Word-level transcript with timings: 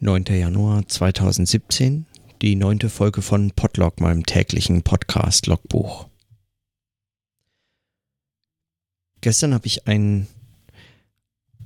9. 0.00 0.26
Januar 0.26 0.86
2017, 0.86 2.06
die 2.40 2.54
neunte 2.54 2.88
Folge 2.88 3.20
von 3.20 3.50
Podlog, 3.50 4.00
meinem 4.00 4.24
täglichen 4.24 4.84
Podcast-Logbuch. 4.84 6.06
Gestern 9.22 9.54
habe 9.54 9.66
ich 9.66 9.88
einen, 9.88 10.28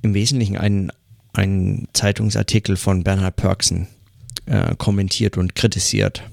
im 0.01 0.15
Wesentlichen 0.15 0.57
einen, 0.57 0.91
einen 1.33 1.87
Zeitungsartikel 1.93 2.75
von 2.75 3.03
Bernhard 3.03 3.35
Pörksen 3.35 3.87
äh, 4.47 4.75
kommentiert 4.77 5.37
und 5.37 5.53
kritisiert, 5.53 6.23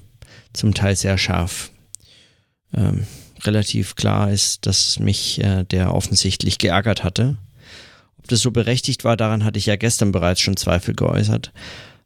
zum 0.53 0.73
Teil 0.73 0.95
sehr 0.95 1.19
scharf. 1.19 1.69
Ähm, 2.73 3.05
relativ 3.43 3.95
klar 3.95 4.31
ist, 4.31 4.65
dass 4.65 4.97
mich 4.97 5.39
äh, 5.43 5.65
der 5.65 5.93
offensichtlich 5.93 6.57
geärgert 6.57 7.03
hatte. 7.03 7.37
Ob 8.17 8.27
das 8.27 8.39
so 8.39 8.49
berechtigt 8.49 9.03
war, 9.03 9.17
daran 9.17 9.43
hatte 9.43 9.59
ich 9.59 9.67
ja 9.67 9.75
gestern 9.75 10.11
bereits 10.11 10.41
schon 10.41 10.57
Zweifel 10.57 10.95
geäußert. 10.95 11.53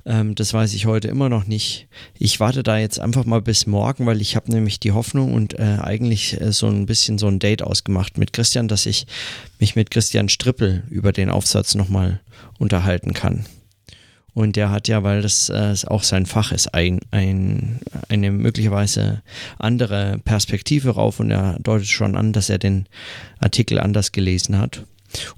Ähm, 0.05 0.35
das 0.35 0.53
weiß 0.53 0.73
ich 0.73 0.85
heute 0.85 1.07
immer 1.07 1.29
noch 1.29 1.47
nicht. 1.47 1.87
Ich 2.17 2.39
warte 2.39 2.63
da 2.63 2.77
jetzt 2.77 2.99
einfach 2.99 3.25
mal 3.25 3.41
bis 3.41 3.65
morgen, 3.65 4.05
weil 4.05 4.21
ich 4.21 4.35
habe 4.35 4.51
nämlich 4.51 4.79
die 4.79 4.91
Hoffnung 4.91 5.33
und 5.33 5.57
äh, 5.57 5.79
eigentlich 5.81 6.39
äh, 6.39 6.51
so 6.51 6.67
ein 6.67 6.85
bisschen 6.85 7.17
so 7.17 7.27
ein 7.27 7.39
Date 7.39 7.63
ausgemacht 7.63 8.17
mit 8.17 8.31
Christian, 8.31 8.67
dass 8.67 8.85
ich 8.85 9.07
mich 9.59 9.75
mit 9.75 9.89
Christian 9.89 10.29
Strippel 10.29 10.83
über 10.89 11.11
den 11.11 11.29
Aufsatz 11.29 11.75
nochmal 11.75 12.21
unterhalten 12.59 13.13
kann. 13.13 13.45
Und 14.35 14.57
der 14.57 14.69
hat 14.69 14.89
ja, 14.89 15.01
weil 15.01 15.21
das 15.21 15.47
äh, 15.49 15.73
auch 15.87 16.03
sein 16.03 16.25
Fach 16.25 16.51
ist, 16.51 16.73
ein, 16.73 16.99
ein, 17.09 17.79
eine 18.09 18.31
möglicherweise 18.31 19.23
andere 19.57 20.19
Perspektive 20.25 20.91
rauf 20.91 21.21
und 21.21 21.31
er 21.31 21.57
deutet 21.59 21.87
schon 21.87 22.17
an, 22.17 22.33
dass 22.33 22.49
er 22.49 22.57
den 22.57 22.85
Artikel 23.39 23.79
anders 23.79 24.11
gelesen 24.11 24.57
hat. 24.59 24.83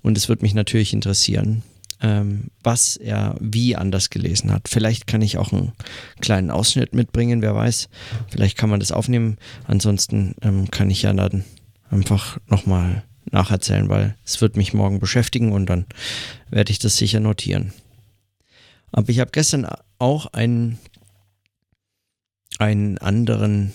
Und 0.02 0.18
es 0.18 0.30
wird 0.30 0.42
mich 0.42 0.56
natürlich 0.56 0.94
interessieren, 0.94 1.62
ähm, 2.02 2.52
was 2.64 2.96
er 2.98 3.36
wie 3.40 3.76
anders 3.76 4.10
gelesen 4.10 4.52
hat. 4.52 4.68
Vielleicht 4.68 5.08
kann 5.08 5.22
ich 5.22 5.38
auch 5.38 5.52
einen 5.52 5.74
kleinen 6.22 6.52
Ausschnitt 6.52 6.94
mitbringen, 6.94 7.42
wer 7.42 7.56
weiß. 7.56 7.90
Vielleicht 8.30 8.58
kann 8.58 8.70
man 8.70 8.80
das 8.80 8.92
aufnehmen. 8.92 9.38
Ansonsten 9.66 10.36
ähm, 10.42 10.70
kann 10.70 10.90
ich 10.90 11.02
ja 11.04 11.14
dann 11.14 11.44
einfach 11.90 12.38
nochmal 12.48 13.04
nacherzählen, 13.32 13.90
weil 13.90 14.16
es 14.26 14.42
wird 14.42 14.58
mich 14.58 14.74
morgen 14.74 15.00
beschäftigen 15.00 15.52
und 15.52 15.68
dann 15.68 15.86
werde 16.50 16.72
ich 16.72 16.80
das 16.80 16.98
sicher 16.98 17.20
notieren. 17.20 17.74
Aber 18.92 19.10
ich 19.10 19.20
habe 19.20 19.32
gestern 19.32 19.68
auch 20.00 20.28
einen, 20.28 20.78
einen 22.58 22.98
anderen, 23.00 23.74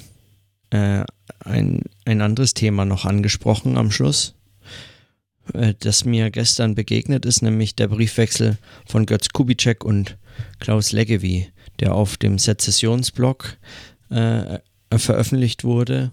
äh, 0.71 1.05
ein, 1.45 1.83
ein 2.05 2.21
anderes 2.23 2.55
Thema 2.55 2.85
noch 2.85 3.05
angesprochen 3.05 3.77
am 3.77 3.91
Schluss. 3.91 4.35
Äh, 5.55 5.75
das 5.81 6.05
mir 6.05 6.31
gestern 6.31 6.75
begegnet 6.75 7.25
ist, 7.27 7.43
nämlich 7.43 7.75
der 7.75 7.89
Briefwechsel 7.89 8.59
von 8.87 9.07
Götz 9.07 9.31
Kubitschek 9.31 9.85
und 9.85 10.17
Klaus 10.61 10.93
Leggevi, 10.93 11.49
der 11.81 11.95
auf 11.95 12.17
dem 12.17 12.39
Sezessionsblog 12.39 13.57
äh, 14.11 14.59
veröffentlicht 14.91 15.65
wurde. 15.65 16.13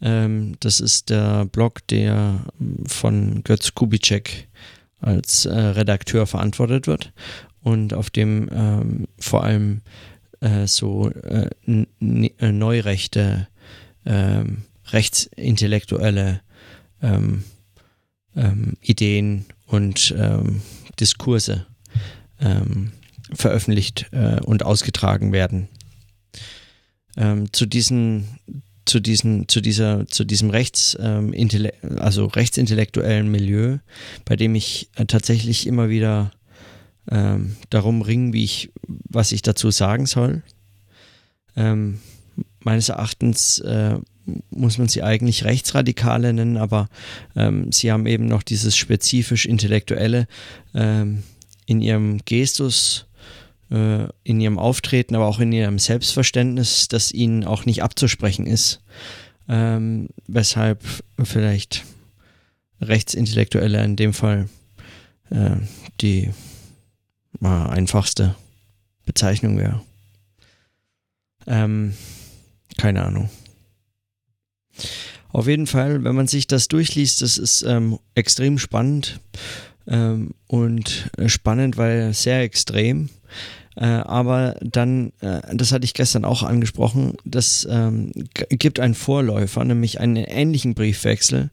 Ähm, 0.00 0.56
das 0.60 0.80
ist 0.80 1.10
der 1.10 1.46
Blog, 1.46 1.86
der 1.88 2.44
von 2.86 3.42
Götz 3.44 3.74
Kubitschek 3.74 4.48
als 5.00 5.46
äh, 5.46 5.54
Redakteur 5.54 6.26
verantwortet 6.26 6.86
wird 6.86 7.12
und 7.62 7.94
auf 7.94 8.10
dem 8.10 8.48
ähm, 8.52 9.08
vor 9.18 9.44
allem 9.44 9.82
äh, 10.40 10.66
so 10.66 11.10
äh, 11.10 11.50
äh 11.66 12.52
neurechte, 12.52 13.48
ähm, 14.04 14.62
rechtsintellektuelle 14.92 16.40
ähm, 17.02 17.44
ähm, 18.36 18.74
Ideen 18.80 19.46
und 19.66 20.14
ähm, 20.16 20.62
Diskurse 21.00 21.66
ähm, 22.40 22.92
veröffentlicht 23.32 24.06
äh, 24.12 24.40
und 24.40 24.62
ausgetragen 24.62 25.32
werden. 25.32 25.68
Ähm, 27.16 27.52
zu 27.52 27.66
diesen 27.66 28.38
zu 28.84 29.00
diesen 29.00 29.48
zu 29.48 29.60
dieser 29.60 30.06
zu 30.06 30.24
diesem 30.24 30.50
rechts 30.50 30.96
ähm, 31.00 31.34
also 31.98 32.26
rechtsintellektuellen 32.26 33.28
Milieu, 33.30 33.78
bei 34.24 34.36
dem 34.36 34.54
ich 34.54 34.90
äh, 34.94 35.06
tatsächlich 35.06 35.66
immer 35.66 35.88
wieder 35.88 36.32
darum 37.70 38.02
ringe, 38.02 38.32
wie 38.32 38.42
ich 38.42 38.72
was 38.88 39.30
ich 39.30 39.40
dazu 39.40 39.70
sagen 39.70 40.06
soll. 40.06 40.42
Meines 41.54 42.88
Erachtens 42.88 43.60
äh, 43.60 44.00
muss 44.50 44.78
man 44.78 44.88
sie 44.88 45.02
eigentlich 45.02 45.44
Rechtsradikale 45.44 46.32
nennen, 46.32 46.56
aber 46.56 46.88
ähm, 47.36 47.70
sie 47.72 47.92
haben 47.92 48.06
eben 48.06 48.26
noch 48.26 48.42
dieses 48.42 48.76
spezifisch 48.76 49.46
Intellektuelle 49.46 50.26
ähm, 50.74 51.22
in 51.66 51.80
ihrem 51.80 52.18
Gestus, 52.24 53.06
äh, 53.70 54.06
in 54.24 54.40
ihrem 54.40 54.58
Auftreten, 54.58 55.14
aber 55.14 55.26
auch 55.26 55.40
in 55.40 55.52
ihrem 55.52 55.78
Selbstverständnis, 55.78 56.88
das 56.88 57.12
ihnen 57.12 57.44
auch 57.44 57.66
nicht 57.66 57.82
abzusprechen 57.82 58.46
ist. 58.46 58.80
Ähm, 59.48 60.08
weshalb 60.26 60.82
vielleicht 61.22 61.84
Rechtsintellektuelle 62.80 63.82
in 63.84 63.96
dem 63.96 64.12
Fall 64.12 64.48
äh, 65.30 65.56
die 66.00 66.30
äh, 67.42 67.46
einfachste 67.46 68.34
Bezeichnung 69.04 69.56
wäre. 69.58 69.82
Ähm, 71.46 71.94
keine 72.76 73.04
Ahnung. 73.04 73.30
Auf 75.32 75.48
jeden 75.48 75.66
Fall, 75.66 76.04
wenn 76.04 76.14
man 76.14 76.26
sich 76.26 76.46
das 76.46 76.68
durchliest, 76.68 77.22
das 77.22 77.38
ist 77.38 77.62
ähm, 77.62 77.98
extrem 78.14 78.58
spannend 78.58 79.20
ähm, 79.86 80.30
und 80.46 81.10
äh, 81.18 81.28
spannend, 81.28 81.76
weil 81.76 82.14
sehr 82.14 82.40
extrem. 82.40 83.10
Äh, 83.76 83.84
aber 83.84 84.56
dann, 84.62 85.12
äh, 85.20 85.40
das 85.54 85.72
hatte 85.72 85.84
ich 85.84 85.92
gestern 85.92 86.24
auch 86.24 86.42
angesprochen, 86.42 87.14
das 87.26 87.68
ähm, 87.70 88.10
gibt 88.48 88.80
einen 88.80 88.94
Vorläufer, 88.94 89.62
nämlich 89.64 90.00
einen 90.00 90.16
ähnlichen 90.16 90.74
Briefwechsel. 90.74 91.50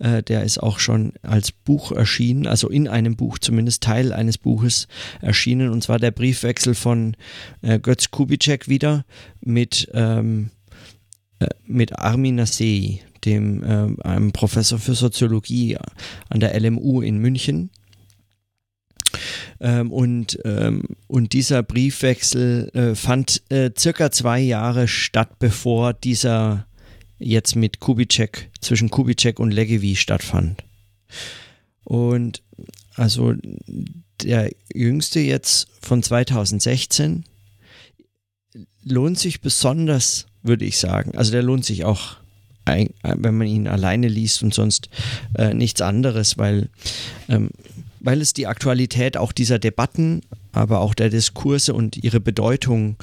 Äh, 0.00 0.24
der 0.24 0.42
ist 0.42 0.60
auch 0.60 0.80
schon 0.80 1.12
als 1.22 1.52
Buch 1.52 1.92
erschienen, 1.92 2.48
also 2.48 2.68
in 2.68 2.88
einem 2.88 3.14
Buch, 3.14 3.38
zumindest 3.38 3.84
Teil 3.84 4.12
eines 4.12 4.36
Buches 4.36 4.88
erschienen. 5.20 5.70
Und 5.70 5.84
zwar 5.84 6.00
der 6.00 6.10
Briefwechsel 6.10 6.74
von 6.74 7.16
äh, 7.62 7.78
Götz 7.78 8.10
Kubitschek 8.10 8.66
wieder 8.66 9.04
mit 9.40 9.88
ähm, 9.94 10.50
äh, 10.50 10.59
mit 11.66 11.98
Armin 11.98 12.36
Nassei, 12.36 13.00
dem 13.24 13.62
äh, 13.62 14.02
einem 14.02 14.32
Professor 14.32 14.78
für 14.78 14.94
Soziologie 14.94 15.78
an 16.28 16.40
der 16.40 16.58
LMU 16.58 17.00
in 17.00 17.18
München. 17.18 17.70
Ähm, 19.60 19.92
und, 19.92 20.38
ähm, 20.44 20.82
und 21.06 21.32
dieser 21.32 21.62
Briefwechsel 21.62 22.70
äh, 22.74 22.94
fand 22.94 23.42
äh, 23.50 23.70
circa 23.76 24.10
zwei 24.10 24.40
Jahre 24.40 24.88
statt, 24.88 25.38
bevor 25.38 25.92
dieser 25.92 26.66
jetzt 27.18 27.56
mit 27.56 27.80
Kubitschek, 27.80 28.50
zwischen 28.60 28.90
Kubitschek 28.90 29.38
und 29.38 29.50
Legevi 29.50 29.96
stattfand. 29.96 30.64
Und 31.84 32.42
also 32.94 33.34
der 34.22 34.50
jüngste 34.72 35.20
jetzt 35.20 35.68
von 35.80 36.02
2016 36.02 37.24
lohnt 38.82 39.18
sich 39.18 39.40
besonders 39.40 40.26
würde 40.42 40.64
ich 40.64 40.78
sagen. 40.78 41.16
Also 41.16 41.32
der 41.32 41.42
lohnt 41.42 41.64
sich 41.64 41.84
auch, 41.84 42.16
wenn 42.66 43.36
man 43.36 43.46
ihn 43.46 43.66
alleine 43.66 44.08
liest 44.08 44.42
und 44.42 44.54
sonst 44.54 44.88
äh, 45.36 45.54
nichts 45.54 45.80
anderes, 45.80 46.38
weil, 46.38 46.68
ähm, 47.28 47.50
weil 47.98 48.20
es 48.20 48.32
die 48.32 48.46
Aktualität 48.46 49.16
auch 49.16 49.32
dieser 49.32 49.58
Debatten, 49.58 50.22
aber 50.52 50.80
auch 50.80 50.94
der 50.94 51.10
Diskurse 51.10 51.74
und 51.74 51.96
ihre 51.96 52.20
Bedeutung 52.20 52.96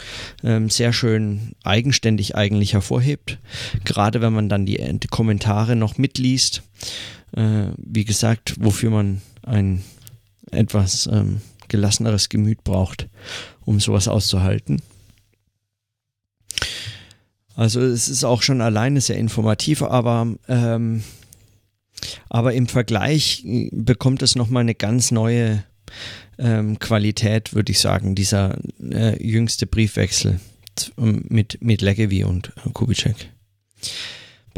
ähm, 0.44 0.70
sehr 0.70 0.94
schön 0.94 1.54
eigenständig 1.64 2.36
eigentlich 2.36 2.74
hervorhebt. 2.74 3.40
Gerade 3.84 4.22
wenn 4.22 4.34
man 4.34 4.50
dann 4.50 4.66
die, 4.66 4.78
Kommentare 5.10 5.76
noch 5.76 5.98
mitliest. 5.98 6.64
Äh, 7.36 7.68
wie 7.78 8.06
gesagt, 8.06 8.56
wofür 8.60 8.90
man 8.90 9.22
ein 9.44 9.84
etwas 10.52 11.10
ähm, 11.12 11.42
gelasseneres 11.68 12.30
Gemüt 12.30 12.64
braucht, 12.64 13.08
um 13.66 13.80
sowas 13.80 14.08
auszuhalten. 14.08 14.82
Also 17.58 17.82
es 17.82 18.08
ist 18.08 18.24
auch 18.24 18.44
schon 18.44 18.62
alleine 18.62 19.02
sehr 19.02 19.18
informativ, 19.18 19.82
aber, 19.82 20.28
ähm, 20.48 21.04
aber 22.30 22.54
im 22.54 22.68
Vergleich 22.68 23.44
bekommt 23.72 24.22
es 24.22 24.36
nochmal 24.36 24.62
eine 24.62 24.76
ganz 24.76 25.10
neue 25.10 25.64
ähm, 26.38 26.78
Qualität, 26.78 27.56
würde 27.56 27.72
ich 27.72 27.80
sagen, 27.80 28.14
dieser 28.14 28.60
äh, 28.92 29.22
jüngste 29.26 29.66
Briefwechsel 29.66 30.40
mit, 30.96 31.58
mit 31.60 31.82
Legevi 31.82 32.26
und 32.26 32.54
Kubitschek. 32.74 33.16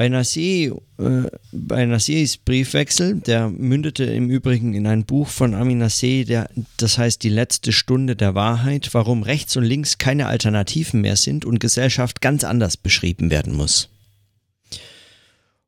Äh, 0.07 1.29
bei 1.51 1.85
Nassis 1.85 2.37
Briefwechsel, 2.37 3.15
der 3.15 3.49
mündete 3.49 4.05
im 4.05 4.29
Übrigen 4.29 4.73
in 4.73 4.87
ein 4.87 5.03
Buch 5.03 5.27
von 5.27 5.53
Amin 5.53 5.79
Nassi, 5.79 6.25
der, 6.25 6.49
das 6.77 6.97
heißt 6.97 7.21
Die 7.23 7.29
letzte 7.29 7.73
Stunde 7.73 8.15
der 8.15 8.33
Wahrheit, 8.33 8.93
warum 8.93 9.23
rechts 9.23 9.57
und 9.57 9.63
links 9.63 9.97
keine 9.97 10.27
Alternativen 10.27 11.01
mehr 11.01 11.17
sind 11.17 11.43
und 11.43 11.59
Gesellschaft 11.59 12.21
ganz 12.21 12.43
anders 12.43 12.77
beschrieben 12.77 13.29
werden 13.29 13.55
muss. 13.55 13.89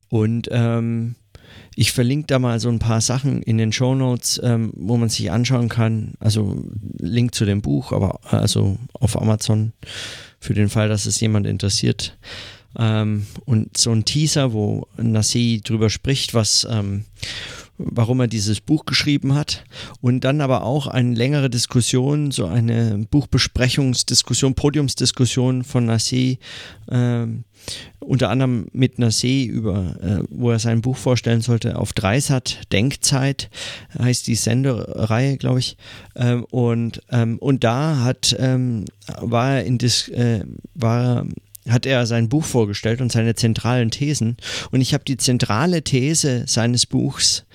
Und 0.07 0.47
ähm, 0.51 1.15
ich 1.75 1.91
verlinke 1.91 2.27
da 2.27 2.39
mal 2.39 2.59
so 2.59 2.69
ein 2.69 2.79
paar 2.79 3.01
Sachen 3.01 3.41
in 3.41 3.57
den 3.57 3.73
Show 3.73 3.95
Notes, 3.95 4.39
ähm, 4.43 4.71
wo 4.75 4.95
man 4.97 5.09
sich 5.09 5.31
anschauen 5.31 5.67
kann. 5.67 6.13
Also 6.19 6.63
Link 6.99 7.35
zu 7.35 7.43
dem 7.45 7.61
Buch, 7.61 7.91
aber 7.91 8.19
also 8.31 8.77
auf 8.93 9.21
Amazon 9.21 9.73
für 10.39 10.53
den 10.53 10.69
Fall, 10.69 10.89
dass 10.89 11.05
es 11.05 11.19
jemand 11.19 11.47
interessiert. 11.47 12.17
Ähm, 12.77 13.25
und 13.45 13.77
so 13.77 13.91
ein 13.91 14.06
Teaser, 14.06 14.53
wo 14.53 14.88
Nassi 14.97 15.62
drüber 15.63 15.89
spricht, 15.89 16.33
was 16.33 16.68
ähm, 16.69 17.06
warum 17.85 18.19
er 18.19 18.27
dieses 18.27 18.62
Buch 18.62 18.85
geschrieben 18.85 19.33
hat. 19.35 19.63
Und 20.01 20.23
dann 20.23 20.41
aber 20.41 20.63
auch 20.63 20.88
eine 20.88 21.15
längere 21.15 21.50
Diskussion, 21.50 22.31
so 22.31 22.45
eine 22.45 23.06
Buchbesprechungsdiskussion, 23.09 24.56
Podiumsdiskussion 24.56 25.63
von 25.63 25.89
Nassé, 25.89 26.38
äh, 26.88 27.27
unter 28.00 28.29
anderem 28.29 28.68
mit 28.74 28.97
Nassé 28.97 29.45
über, 29.45 29.95
äh, 30.01 30.24
wo 30.29 30.51
er 30.51 30.59
sein 30.59 30.81
Buch 30.81 30.97
vorstellen 30.97 31.41
sollte, 31.41 31.77
auf 31.77 31.94
Dreisat, 31.94 32.62
Denkzeit, 32.71 33.50
heißt 33.97 34.25
die 34.27 34.35
Sendereihe, 34.35 35.38
glaube 35.38 35.59
ich. 35.59 35.77
Ähm, 36.15 36.45
und, 36.45 37.01
ähm, 37.12 37.38
und 37.38 37.63
da 37.63 38.00
hat, 38.00 38.35
ähm, 38.39 38.85
war 39.19 39.56
er 39.57 39.65
in 39.65 39.77
Dis, 39.77 40.07
äh, 40.09 40.44
war 40.74 41.25
hat 41.69 41.85
er 41.85 42.05
sein 42.05 42.29
Buch 42.29 42.43
vorgestellt 42.43 43.01
und 43.01 43.11
seine 43.11 43.35
zentralen 43.35 43.91
Thesen. 43.91 44.37
Und 44.71 44.81
ich 44.81 44.93
habe 44.93 45.03
die 45.03 45.17
zentrale 45.17 45.83
These 45.83 46.45
seines 46.47 46.85
Buchs, 46.85 47.45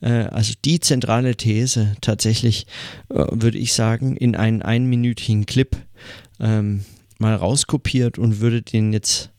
äh, 0.00 0.24
also 0.24 0.52
die 0.64 0.80
zentrale 0.80 1.36
These 1.36 1.96
tatsächlich, 2.00 2.66
äh, 3.08 3.24
würde 3.30 3.58
ich 3.58 3.72
sagen, 3.72 4.16
in 4.16 4.36
einen 4.36 4.62
einminütigen 4.62 5.46
Clip 5.46 5.76
ähm, 6.40 6.84
mal 7.18 7.34
rauskopiert 7.34 8.18
und 8.18 8.40
würde 8.40 8.62
den 8.62 8.92
jetzt 8.92 9.30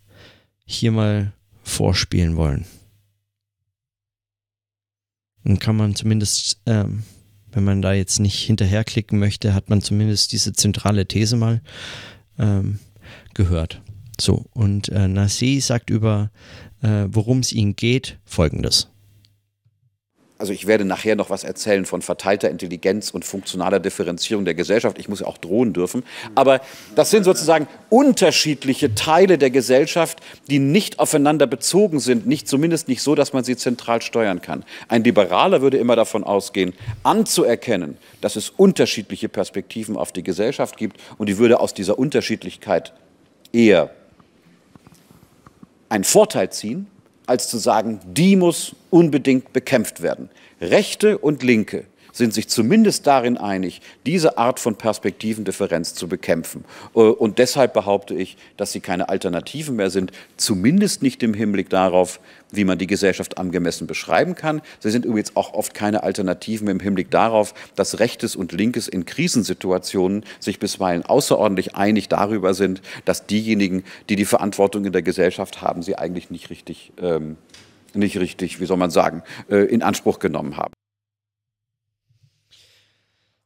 hier 0.66 0.92
mal 0.92 1.33
vorspielen 1.63 2.36
wollen. 2.36 2.66
Dann 5.44 5.60
kann 5.60 5.75
man 5.75 5.94
zumindest, 5.94 6.60
ähm, 6.66 7.04
wenn 7.51 7.63
man 7.63 7.83
da 7.83 7.94
jetzt 7.94 8.19
nicht 8.19 8.39
hinterherklicken 8.39 9.19
möchte, 9.19 9.54
hat 9.54 9.69
man 9.69 9.81
zumindest 9.81 10.31
diese 10.31 10.54
zentrale 10.54 11.06
These 11.06 11.36
mal 11.36 11.62
ähm, 12.39 12.80
gehört. 13.36 13.81
So, 14.20 14.46
und 14.54 14.90
äh, 14.90 15.08
Nassi 15.08 15.60
sagt 15.60 15.90
über, 15.90 16.32
äh, 16.82 17.06
worum 17.10 17.40
es 17.40 17.52
ihnen 17.52 17.76
geht, 17.76 18.18
folgendes. 18.26 18.88
Also 20.38 20.52
ich 20.52 20.68
werde 20.68 20.84
nachher 20.84 21.16
noch 21.16 21.30
was 21.30 21.46
erzählen 21.46 21.86
von 21.86 22.02
verteilter 22.02 22.50
Intelligenz 22.50 23.10
und 23.12 23.24
funktionaler 23.24 23.80
Differenzierung 23.80 24.44
der 24.44 24.54
Gesellschaft. 24.54 25.00
Ich 25.00 25.08
muss 25.08 25.22
ja 25.22 25.28
auch 25.28 25.38
drohen 25.38 25.72
dürfen. 25.72 26.04
Aber 26.36 26.60
das 26.94 27.10
sind 27.10 27.24
sozusagen 27.24 27.68
unterschiedliche 27.90 28.94
Teile 28.96 29.38
der 29.38 29.50
Gesellschaft, 29.50 30.20
die 30.50 30.60
nicht 30.60 31.00
aufeinander 31.00 31.48
bezogen 31.48 32.02
sind, 32.02 32.28
nicht 32.28 32.50
zumindest 32.50 32.90
nicht 32.90 33.02
so, 33.02 33.16
dass 33.16 33.32
man 33.32 33.46
sie 33.46 33.56
zentral 33.56 34.02
steuern 34.02 34.42
kann. 34.42 34.66
Ein 34.90 35.06
Liberaler 35.06 35.62
würde 35.62 35.78
immer 35.78 35.96
davon 35.96 36.26
ausgehen, 36.26 36.74
anzuerkennen, 37.04 37.96
dass 38.20 38.36
es 38.36 38.50
unterschiedliche 38.50 39.30
Perspektiven 39.30 39.96
auf 39.96 40.12
die 40.12 40.24
Gesellschaft 40.24 40.76
gibt 40.76 41.00
und 41.18 41.30
die 41.30 41.38
würde 41.38 41.62
aus 41.62 41.74
dieser 41.74 41.98
Unterschiedlichkeit 41.98 42.92
eher 43.54 43.90
einen 45.95 46.03
Vorteil 46.03 46.51
ziehen, 46.51 46.88
als 47.25 47.47
zu 47.47 47.57
sagen, 47.57 48.01
die 48.06 48.36
muss 48.36 48.75
unbedingt 48.89 49.53
bekämpft 49.53 50.01
werden. 50.01 50.30
Rechte 50.59 51.18
und 51.18 51.42
Linke 51.42 51.86
sind 52.16 52.34
sich 52.34 52.48
zumindest 52.48 53.06
darin 53.06 53.38
einig, 53.38 53.82
diese 54.06 54.38
Art 54.38 54.60
von 54.60 54.78
Perspektivendifferenz 54.78 55.94
zu 55.94 56.08
bekämpfen. 56.08 56.64
Äh, 56.96 57.00
und 57.00 57.38
deshalb 57.40 57.74
behaupte 57.74 58.16
ich, 58.16 58.38
dass 58.58 58.72
sie 58.72 58.80
keine 58.80 59.10
Alternativen 59.10 59.76
mehr 59.76 59.90
sind, 59.90 60.12
zumindest 60.38 61.04
nicht 61.04 61.22
im 61.24 61.34
Hinblick 61.34 61.70
darauf, 61.70 62.22
wie 62.52 62.64
man 62.64 62.78
die 62.78 62.88
Gesellschaft 62.88 63.38
angemessen 63.38 63.86
beschreiben 63.86 64.36
kann. 64.36 64.62
Sie 64.80 64.92
sind 64.92 65.04
übrigens 65.04 65.36
auch 65.36 65.54
oft 65.54 65.74
keine 65.74 66.04
Alternativen 66.04 66.70
im 66.70 66.80
Hinblick 66.80 67.12
darauf, 67.12 67.54
dass 67.76 68.00
Rechtes 68.00 68.36
und 68.36 68.54
Linkes 68.54 68.88
in 68.88 69.06
Krisensituationen 69.06 70.24
sich 70.40 70.60
bisweilen 70.60 71.04
außerordentlich 71.04 71.76
einig 71.76 72.08
darüber 72.08 72.54
sind, 72.54 72.82
dass 73.04 73.26
diejenigen, 73.26 73.84
die 74.08 74.16
die 74.16 74.26
Verantwortung 74.26 74.86
in 74.86 74.94
der 74.94 75.02
Gesellschaft 75.02 75.62
haben, 75.62 75.84
sie 75.84 75.98
eigentlich 75.98 76.30
nicht 76.30 76.50
richtig, 76.50 76.94
ähm, 77.02 77.36
nicht 77.94 78.18
richtig, 78.18 78.62
wie 78.62 78.66
soll 78.66 78.78
man 78.78 78.92
sagen, 78.92 79.22
äh, 79.50 79.66
in 79.66 79.84
Anspruch 79.84 80.20
genommen 80.20 80.56
haben. 80.56 80.74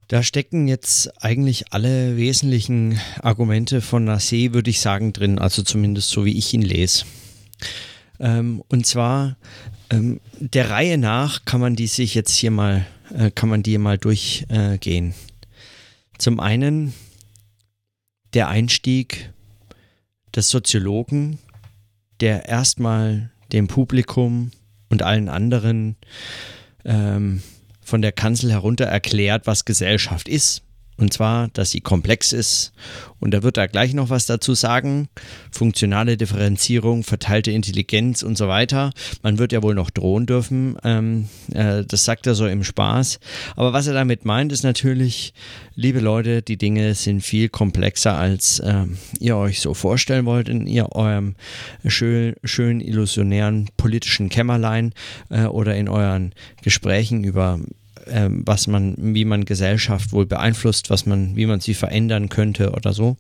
Da 0.09 0.23
stecken 0.23 0.67
jetzt 0.67 1.23
eigentlich 1.23 1.71
alle 1.71 2.17
wesentlichen 2.17 3.00
Argumente 3.21 3.79
von 3.79 4.09
Nassé, 4.09 4.53
würde 4.53 4.71
ich 4.71 4.79
sagen, 4.79 5.13
drin, 5.13 5.38
also 5.38 5.61
zumindest 5.61 6.09
so 6.09 6.25
wie 6.25 6.35
ich 6.35 6.51
ihn 6.51 6.63
lese. 6.63 7.06
Ähm, 8.19 8.63
und 8.69 8.88
zwar 8.88 9.38
ähm, 9.91 10.19
der 10.39 10.71
Reihe 10.71 10.97
nach 10.97 11.45
kann 11.45 11.61
man 11.61 11.75
die 11.75 11.85
sich 11.85 12.15
jetzt 12.15 12.33
hier 12.33 12.50
mal, 12.50 12.88
äh, 13.15 13.29
kann 13.29 13.50
man 13.50 13.61
die 13.61 13.77
mal 13.77 14.00
durchgehen. 14.00 15.11
Äh, 15.11 16.17
Zum 16.17 16.39
einen 16.39 16.94
der 18.33 18.47
Einstieg 18.47 19.31
des 20.35 20.50
Soziologen, 20.50 21.38
der 22.19 22.50
erstmal 22.50 23.29
dem 23.53 23.67
Publikum 23.67 24.50
und 24.89 25.03
allen 25.03 25.29
anderen 25.29 25.97
ähm, 26.83 27.44
von 27.89 28.01
der 28.01 28.12
Kanzel 28.12 28.51
herunter 28.51 28.86
erklärt, 28.86 29.47
was 29.47 29.65
Gesellschaft 29.65 30.30
ist. 30.30 30.63
Und 31.00 31.13
zwar, 31.13 31.47
dass 31.53 31.71
sie 31.71 31.80
komplex 31.80 32.33
ist. 32.33 32.74
Und 33.21 33.31
da 33.31 33.41
wird 33.41 33.56
er 33.56 33.69
gleich 33.69 33.94
noch 33.94 34.09
was 34.09 34.25
dazu 34.25 34.53
sagen. 34.53 35.07
Funktionale 35.50 36.18
Differenzierung, 36.18 37.03
verteilte 37.03 37.51
Intelligenz 37.51 38.21
und 38.21 38.38
so 38.38 38.50
weiter. 38.50 38.91
Man 39.24 39.38
wird 39.38 39.53
ja 39.53 39.63
wohl 39.63 39.75
noch 39.75 39.91
drohen 39.91 40.25
dürfen. 40.25 40.77
Ähm, 40.83 41.30
äh, 41.53 41.86
das 41.86 42.03
sagt 42.03 42.27
er 42.27 42.36
so 42.36 42.47
im 42.47 42.65
Spaß. 42.65 43.21
Aber 43.56 43.71
was 43.71 43.88
er 43.88 43.94
damit 43.94 44.25
meint, 44.25 44.51
ist 44.51 44.63
natürlich, 44.63 45.33
liebe 45.74 46.01
Leute, 46.01 46.42
die 46.42 46.57
Dinge 46.57 46.94
sind 46.95 47.21
viel 47.21 47.47
komplexer, 47.47 48.18
als 48.18 48.59
äh, 48.59 48.85
ihr 49.21 49.38
euch 49.38 49.62
so 49.62 49.74
vorstellen 49.74 50.25
wollt 50.25 50.50
in 50.50 50.68
ihr 50.68 50.92
eurem 50.94 51.35
schön, 51.85 52.35
schön 52.44 52.81
illusionären 52.81 53.69
politischen 53.77 54.27
Kämmerlein 54.27 54.94
äh, 55.30 55.45
oder 55.45 55.75
in 55.75 55.88
euren 55.88 56.33
Gesprächen 56.62 57.24
über 57.24 57.59
ähm, 58.07 58.43
was 58.45 58.67
man, 58.67 58.95
wie 58.97 59.25
man 59.25 59.45
Gesellschaft 59.45 60.11
wohl 60.11 60.25
beeinflusst, 60.25 60.89
was 60.89 61.05
man, 61.05 61.35
wie 61.35 61.45
man 61.45 61.59
sie 61.59 61.73
verändern 61.73 62.29
könnte 62.29 62.71
oder 62.71 62.93
so. 62.93 63.17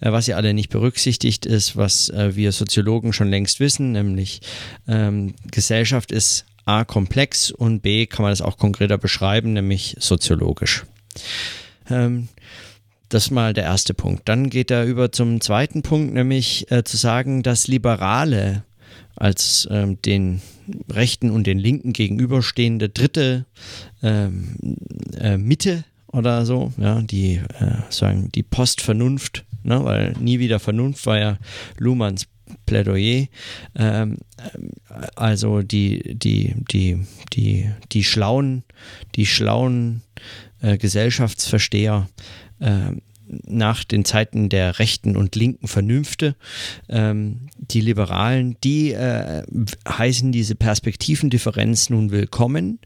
Äh, 0.00 0.12
was 0.12 0.28
ihr 0.28 0.36
alle 0.36 0.54
nicht 0.54 0.70
berücksichtigt 0.70 1.46
ist, 1.46 1.76
was 1.76 2.08
äh, 2.10 2.34
wir 2.36 2.52
Soziologen 2.52 3.12
schon 3.12 3.28
längst 3.28 3.60
wissen, 3.60 3.92
nämlich 3.92 4.40
ähm, 4.88 5.34
Gesellschaft 5.50 6.12
ist 6.12 6.46
A 6.64 6.84
komplex 6.84 7.50
und 7.50 7.80
B 7.80 8.06
kann 8.06 8.22
man 8.22 8.32
das 8.32 8.42
auch 8.42 8.58
konkreter 8.58 8.98
beschreiben, 8.98 9.52
nämlich 9.52 9.96
soziologisch. 9.98 10.84
Ähm, 11.88 12.28
das 13.08 13.24
ist 13.24 13.30
mal 13.30 13.52
der 13.52 13.64
erste 13.64 13.92
Punkt. 13.92 14.28
Dann 14.28 14.50
geht 14.50 14.70
er 14.70 14.84
über 14.84 15.10
zum 15.10 15.40
zweiten 15.40 15.82
Punkt, 15.82 16.14
nämlich 16.14 16.70
äh, 16.70 16.84
zu 16.84 16.96
sagen, 16.96 17.42
dass 17.42 17.66
Liberale 17.66 18.62
als 19.16 19.66
ähm, 19.70 20.00
den 20.02 20.40
Rechten 20.90 21.30
und 21.30 21.46
den 21.46 21.58
Linken 21.58 21.92
gegenüberstehende 21.92 22.88
dritte 22.88 23.46
ähm, 24.02 24.56
äh, 25.18 25.36
Mitte 25.36 25.84
oder 26.08 26.44
so, 26.44 26.72
ja, 26.76 27.00
die 27.02 27.36
äh, 27.36 27.82
sagen 27.88 28.30
die 28.34 28.42
Postvernunft, 28.42 29.44
ne, 29.62 29.84
weil 29.84 30.14
nie 30.18 30.38
wieder 30.38 30.58
Vernunft 30.58 31.06
war 31.06 31.18
ja 31.18 31.38
Luhmanns 31.78 32.26
Plädoyer. 32.66 33.26
Ähm, 33.76 34.18
also 35.14 35.62
die, 35.62 36.16
die, 36.16 36.54
die, 36.70 37.04
die, 37.32 37.70
die 37.92 38.04
schlauen, 38.04 38.64
die 39.14 39.26
schlauen 39.26 40.02
äh, 40.60 40.76
Gesellschaftsversteher 40.78 42.08
äh, 42.58 42.92
nach 43.46 43.84
den 43.84 44.04
Zeiten 44.04 44.48
der 44.48 44.78
rechten 44.78 45.16
und 45.16 45.36
linken 45.36 45.68
Vernünfte. 45.68 46.34
Ähm, 46.88 47.48
die 47.56 47.80
Liberalen, 47.80 48.56
die 48.64 48.92
äh, 48.92 49.42
heißen 49.88 50.32
diese 50.32 50.54
Perspektivendifferenz 50.54 51.90
nun 51.90 52.10
willkommen 52.10 52.80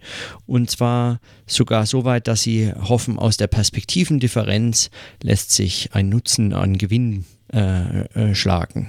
und 0.47 0.71
zwar 0.71 1.21
sogar 1.47 1.87
so 1.87 2.05
weit, 2.05 2.29
dass 2.29 2.43
sie 2.43 2.73
hoffen, 2.73 3.19
aus 3.19 3.37
der 3.37 3.47
Perspektivendifferenz 3.47 4.91
lässt 5.23 5.51
sich 5.53 5.91
ein 5.93 6.09
Nutzen 6.09 6.53
an 6.53 6.79
Gewinn 6.79 7.25
äh, 7.53 8.03
äh, 8.15 8.35
schlagen. 8.35 8.89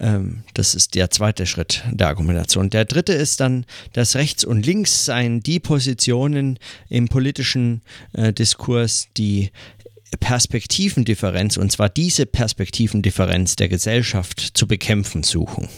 Ähm, 0.00 0.42
das 0.54 0.74
ist 0.74 0.94
der 0.94 1.10
zweite 1.10 1.46
Schritt 1.46 1.84
der 1.90 2.08
Argumentation. 2.08 2.70
Der 2.70 2.86
dritte 2.86 3.12
ist 3.12 3.40
dann, 3.40 3.66
dass 3.92 4.16
rechts 4.16 4.44
und 4.44 4.64
links 4.64 5.04
seien 5.04 5.40
die 5.40 5.60
Positionen 5.60 6.58
im 6.88 7.08
politischen 7.08 7.82
äh, 8.14 8.32
Diskurs, 8.32 9.08
die 9.16 9.50
Perspektivendifferenz, 10.18 11.56
und 11.56 11.70
zwar 11.70 11.88
diese 11.88 12.26
Perspektivendifferenz 12.26 13.56
der 13.56 13.68
Gesellschaft 13.68 14.40
zu 14.40 14.66
bekämpfen 14.66 15.22
suchen. 15.22 15.68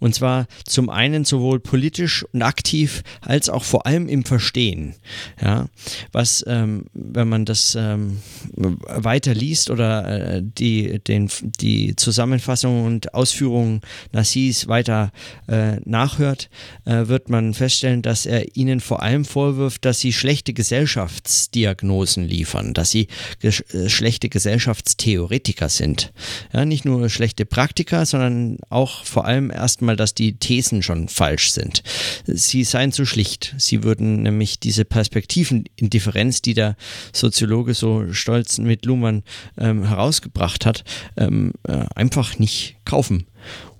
Und 0.00 0.14
zwar 0.14 0.46
zum 0.64 0.90
einen 0.90 1.24
sowohl 1.24 1.60
politisch 1.60 2.24
und 2.32 2.42
aktiv 2.42 3.02
als 3.20 3.48
auch 3.48 3.64
vor 3.64 3.86
allem 3.86 4.08
im 4.08 4.24
Verstehen. 4.24 4.94
Ja, 5.40 5.66
was, 6.12 6.44
ähm, 6.46 6.86
wenn 6.92 7.28
man 7.28 7.44
das 7.44 7.76
ähm, 7.78 8.18
weiter 8.56 9.34
liest 9.34 9.70
oder 9.70 10.36
äh, 10.36 10.42
die, 10.42 10.98
den, 10.98 11.30
die 11.60 11.94
Zusammenfassung 11.96 12.84
und 12.84 13.14
Ausführungen 13.14 13.82
Nassis 14.12 14.68
weiter 14.68 15.12
äh, 15.48 15.76
nachhört, 15.84 16.50
äh, 16.84 17.06
wird 17.06 17.28
man 17.28 17.54
feststellen, 17.54 18.02
dass 18.02 18.26
er 18.26 18.56
ihnen 18.56 18.80
vor 18.80 19.02
allem 19.02 19.24
vorwirft, 19.24 19.84
dass 19.84 20.00
sie 20.00 20.12
schlechte 20.12 20.52
Gesellschaftsdiagnosen 20.52 22.24
liefern, 22.24 22.74
dass 22.74 22.90
sie 22.90 23.08
ges 23.40 23.60
äh, 23.74 23.88
schlechte 23.88 24.28
Gesellschaftstheoretiker 24.28 25.68
sind. 25.68 26.12
Ja, 26.52 26.64
nicht 26.64 26.84
nur 26.84 27.08
schlechte 27.08 27.44
Praktiker, 27.44 28.06
sondern 28.06 28.58
auch 28.68 29.04
vor 29.04 29.24
allem 29.26 29.50
erstmal, 29.50 29.89
dass 29.96 30.14
die 30.14 30.36
Thesen 30.38 30.82
schon 30.82 31.08
falsch 31.08 31.52
sind. 31.52 31.82
Sie 32.26 32.64
seien 32.64 32.92
zu 32.92 33.04
schlicht. 33.04 33.54
Sie 33.58 33.82
würden 33.82 34.22
nämlich 34.22 34.60
diese 34.60 34.84
Perspektivendifferenz, 34.84 36.42
die 36.42 36.54
der 36.54 36.76
Soziologe 37.12 37.74
so 37.74 38.12
stolz 38.12 38.58
mit 38.58 38.86
Luhmann 38.86 39.22
ähm, 39.58 39.84
herausgebracht 39.84 40.66
hat, 40.66 40.84
ähm, 41.16 41.52
äh, 41.66 41.84
einfach 41.94 42.38
nicht 42.38 42.76
kaufen. 42.84 43.26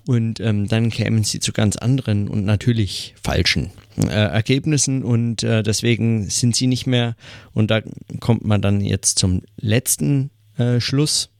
Und 0.06 0.40
ähm, 0.40 0.66
dann 0.66 0.90
kämen 0.90 1.24
sie 1.24 1.40
zu 1.40 1.52
ganz 1.52 1.76
anderen 1.76 2.28
und 2.28 2.44
natürlich 2.44 3.14
falschen 3.22 3.70
äh, 3.96 4.08
Ergebnissen 4.08 5.04
und 5.04 5.42
äh, 5.42 5.62
deswegen 5.62 6.28
sind 6.28 6.56
sie 6.56 6.66
nicht 6.66 6.86
mehr, 6.86 7.16
und 7.52 7.70
da 7.70 7.82
kommt 8.18 8.44
man 8.44 8.62
dann 8.62 8.80
jetzt 8.80 9.18
zum 9.18 9.42
letzten 9.56 10.30
äh, 10.56 10.80
Schluss, 10.80 11.30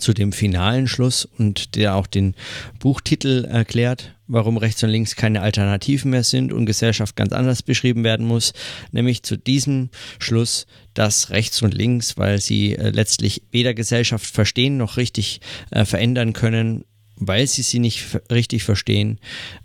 zu 0.00 0.14
dem 0.14 0.32
finalen 0.32 0.88
Schluss 0.88 1.24
und 1.24 1.74
der 1.76 1.94
auch 1.94 2.06
den 2.06 2.34
Buchtitel 2.78 3.44
erklärt, 3.44 4.14
warum 4.26 4.56
rechts 4.56 4.82
und 4.82 4.90
links 4.90 5.16
keine 5.16 5.42
Alternativen 5.42 6.10
mehr 6.10 6.24
sind 6.24 6.52
und 6.52 6.66
Gesellschaft 6.66 7.16
ganz 7.16 7.32
anders 7.32 7.62
beschrieben 7.62 8.04
werden 8.04 8.26
muss, 8.26 8.54
nämlich 8.92 9.22
zu 9.22 9.36
diesem 9.36 9.90
Schluss, 10.18 10.66
dass 10.94 11.30
rechts 11.30 11.60
und 11.62 11.74
links, 11.74 12.16
weil 12.16 12.40
sie 12.40 12.74
äh, 12.76 12.90
letztlich 12.90 13.42
weder 13.50 13.74
Gesellschaft 13.74 14.26
verstehen 14.26 14.78
noch 14.78 14.96
richtig 14.96 15.40
äh, 15.70 15.84
verändern 15.84 16.32
können, 16.32 16.84
weil 17.16 17.46
sie 17.46 17.62
sie 17.62 17.78
nicht 17.78 18.18
richtig 18.30 18.64
verstehen, 18.64 19.18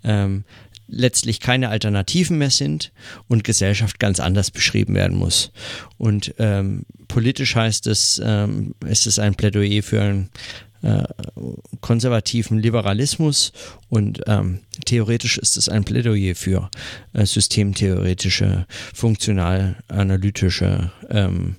ähm, 0.04 0.44
letztlich 0.86 1.40
keine 1.40 1.68
Alternativen 1.68 2.36
mehr 2.36 2.50
sind 2.50 2.92
und 3.28 3.44
Gesellschaft 3.44 3.98
ganz 3.98 4.20
anders 4.20 4.50
beschrieben 4.50 4.94
werden 4.94 5.16
muss. 5.16 5.52
Und 5.98 6.34
ähm, 6.38 6.84
politisch 7.10 7.56
heißt 7.56 7.86
es, 7.88 8.20
ähm, 8.24 8.74
ist 8.86 9.18
ein 9.18 9.34
Plädoyer 9.34 9.82
für 9.82 10.00
einen 10.00 10.30
äh, 10.82 11.02
konservativen 11.80 12.58
Liberalismus 12.58 13.52
und 13.88 14.22
ähm, 14.26 14.60
theoretisch 14.86 15.36
ist 15.36 15.56
es 15.56 15.68
ein 15.68 15.84
Plädoyer 15.84 16.34
für 16.34 16.70
äh, 17.12 17.26
systemtheoretische, 17.26 18.66
funktional-analytische 18.94 20.90
ähm, 21.10 21.56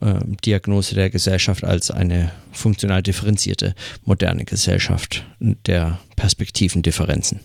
äh, 0.00 0.18
Diagnose 0.44 0.94
der 0.96 1.10
Gesellschaft 1.10 1.64
als 1.64 1.90
eine 1.90 2.32
funktional 2.52 3.02
differenzierte 3.02 3.74
moderne 4.04 4.44
Gesellschaft 4.44 5.24
der 5.38 6.00
Perspektivendifferenzen. 6.16 7.40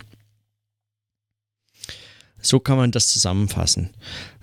So 2.41 2.59
kann 2.59 2.77
man 2.77 2.91
das 2.91 3.07
zusammenfassen. 3.07 3.91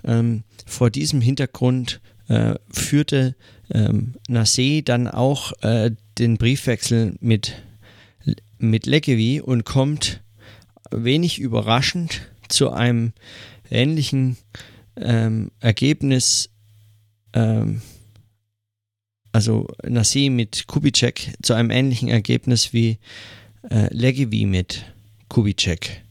Ähm, 0.03 0.43
vor 0.65 0.89
diesem 0.89 1.21
Hintergrund 1.21 2.01
äh, 2.31 2.55
führte 2.69 3.35
ähm, 3.73 4.13
Nassé 4.29 4.83
dann 4.83 5.09
auch 5.09 5.51
äh, 5.63 5.91
den 6.17 6.37
Briefwechsel 6.37 7.15
mit, 7.19 7.61
mit 8.57 8.85
Lekevi 8.85 9.41
und 9.41 9.65
kommt 9.65 10.21
wenig 10.91 11.39
überraschend 11.39 12.21
zu 12.47 12.71
einem 12.71 13.11
ähnlichen 13.69 14.37
ähm, 14.95 15.51
Ergebnis, 15.59 16.49
ähm, 17.33 17.81
also 19.33 19.67
Nassé 19.83 20.31
mit 20.31 20.67
Kubitschek, 20.67 21.33
zu 21.41 21.53
einem 21.53 21.69
ähnlichen 21.69 22.07
Ergebnis 22.07 22.71
wie 22.71 22.97
äh, 23.69 23.93
Legevi 23.93 24.45
mit 24.45 24.85
Kubitschek. 25.27 26.01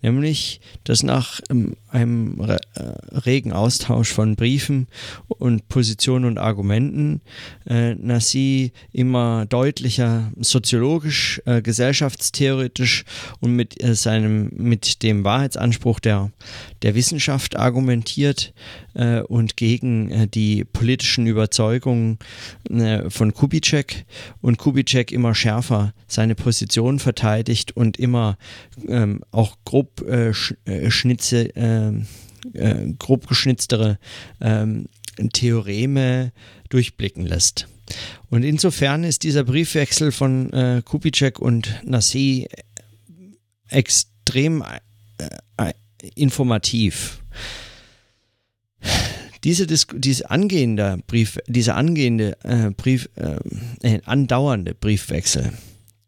Nämlich 0.00 0.60
dass 0.82 1.04
nach 1.04 1.40
ähm, 1.50 1.76
einem 1.92 2.40
äh, 2.40 2.58
regen 3.18 3.52
Austausch 3.52 4.12
von 4.12 4.36
Briefen 4.36 4.88
und 5.28 5.68
Positionen 5.68 6.24
und 6.24 6.38
Argumenten. 6.38 7.20
Äh, 7.66 7.94
Nassi 7.94 8.72
immer 8.92 9.46
deutlicher 9.46 10.32
soziologisch, 10.40 11.42
äh, 11.44 11.62
gesellschaftstheoretisch 11.62 13.04
und 13.40 13.54
mit 13.54 13.82
äh, 13.82 13.94
seinem 13.94 14.50
mit 14.56 15.02
dem 15.02 15.24
Wahrheitsanspruch 15.24 16.00
der 16.00 16.30
der 16.82 16.94
Wissenschaft 16.94 17.56
argumentiert 17.56 18.52
äh, 18.94 19.20
und 19.20 19.56
gegen 19.56 20.10
äh, 20.10 20.28
die 20.28 20.64
politischen 20.64 21.26
Überzeugungen 21.26 22.18
äh, 22.68 23.08
von 23.10 23.32
Kubitschek. 23.32 24.04
Und 24.40 24.58
Kubitschek 24.58 25.12
immer 25.12 25.34
schärfer 25.34 25.94
seine 26.06 26.34
Position 26.34 26.98
verteidigt 26.98 27.76
und 27.76 27.98
immer 27.98 28.36
ähm, 28.88 29.22
auch 29.30 29.56
grob 29.64 30.04
sch, 30.32 30.54
Schnitze, 30.88 31.50
ähm, 31.88 32.06
äh, 32.54 32.92
grob 32.98 33.26
geschnitztere 33.26 33.98
ähm, 34.40 34.86
Theoreme 35.32 36.32
durchblicken 36.68 37.26
lässt. 37.26 37.68
Und 38.30 38.42
insofern 38.42 39.04
ist 39.04 39.22
dieser 39.22 39.44
Briefwechsel 39.44 40.12
von 40.12 40.52
äh, 40.52 40.82
Kubitschek 40.84 41.38
und 41.38 41.80
Nassi 41.84 42.48
extrem 43.68 44.62
äh, 45.18 45.72
informativ. 46.14 47.22
Diese, 49.44 49.66
diese 49.66 50.30
angehende 50.30 50.98
Brief, 51.06 51.38
dieser 51.46 51.76
angehende 51.76 52.36
äh, 52.44 52.70
Brief, 52.70 53.08
äh, 53.16 54.00
andauernde 54.04 54.74
Briefwechsel, 54.74 55.52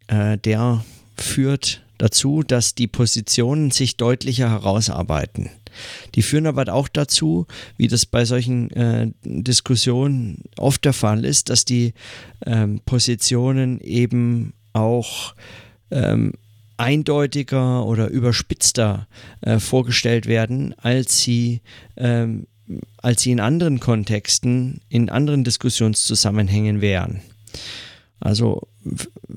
äh, 0.06 0.38
der 0.38 0.84
führt 1.16 1.83
dazu, 1.98 2.42
dass 2.42 2.74
die 2.74 2.86
Positionen 2.86 3.70
sich 3.70 3.96
deutlicher 3.96 4.50
herausarbeiten. 4.50 5.50
Die 6.14 6.22
führen 6.22 6.46
aber 6.46 6.72
auch 6.72 6.88
dazu, 6.88 7.46
wie 7.76 7.88
das 7.88 8.06
bei 8.06 8.24
solchen 8.24 8.70
äh, 8.70 9.10
Diskussionen 9.24 10.44
oft 10.56 10.84
der 10.84 10.92
Fall 10.92 11.24
ist, 11.24 11.50
dass 11.50 11.64
die 11.64 11.94
ähm, 12.46 12.80
Positionen 12.84 13.80
eben 13.80 14.54
auch 14.72 15.34
ähm, 15.90 16.32
eindeutiger 16.76 17.84
oder 17.86 18.08
überspitzter 18.08 19.06
äh, 19.40 19.58
vorgestellt 19.58 20.26
werden, 20.26 20.74
als 20.78 21.20
sie, 21.20 21.60
ähm, 21.96 22.46
als 22.98 23.22
sie 23.22 23.32
in 23.32 23.40
anderen 23.40 23.80
Kontexten, 23.80 24.80
in 24.88 25.08
anderen 25.08 25.44
Diskussionszusammenhängen 25.44 26.80
wären. 26.80 27.20
Also 28.20 28.68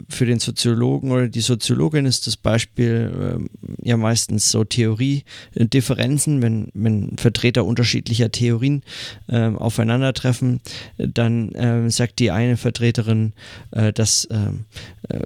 für 0.09 0.25
den 0.25 0.39
Soziologen 0.39 1.11
oder 1.11 1.27
die 1.27 1.41
Soziologin 1.41 2.05
ist 2.05 2.27
das 2.27 2.37
Beispiel 2.37 3.39
äh, 3.39 3.87
ja 3.87 3.97
meistens 3.97 4.51
so 4.51 4.63
Theoriedifferenzen, 4.63 6.41
wenn, 6.41 6.69
wenn 6.73 7.17
Vertreter 7.17 7.65
unterschiedlicher 7.65 8.31
Theorien 8.31 8.83
äh, 9.27 9.47
aufeinandertreffen, 9.47 10.61
dann 10.97 11.51
äh, 11.53 11.89
sagt 11.89 12.19
die 12.19 12.31
eine 12.31 12.57
Vertreterin, 12.57 13.33
äh, 13.71 13.93
dass, 13.93 14.27
ähm, 14.31 14.65
äh, 15.09 15.19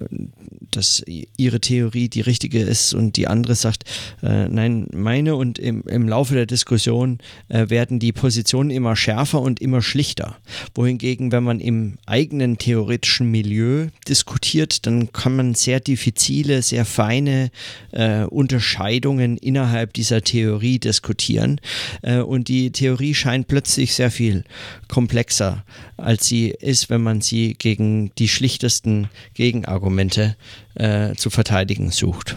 dass 0.72 1.04
ihre 1.38 1.60
Theorie 1.60 2.10
die 2.10 2.22
richtige 2.22 2.62
ist 2.62 2.94
und 2.94 3.18
die 3.18 3.28
andere 3.28 3.56
sagt, 3.56 3.86
äh, 4.22 4.48
nein, 4.48 4.88
meine 4.94 5.36
und 5.36 5.60
im, 5.60 5.84
im 5.84 6.08
Laufe 6.08 6.36
der 6.36 6.46
Diskussion 6.46 7.20
werden 7.50 8.00
die 8.00 8.12
Positionen 8.12 8.70
immer 8.70 8.96
schärfer 8.96 9.42
und 9.42 9.60
immer 9.62 9.82
schlichter. 9.82 10.38
Wohingegen, 10.76 11.32
wenn 11.32 11.44
man 11.44 11.60
im 11.60 11.98
eigenen 12.06 12.58
theoretischen 12.58 13.30
Milieu 13.30 13.88
diskutiert, 14.12 14.86
dann 14.86 15.12
kann 15.14 15.36
man 15.36 15.56
sehr 15.56 15.80
diffizile, 15.80 16.62
sehr 16.62 16.86
feine 16.86 17.50
äh, 17.92 18.24
Unterscheidungen 18.26 19.38
innerhalb 19.38 19.94
dieser 19.94 20.22
Theorie 20.22 20.80
diskutieren. 20.80 21.62
Äh, 22.02 22.20
und 22.20 22.50
die 22.50 22.72
Theorie 22.72 23.16
scheint 23.16 23.48
plötzlich 23.48 23.96
sehr 23.96 24.12
viel 24.12 24.44
komplexer, 24.90 25.64
als 25.98 26.28
sie 26.28 26.50
ist, 26.50 26.90
wenn 26.90 27.02
man 27.02 27.22
sie 27.22 27.56
gegen 27.58 28.14
die 28.16 28.28
schlichtesten 28.28 29.10
Gegenargumente 29.34 30.36
äh, 30.76 31.16
zu 31.16 31.30
verteidigen 31.30 31.92
sucht. 31.92 32.36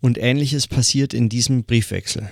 Und 0.00 0.18
ähnliches 0.18 0.66
passiert 0.66 1.14
in 1.14 1.28
diesem 1.28 1.64
Briefwechsel. 1.64 2.28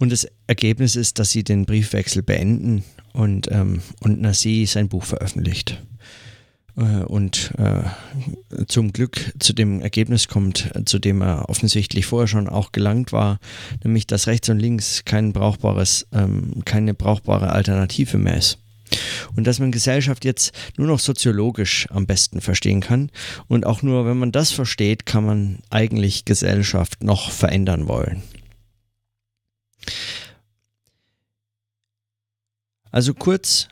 Und 0.00 0.10
das 0.10 0.26
Ergebnis 0.46 0.96
ist, 0.96 1.18
dass 1.18 1.30
sie 1.30 1.44
den 1.44 1.66
Briefwechsel 1.66 2.22
beenden 2.22 2.82
und, 3.12 3.48
ähm, 3.52 3.82
und 4.00 4.20
Nasi 4.22 4.64
sein 4.66 4.88
Buch 4.88 5.04
veröffentlicht. 5.04 5.78
Äh, 6.74 7.04
und 7.04 7.52
äh, 7.58 8.64
zum 8.66 8.94
Glück 8.94 9.34
zu 9.38 9.52
dem 9.52 9.82
Ergebnis 9.82 10.26
kommt, 10.26 10.70
zu 10.86 10.98
dem 10.98 11.20
er 11.20 11.50
offensichtlich 11.50 12.06
vorher 12.06 12.28
schon 12.28 12.48
auch 12.48 12.72
gelangt 12.72 13.12
war, 13.12 13.38
nämlich 13.84 14.06
dass 14.06 14.26
rechts 14.26 14.48
und 14.48 14.58
links 14.58 15.04
kein 15.04 15.34
brauchbares, 15.34 16.06
ähm, 16.12 16.64
keine 16.64 16.94
brauchbare 16.94 17.50
Alternative 17.50 18.16
mehr 18.16 18.38
ist. 18.38 18.58
und 19.36 19.46
dass 19.46 19.60
man 19.60 19.70
Gesellschaft 19.70 20.24
jetzt 20.24 20.52
nur 20.76 20.88
noch 20.88 20.98
soziologisch 20.98 21.86
am 21.90 22.06
besten 22.06 22.40
verstehen 22.40 22.80
kann. 22.80 23.10
Und 23.46 23.64
auch 23.64 23.82
nur, 23.82 24.04
wenn 24.04 24.18
man 24.18 24.32
das 24.32 24.50
versteht, 24.50 25.06
kann 25.06 25.24
man 25.24 25.58
eigentlich 25.70 26.24
Gesellschaft 26.24 27.04
noch 27.04 27.30
verändern 27.30 27.86
wollen. 27.86 28.22
Also 32.90 33.14
kurz, 33.14 33.68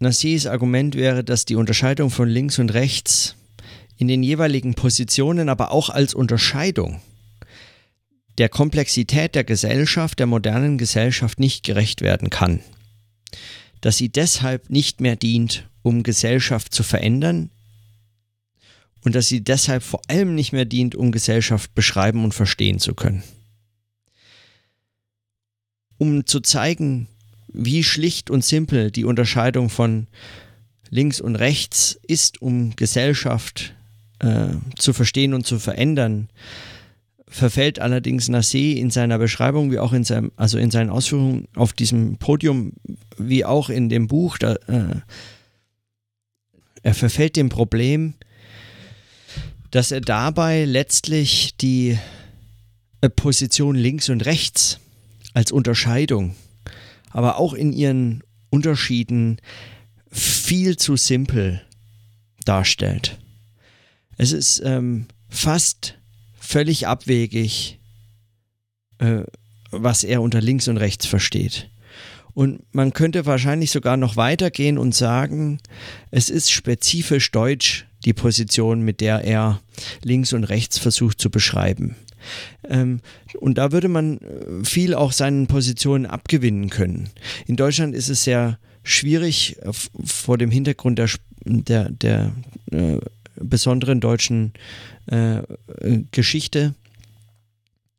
Nassis 0.00 0.46
Argument 0.46 0.94
wäre, 0.94 1.24
dass 1.24 1.44
die 1.44 1.54
Unterscheidung 1.54 2.10
von 2.10 2.28
links 2.28 2.58
und 2.58 2.74
rechts 2.74 3.36
in 3.96 4.08
den 4.08 4.22
jeweiligen 4.22 4.74
Positionen, 4.74 5.48
aber 5.48 5.72
auch 5.72 5.90
als 5.90 6.14
Unterscheidung 6.14 7.00
der 8.38 8.48
Komplexität 8.48 9.34
der 9.34 9.44
Gesellschaft, 9.44 10.20
der 10.20 10.26
modernen 10.26 10.78
Gesellschaft 10.78 11.40
nicht 11.40 11.64
gerecht 11.64 12.00
werden 12.00 12.30
kann. 12.30 12.60
Dass 13.80 13.96
sie 13.96 14.08
deshalb 14.08 14.70
nicht 14.70 15.00
mehr 15.00 15.16
dient, 15.16 15.68
um 15.82 16.04
Gesellschaft 16.04 16.72
zu 16.72 16.84
verändern 16.84 17.50
und 19.04 19.14
dass 19.14 19.28
sie 19.28 19.42
deshalb 19.42 19.82
vor 19.82 20.02
allem 20.08 20.34
nicht 20.34 20.52
mehr 20.52 20.64
dient, 20.64 20.94
um 20.94 21.12
Gesellschaft 21.12 21.74
beschreiben 21.74 22.24
und 22.24 22.34
verstehen 22.34 22.78
zu 22.78 22.94
können. 22.94 23.22
Um 25.98 26.26
zu 26.26 26.40
zeigen, 26.40 27.08
wie 27.48 27.82
schlicht 27.82 28.30
und 28.30 28.44
simpel 28.44 28.90
die 28.90 29.04
Unterscheidung 29.04 29.68
von 29.68 30.06
links 30.90 31.20
und 31.20 31.36
rechts 31.36 31.98
ist, 32.06 32.40
um 32.40 32.76
Gesellschaft 32.76 33.74
äh, 34.20 34.48
zu 34.76 34.92
verstehen 34.92 35.34
und 35.34 35.46
zu 35.46 35.58
verändern, 35.58 36.28
verfällt 37.26 37.78
allerdings 37.78 38.28
Nassé 38.30 38.74
in 38.74 38.90
seiner 38.90 39.18
Beschreibung, 39.18 39.70
wie 39.70 39.78
auch 39.78 39.92
in 39.92 40.04
seinem, 40.04 40.32
also 40.36 40.58
in 40.58 40.70
seinen 40.70 40.90
Ausführungen 40.90 41.46
auf 41.54 41.72
diesem 41.72 42.16
Podium, 42.16 42.72
wie 43.18 43.44
auch 43.44 43.68
in 43.68 43.88
dem 43.88 44.06
Buch, 44.08 44.38
da, 44.38 44.54
äh, 44.66 45.00
er 46.82 46.94
verfällt 46.94 47.36
dem 47.36 47.48
Problem, 47.48 48.14
dass 49.70 49.90
er 49.90 50.00
dabei 50.00 50.64
letztlich 50.64 51.56
die 51.56 51.98
äh, 53.02 53.10
Position 53.10 53.76
links 53.76 54.08
und 54.08 54.24
rechts 54.24 54.80
als 55.38 55.52
Unterscheidung, 55.52 56.34
aber 57.10 57.38
auch 57.38 57.54
in 57.54 57.72
ihren 57.72 58.24
Unterschieden 58.50 59.40
viel 60.10 60.76
zu 60.76 60.96
simpel 60.96 61.62
darstellt. 62.44 63.20
Es 64.16 64.32
ist 64.32 64.60
ähm, 64.64 65.06
fast 65.28 65.94
völlig 66.40 66.88
abwegig, 66.88 67.78
äh, 68.98 69.20
was 69.70 70.02
er 70.02 70.22
unter 70.22 70.40
links 70.40 70.66
und 70.66 70.76
rechts 70.76 71.06
versteht. 71.06 71.70
Und 72.34 72.64
man 72.74 72.92
könnte 72.92 73.24
wahrscheinlich 73.24 73.70
sogar 73.70 73.96
noch 73.96 74.16
weitergehen 74.16 74.76
und 74.76 74.92
sagen, 74.92 75.60
es 76.10 76.30
ist 76.30 76.50
spezifisch 76.50 77.30
deutsch 77.30 77.86
die 78.04 78.12
Position, 78.12 78.82
mit 78.82 79.00
der 79.00 79.22
er 79.22 79.60
links 80.02 80.32
und 80.32 80.42
rechts 80.42 80.78
versucht 80.78 81.20
zu 81.20 81.30
beschreiben. 81.30 81.94
Ähm, 82.68 83.00
und 83.38 83.58
da 83.58 83.72
würde 83.72 83.88
man 83.88 84.18
äh, 84.18 84.64
viel 84.64 84.94
auch 84.94 85.12
seinen 85.12 85.46
Positionen 85.46 86.06
abgewinnen 86.06 86.70
können. 86.70 87.10
In 87.46 87.56
Deutschland 87.56 87.94
ist 87.94 88.08
es 88.08 88.24
sehr 88.24 88.58
schwierig 88.82 89.56
vor 90.04 90.38
dem 90.38 90.50
Hintergrund 90.50 90.98
der, 90.98 91.08
der, 91.44 91.90
der 91.90 92.32
äh, 92.70 92.98
besonderen 93.36 94.00
deutschen 94.00 94.52
äh, 95.06 95.42
Geschichte 96.10 96.74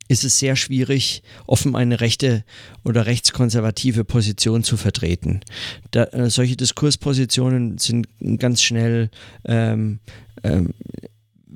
ist 0.09 0.23
es 0.23 0.39
sehr 0.39 0.55
schwierig, 0.55 1.21
offen 1.45 1.75
eine 1.75 2.01
rechte 2.01 2.43
oder 2.83 3.05
rechtskonservative 3.05 4.03
Position 4.03 4.63
zu 4.63 4.75
vertreten. 4.75 5.41
Da, 5.91 6.05
äh, 6.05 6.29
solche 6.31 6.57
Diskurspositionen 6.57 7.77
sind 7.77 8.07
ganz 8.37 8.63
schnell 8.63 9.11
ähm, 9.45 9.99
ähm, 10.43 10.73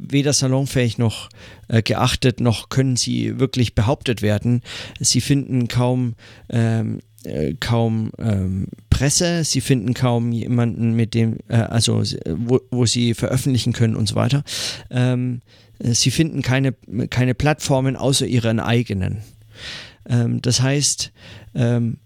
weder 0.10 0.34
salonfähig 0.34 0.98
noch 0.98 1.30
äh, 1.68 1.82
geachtet, 1.82 2.40
noch 2.40 2.70
können 2.70 2.96
sie 2.96 3.40
wirklich 3.40 3.76
behauptet 3.76 4.22
werden. 4.22 4.62
Sie 5.00 5.22
finden 5.22 5.68
kaum 5.68 6.16
ähm, 6.50 7.00
äh, 7.24 7.54
kaum 7.60 8.12
ähm, 8.18 8.68
Presse, 8.90 9.44
sie 9.44 9.62
finden 9.62 9.94
kaum 9.94 10.32
jemanden, 10.32 10.94
mit 10.94 11.14
dem, 11.14 11.38
äh, 11.48 11.56
also 11.56 12.04
wo, 12.28 12.60
wo 12.70 12.86
sie 12.86 13.14
veröffentlichen 13.14 13.74
können 13.74 13.96
und 13.96 14.08
so 14.08 14.16
weiter. 14.16 14.44
Ähm, 14.90 15.42
äh, 15.80 15.94
sie 15.94 16.12
finden 16.12 16.42
keine, 16.42 16.74
keine 17.10 17.34
Plattformen 17.34 17.96
außer 17.96 18.28
ihren 18.28 18.60
eigenen. 18.60 19.20
Ähm, 20.08 20.42
das 20.42 20.62
heißt, 20.62 21.14
ähm, 21.56 21.98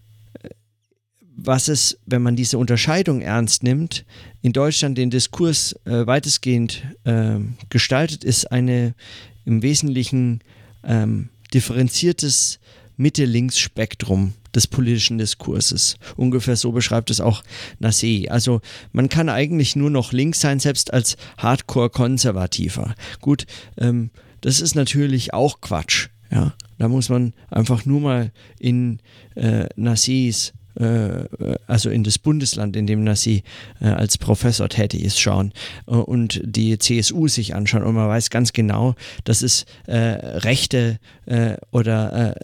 was 1.40 1.68
es, 1.68 1.98
wenn 2.04 2.22
man 2.22 2.36
diese 2.36 2.58
Unterscheidung 2.58 3.20
ernst 3.20 3.62
nimmt, 3.62 4.04
in 4.42 4.52
Deutschland 4.52 4.98
den 4.98 5.10
Diskurs 5.10 5.74
äh, 5.84 6.06
weitestgehend 6.06 6.82
äh, 7.04 7.38
gestaltet, 7.70 8.24
ist 8.24 8.50
eine 8.52 8.94
im 9.44 9.62
Wesentlichen 9.62 10.40
ähm, 10.84 11.30
differenziertes 11.52 12.60
Mitte-Links-Spektrum 12.96 14.34
des 14.54 14.66
politischen 14.66 15.18
Diskurses. 15.18 15.96
Ungefähr 16.16 16.56
so 16.56 16.72
beschreibt 16.72 17.10
es 17.10 17.20
auch 17.20 17.42
Nassé. 17.80 18.28
Also 18.28 18.60
man 18.92 19.08
kann 19.08 19.28
eigentlich 19.28 19.76
nur 19.76 19.90
noch 19.90 20.12
links 20.12 20.40
sein, 20.40 20.58
selbst 20.58 20.92
als 20.92 21.16
Hardcore-Konservativer. 21.38 22.94
Gut, 23.20 23.46
ähm, 23.76 24.10
das 24.40 24.60
ist 24.60 24.74
natürlich 24.74 25.32
auch 25.32 25.60
Quatsch. 25.60 26.08
Ja, 26.30 26.54
da 26.78 26.88
muss 26.88 27.08
man 27.08 27.32
einfach 27.50 27.86
nur 27.86 28.00
mal 28.00 28.32
in 28.58 28.98
äh, 29.34 29.66
Nassés 29.76 30.50
äh, 30.50 30.57
also 31.66 31.90
in 31.90 32.04
das 32.04 32.18
Bundesland, 32.18 32.76
in 32.76 32.86
dem 32.86 33.04
Nassi 33.04 33.42
äh, 33.80 33.86
als 33.86 34.18
Professor 34.18 34.68
tätig 34.68 35.02
ist, 35.02 35.20
schauen 35.20 35.52
äh, 35.86 35.92
und 35.92 36.40
die 36.44 36.78
CSU 36.78 37.28
sich 37.28 37.54
anschauen 37.54 37.82
und 37.82 37.94
man 37.94 38.08
weiß 38.08 38.30
ganz 38.30 38.52
genau, 38.52 38.94
dass 39.24 39.42
es 39.42 39.66
rechte 39.86 40.98
oder 41.72 42.34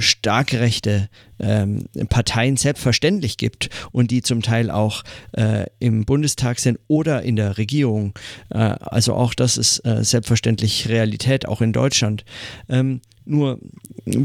stark 0.00 0.52
rechte 0.52 1.08
ähm, 1.40 1.86
Parteien 2.08 2.56
selbstverständlich 2.56 3.36
gibt 3.36 3.70
und 3.92 4.10
die 4.10 4.22
zum 4.22 4.42
Teil 4.42 4.70
auch 4.70 5.02
äh, 5.32 5.66
im 5.78 6.04
Bundestag 6.04 6.58
sind 6.58 6.78
oder 6.88 7.22
in 7.22 7.36
der 7.36 7.58
Regierung. 7.58 8.14
Äh, 8.50 8.58
also 8.58 9.14
auch 9.14 9.34
das 9.34 9.56
ist 9.56 9.84
äh, 9.84 10.04
selbstverständlich 10.04 10.88
Realität, 10.88 11.46
auch 11.46 11.60
in 11.60 11.72
Deutschland. 11.72 12.24
Ähm, 12.68 13.00
nur 13.28 13.58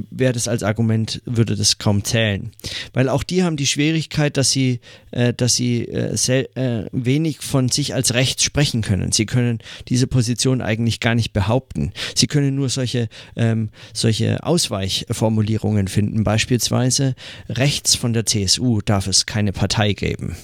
wäre 0.10 0.34
das 0.34 0.48
als 0.48 0.64
Argument, 0.64 1.22
würde 1.26 1.56
das 1.56 1.78
kaum 1.78 2.04
zählen. 2.04 2.52
Weil 2.94 3.10
auch 3.10 3.24
die 3.24 3.44
haben 3.44 3.58
die 3.58 3.68
Schwierigkeit, 3.68 4.38
dass 4.38 4.52
sie, 4.52 4.80
äh, 5.12 5.34
dass 5.34 5.56
sie 5.56 5.88
äh, 5.88 6.16
sehr, 6.16 6.56
äh, 6.58 6.88
wenig 6.92 7.40
von 7.40 7.70
sich 7.70 7.94
als 7.94 8.14
rechts 8.14 8.44
sprechen 8.44 8.82
können. 8.82 9.12
Sie 9.12 9.26
können 9.26 9.60
diese 9.90 10.08
Position 10.08 10.62
eigentlich 10.62 11.00
gar 11.00 11.16
nicht 11.16 11.34
behaupten. 11.34 11.92
Sie 12.16 12.28
können 12.28 12.56
nur 12.56 12.70
solche, 12.70 13.10
ähm, 13.36 13.70
solche 13.94 14.44
Ausweichformulierungen 14.44 15.88
finden. 15.88 16.24
Beispielsweise 16.24 17.16
rechts 17.50 17.96
von 17.96 18.14
der 18.14 18.26
CSU 18.26 18.82
darf 18.82 19.08
es 19.08 19.26
keine 19.26 19.52
Partei 19.52 19.94
geben. 19.94 20.36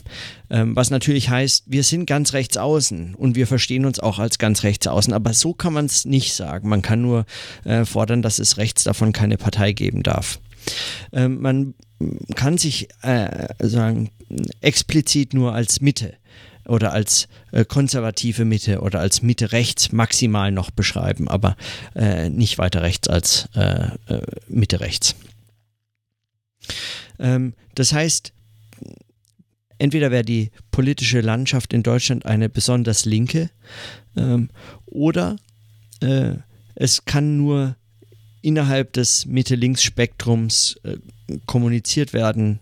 Ähm, 0.50 0.76
was 0.76 0.90
natürlich 0.90 1.30
heißt, 1.30 1.66
wir 1.68 1.84
sind 1.84 2.06
ganz 2.06 2.34
rechts 2.34 2.58
außen 2.58 3.16
und 3.16 3.36
wir 3.36 3.48
verstehen 3.48 3.86
uns 3.86 4.00
auch 4.00 4.20
als 4.20 4.40
ganz 4.40 4.64
rechts 4.64 4.88
außen. 4.88 5.14
Aber 5.14 5.34
so 5.34 5.54
kann 5.54 5.74
man 5.74 5.86
es 5.86 6.06
nicht 6.06 6.34
sagen. 6.34 6.70
Man 6.70 6.82
kann 6.82 7.02
nur 7.02 7.26
äh, 7.66 7.86
fordern, 7.86 8.22
dass 8.22 8.40
es 8.40 8.58
rechts 8.58 8.84
davon 8.84 9.14
keine 9.14 9.38
Partei 9.38 9.74
geben 9.74 10.04
darf. 10.04 10.40
Ähm, 11.12 11.42
man 11.42 11.74
kann 12.36 12.58
sich 12.58 12.90
äh, 13.02 13.48
sagen, 13.60 14.10
explizit 14.62 15.34
nur 15.34 15.54
als 15.54 15.82
Mitte 15.82 16.14
oder 16.66 16.94
als 16.94 17.28
äh, 17.52 17.66
konservative 17.66 18.46
Mitte 18.46 18.82
oder 18.82 19.00
als 19.00 19.22
Mitte 19.22 19.52
rechts 19.52 19.92
maximal 19.92 20.52
noch 20.52 20.72
beschreiben, 20.72 21.28
aber 21.28 21.56
äh, 21.96 22.30
nicht 22.30 22.58
weiter 22.58 22.82
rechts 22.82 23.08
als 23.08 23.50
äh, 23.56 23.88
äh 24.08 24.22
Mitte 24.48 24.80
rechts. 24.80 25.16
Ähm, 27.18 27.54
das 27.76 27.92
heißt, 27.92 28.34
entweder 29.80 30.12
wäre 30.12 30.24
die 30.24 30.52
politische 30.72 31.22
Landschaft 31.22 31.74
in 31.74 31.84
Deutschland 31.84 32.26
eine 32.26 32.50
besonders 32.50 33.06
linke 33.06 33.50
ähm, 34.15 34.50
oder 34.86 35.38
äh, 36.02 36.34
es 36.76 37.06
kann 37.06 37.38
nur 37.38 37.76
innerhalb 38.42 38.94
des 38.94 39.26
Mitte-Links-Spektrums 39.26 40.80
äh, 40.84 40.98
kommuniziert 41.46 42.13
werden, 42.13 42.60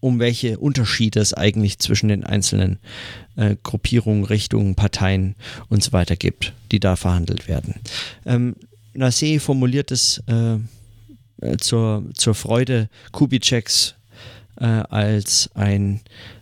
um 0.00 0.18
welche 0.18 0.58
Unterschiede 0.58 1.20
es 1.20 1.32
eigentlich 1.32 1.78
zwischen 1.78 2.08
den 2.08 2.24
einzelnen 2.24 2.78
äh, 3.36 3.56
Gruppierungen, 3.62 4.24
Richtungen, 4.24 4.74
Parteien 4.74 5.34
und 5.68 5.82
so 5.82 5.92
weiter 5.92 6.16
gibt, 6.16 6.52
die 6.72 6.80
da 6.80 6.96
verhandelt 6.96 7.48
werden. 7.48 7.76
Ähm, 8.24 8.56
Nassé 8.94 9.40
formuliert 9.40 9.90
es 9.90 10.22
äh, 10.26 10.58
äh 11.40 11.56
zur, 11.58 12.04
zur 12.14 12.34
Freude 12.34 12.88
Kubitscheks 13.12 13.95
äh, 14.56 14.64
als 14.64 15.50
ein 15.54 16.00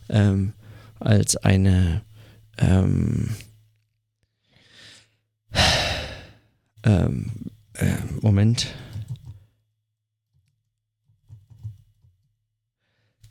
ähm, 0.08 0.52
als 1.00 1.36
eine 1.36 2.02
ähm, 2.58 3.36
ähm, 6.84 7.30
äh, 7.74 7.96
Moment 8.20 8.74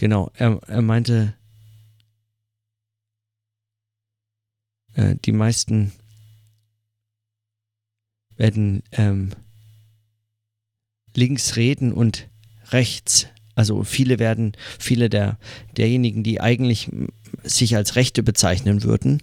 genau, 0.03 0.29
er, 0.33 0.59
er 0.67 0.81
meinte, 0.81 1.33
äh, 4.95 5.15
die 5.23 5.31
meisten 5.31 5.93
werden 8.35 8.83
ähm, 8.91 9.31
links 11.15 11.55
reden 11.55 11.93
und 11.93 12.27
rechts. 12.71 13.27
Also 13.55 13.83
viele 13.83 14.19
werden, 14.19 14.53
viele 14.79 15.09
der 15.09 15.37
derjenigen, 15.77 16.23
die 16.23 16.41
eigentlich 16.41 16.89
sich 17.43 17.75
als 17.75 17.95
Rechte 17.95 18.23
bezeichnen 18.23 18.83
würden, 18.83 19.21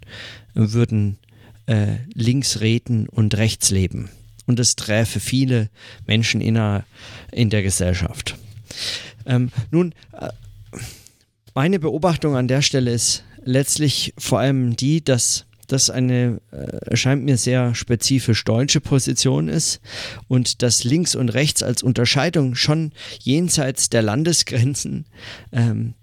würden 0.55 1.19
äh, 1.67 1.97
links 2.15 2.61
reden 2.61 3.09
und 3.09 3.37
rechts 3.37 3.71
leben. 3.71 4.11
Und 4.47 4.59
das 4.59 4.77
träfe 4.77 5.21
viele 5.21 5.71
Menschen 6.07 6.41
in, 6.41 6.55
der, 6.55 6.85
in 7.33 7.51
der 7.51 7.63
Gesellschaft. 7.63 8.37
Ähm, 9.27 9.51
nun, 9.71 9.95
äh, 10.13 10.29
meine 11.55 11.79
Beobachtung 11.79 12.37
an 12.37 12.49
der 12.49 12.63
Stelle 12.63 12.93
ist 12.93 13.25
letztlich 13.45 14.15
vor 14.19 14.41
allem 14.41 14.77
die, 14.77 15.03
dass 15.05 15.47
das 15.73 15.91
eine, 15.91 16.41
äh, 16.51 16.97
scheint 16.97 17.25
mir 17.25 17.37
sehr 17.37 17.75
spezifisch 17.75 18.45
deutsche 18.45 18.81
Position 18.81 19.49
ist 19.49 19.81
und 20.29 20.63
dass 20.63 20.85
links 20.85 21.15
und 21.15 21.29
rechts 21.31 21.63
als 21.63 21.83
Unterscheidung 21.83 22.55
schon 22.55 22.93
jenseits 23.21 23.91
der 23.91 24.03
Landesgrenzen 24.03 25.07
ähm, 25.53 25.95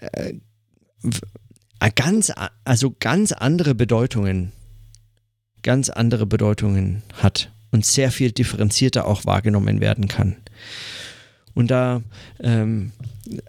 äh, 0.00 0.34
ganz, 1.94 2.32
also 2.64 2.94
ganz 2.98 3.32
andere 3.32 3.74
Bedeutungen, 3.74 4.52
ganz 5.62 5.90
andere 5.90 6.26
Bedeutungen 6.26 7.02
hat 7.14 7.50
und 7.70 7.84
sehr 7.84 8.12
viel 8.12 8.32
differenzierter 8.32 9.06
auch 9.06 9.24
wahrgenommen 9.24 9.80
werden 9.80 10.08
kann. 10.08 10.36
Und 11.54 11.70
da, 11.70 12.02
ähm, 12.40 12.92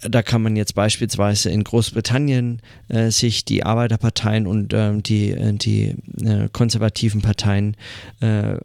da 0.01 0.21
kann 0.21 0.41
man 0.41 0.55
jetzt 0.55 0.75
beispielsweise 0.75 1.49
in 1.49 1.63
Großbritannien 1.63 2.61
äh, 2.89 3.09
sich 3.11 3.45
die 3.45 3.65
Arbeiterparteien 3.65 4.45
und 4.45 4.73
ähm, 4.73 5.03
die, 5.03 5.31
äh, 5.31 5.53
die 5.53 5.95
äh, 6.21 6.49
konservativen 6.51 7.21
Parteien 7.21 7.75
äh, 8.21 8.55
äh, 8.55 8.59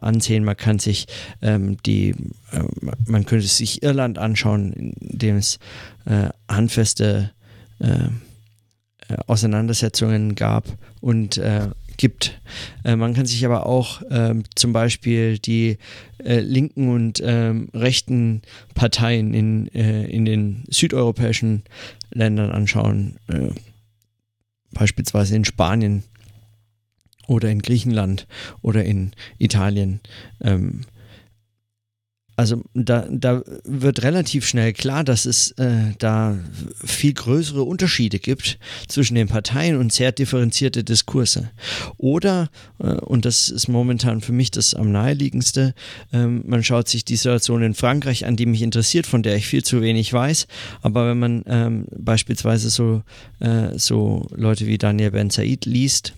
ansehen. 0.00 0.44
Man 0.44 0.56
kann 0.56 0.78
sich 0.78 1.06
ähm, 1.42 1.76
die, 1.84 2.10
äh, 2.52 2.62
man 3.06 3.26
könnte 3.26 3.46
sich 3.46 3.82
Irland 3.82 4.18
anschauen, 4.18 4.72
in 4.72 4.94
dem 5.00 5.36
es 5.36 5.58
handfeste 6.48 7.30
Auseinandersetzungen 9.26 10.34
gab 10.34 10.66
und 11.00 11.40
gibt. 11.96 12.40
Äh, 12.84 12.96
man 12.96 13.14
kann 13.14 13.26
sich 13.26 13.44
aber 13.44 13.66
auch 13.66 14.02
äh, 14.02 14.34
zum 14.54 14.72
Beispiel 14.72 15.38
die 15.38 15.78
äh, 16.18 16.40
linken 16.40 16.88
und 16.88 17.22
ähm, 17.24 17.68
rechten 17.74 18.42
Parteien 18.74 19.34
in, 19.34 19.68
äh, 19.74 20.04
in 20.04 20.24
den 20.24 20.64
südeuropäischen 20.68 21.64
Ländern 22.10 22.50
anschauen, 22.50 23.16
äh, 23.28 23.50
beispielsweise 24.72 25.36
in 25.36 25.44
Spanien 25.44 26.04
oder 27.26 27.50
in 27.50 27.62
Griechenland 27.62 28.26
oder 28.62 28.84
in 28.84 29.12
Italien. 29.38 30.00
Ähm, 30.40 30.82
also 32.36 32.62
da, 32.74 33.06
da 33.10 33.42
wird 33.64 34.02
relativ 34.02 34.46
schnell 34.46 34.72
klar, 34.72 35.04
dass 35.04 35.24
es 35.24 35.52
äh, 35.52 35.92
da 35.98 36.38
viel 36.84 37.12
größere 37.12 37.62
Unterschiede 37.62 38.18
gibt 38.18 38.58
zwischen 38.88 39.14
den 39.14 39.28
Parteien 39.28 39.76
und 39.76 39.92
sehr 39.92 40.10
differenzierte 40.10 40.82
Diskurse. 40.82 41.50
Oder, 41.96 42.50
äh, 42.80 42.86
und 42.86 43.24
das 43.24 43.50
ist 43.50 43.68
momentan 43.68 44.20
für 44.20 44.32
mich 44.32 44.50
das 44.50 44.74
am 44.74 44.90
naheliegendste, 44.90 45.74
äh, 46.12 46.26
man 46.26 46.64
schaut 46.64 46.88
sich 46.88 47.04
die 47.04 47.16
Situation 47.16 47.62
in 47.62 47.74
Frankreich 47.74 48.26
an, 48.26 48.36
die 48.36 48.46
mich 48.46 48.62
interessiert, 48.62 49.06
von 49.06 49.22
der 49.22 49.36
ich 49.36 49.46
viel 49.46 49.62
zu 49.62 49.80
wenig 49.80 50.12
weiß. 50.12 50.48
Aber 50.82 51.08
wenn 51.08 51.18
man 51.18 51.44
ähm, 51.46 51.86
beispielsweise 51.96 52.68
so, 52.68 53.02
äh, 53.38 53.78
so 53.78 54.26
Leute 54.34 54.66
wie 54.66 54.78
Daniel 54.78 55.12
Ben 55.12 55.30
Said 55.30 55.66
liest, 55.66 56.14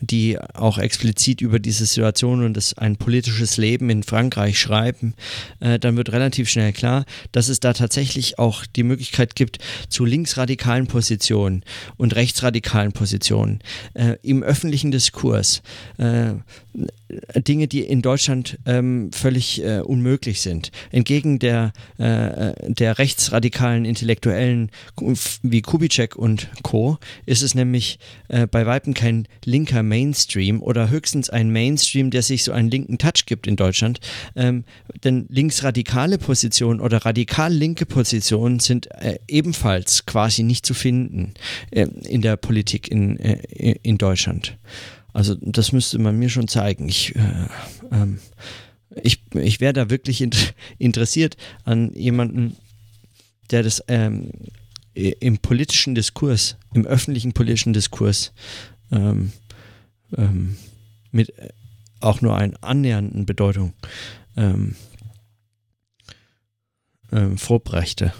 die 0.00 0.38
auch 0.54 0.78
explizit 0.78 1.40
über 1.40 1.58
diese 1.58 1.86
Situation 1.86 2.44
und 2.44 2.56
das 2.56 2.76
ein 2.76 2.96
politisches 2.96 3.56
Leben 3.56 3.90
in 3.90 4.02
Frankreich 4.02 4.58
schreiben, 4.58 5.14
äh, 5.60 5.78
dann 5.78 5.96
wird 5.96 6.12
relativ 6.12 6.48
schnell 6.48 6.72
klar, 6.72 7.04
dass 7.32 7.48
es 7.48 7.60
da 7.60 7.72
tatsächlich 7.72 8.38
auch 8.38 8.66
die 8.66 8.82
Möglichkeit 8.82 9.34
gibt 9.34 9.58
zu 9.88 10.04
linksradikalen 10.04 10.86
Positionen 10.86 11.64
und 11.96 12.16
rechtsradikalen 12.16 12.92
Positionen 12.92 13.60
äh, 13.94 14.16
im 14.22 14.42
öffentlichen 14.42 14.90
Diskurs. 14.90 15.62
Äh, 15.98 16.34
Dinge, 17.36 17.66
die 17.66 17.80
in 17.80 18.02
Deutschland 18.02 18.58
ähm, 18.66 19.10
völlig 19.12 19.62
äh, 19.64 19.80
unmöglich 19.80 20.40
sind. 20.40 20.70
Entgegen 20.92 21.38
der, 21.38 21.72
äh, 21.98 22.52
der 22.72 22.98
rechtsradikalen 22.98 23.84
Intellektuellen 23.84 24.70
wie 25.42 25.62
Kubitschek 25.62 26.16
und 26.16 26.48
Co. 26.62 26.98
ist 27.26 27.42
es 27.42 27.54
nämlich 27.54 27.98
äh, 28.28 28.46
bei 28.46 28.66
Weitem 28.66 28.94
kein 28.94 29.26
linker 29.60 29.82
Mainstream 29.82 30.62
oder 30.62 30.88
höchstens 30.88 31.28
ein 31.28 31.50
Mainstream, 31.50 32.10
der 32.10 32.22
sich 32.22 32.44
so 32.44 32.52
einen 32.52 32.70
linken 32.70 32.98
Touch 32.98 33.26
gibt 33.26 33.46
in 33.46 33.56
Deutschland. 33.56 34.00
Ähm, 34.34 34.64
denn 35.04 35.26
linksradikale 35.28 36.18
Positionen 36.18 36.80
oder 36.80 37.04
radikal 37.04 37.52
linke 37.52 37.84
Positionen 37.86 38.58
sind 38.58 38.90
äh, 38.92 39.18
ebenfalls 39.28 40.06
quasi 40.06 40.42
nicht 40.42 40.64
zu 40.64 40.74
finden 40.74 41.34
äh, 41.70 41.86
in 42.08 42.22
der 42.22 42.36
Politik 42.36 42.90
in, 42.90 43.18
äh, 43.18 43.76
in 43.82 43.98
Deutschland. 43.98 44.56
Also 45.12 45.34
das 45.40 45.72
müsste 45.72 45.98
man 45.98 46.18
mir 46.18 46.30
schon 46.30 46.48
zeigen. 46.48 46.88
Ich, 46.88 47.14
äh, 47.16 47.20
ähm, 47.92 48.18
ich, 49.02 49.22
ich 49.34 49.60
wäre 49.60 49.74
da 49.74 49.90
wirklich 49.90 50.22
in, 50.22 50.30
interessiert 50.78 51.36
an 51.64 51.92
jemanden, 51.92 52.56
der 53.50 53.62
das 53.62 53.84
ähm, 53.88 54.30
im 54.94 55.38
politischen 55.38 55.94
Diskurs, 55.94 56.56
im 56.72 56.86
öffentlichen 56.86 57.32
politischen 57.32 57.72
Diskurs 57.72 58.32
ähm, 58.92 59.32
ähm 60.16 60.56
mit 61.12 61.32
auch 62.00 62.20
nur 62.20 62.36
einer 62.36 62.56
annähernden 62.62 63.26
Bedeutung 63.26 63.74
ähm, 64.36 64.76
ähm, 67.12 67.36
vorbrächte. 67.36 68.12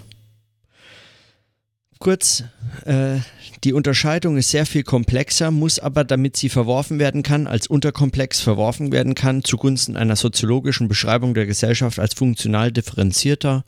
Kurz, 2.01 2.43
äh, 2.85 3.19
die 3.63 3.73
Unterscheidung 3.73 4.35
ist 4.35 4.49
sehr 4.49 4.65
viel 4.65 4.81
komplexer, 4.81 5.51
muss 5.51 5.77
aber, 5.77 6.03
damit 6.03 6.35
sie 6.35 6.49
verworfen 6.49 6.97
werden 6.97 7.21
kann, 7.21 7.45
als 7.45 7.67
unterkomplex 7.67 8.41
verworfen 8.41 8.91
werden 8.91 9.13
kann, 9.13 9.43
zugunsten 9.43 9.95
einer 9.95 10.15
soziologischen 10.15 10.87
Beschreibung 10.87 11.35
der 11.35 11.45
Gesellschaft 11.45 11.99
als 11.99 12.15
funktional 12.15 12.71
differenzierter, 12.71 13.63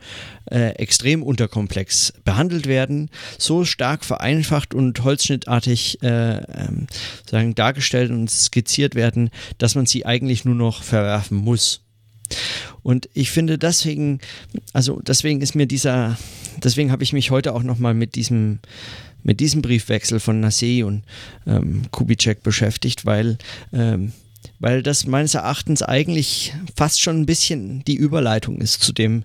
äh, 0.50 0.70
extrem 0.78 1.22
unterkomplex 1.22 2.14
behandelt 2.24 2.66
werden, 2.66 3.12
so 3.38 3.66
stark 3.66 4.04
vereinfacht 4.04 4.74
und 4.74 5.04
holzschnittartig 5.04 6.02
äh, 6.02 6.38
ähm, 6.38 6.88
sagen, 7.30 7.54
dargestellt 7.54 8.10
und 8.10 8.32
skizziert 8.32 8.96
werden, 8.96 9.30
dass 9.60 9.76
man 9.76 9.86
sie 9.86 10.08
eigentlich 10.08 10.44
nur 10.44 10.56
noch 10.56 10.82
verwerfen 10.82 11.38
muss. 11.38 11.84
Und 12.84 13.10
ich 13.14 13.32
finde 13.32 13.58
deswegen, 13.58 14.20
also 14.74 15.02
deswegen 15.02 15.42
ist 15.42 15.56
mir 15.56 15.66
dieser, 15.66 16.18
deswegen 16.64 16.92
habe 16.92 17.04
ich 17.04 17.14
mich 17.14 17.32
heute 17.32 17.54
auch 17.54 17.64
nochmal 17.64 17.94
mit 17.94 18.16
diesem, 18.16 18.60
mit 19.24 19.40
diesem 19.40 19.62
Briefwechsel 19.62 20.20
von 20.20 20.44
Nassé 20.44 20.84
und 20.84 21.04
ähm, 21.48 21.84
Kubitschek 21.92 22.44
beschäftigt, 22.44 23.06
weil, 23.06 23.38
ähm, 23.72 24.12
weil 24.60 24.84
das 24.84 25.08
meines 25.08 25.34
Erachtens 25.34 25.82
eigentlich 25.82 26.54
fast 26.76 27.00
schon 27.00 27.22
ein 27.22 27.26
bisschen 27.26 27.86
die 27.86 27.96
Überleitung 27.96 28.60
ist 28.60 28.84
zu 28.84 28.92
dem, 28.92 29.24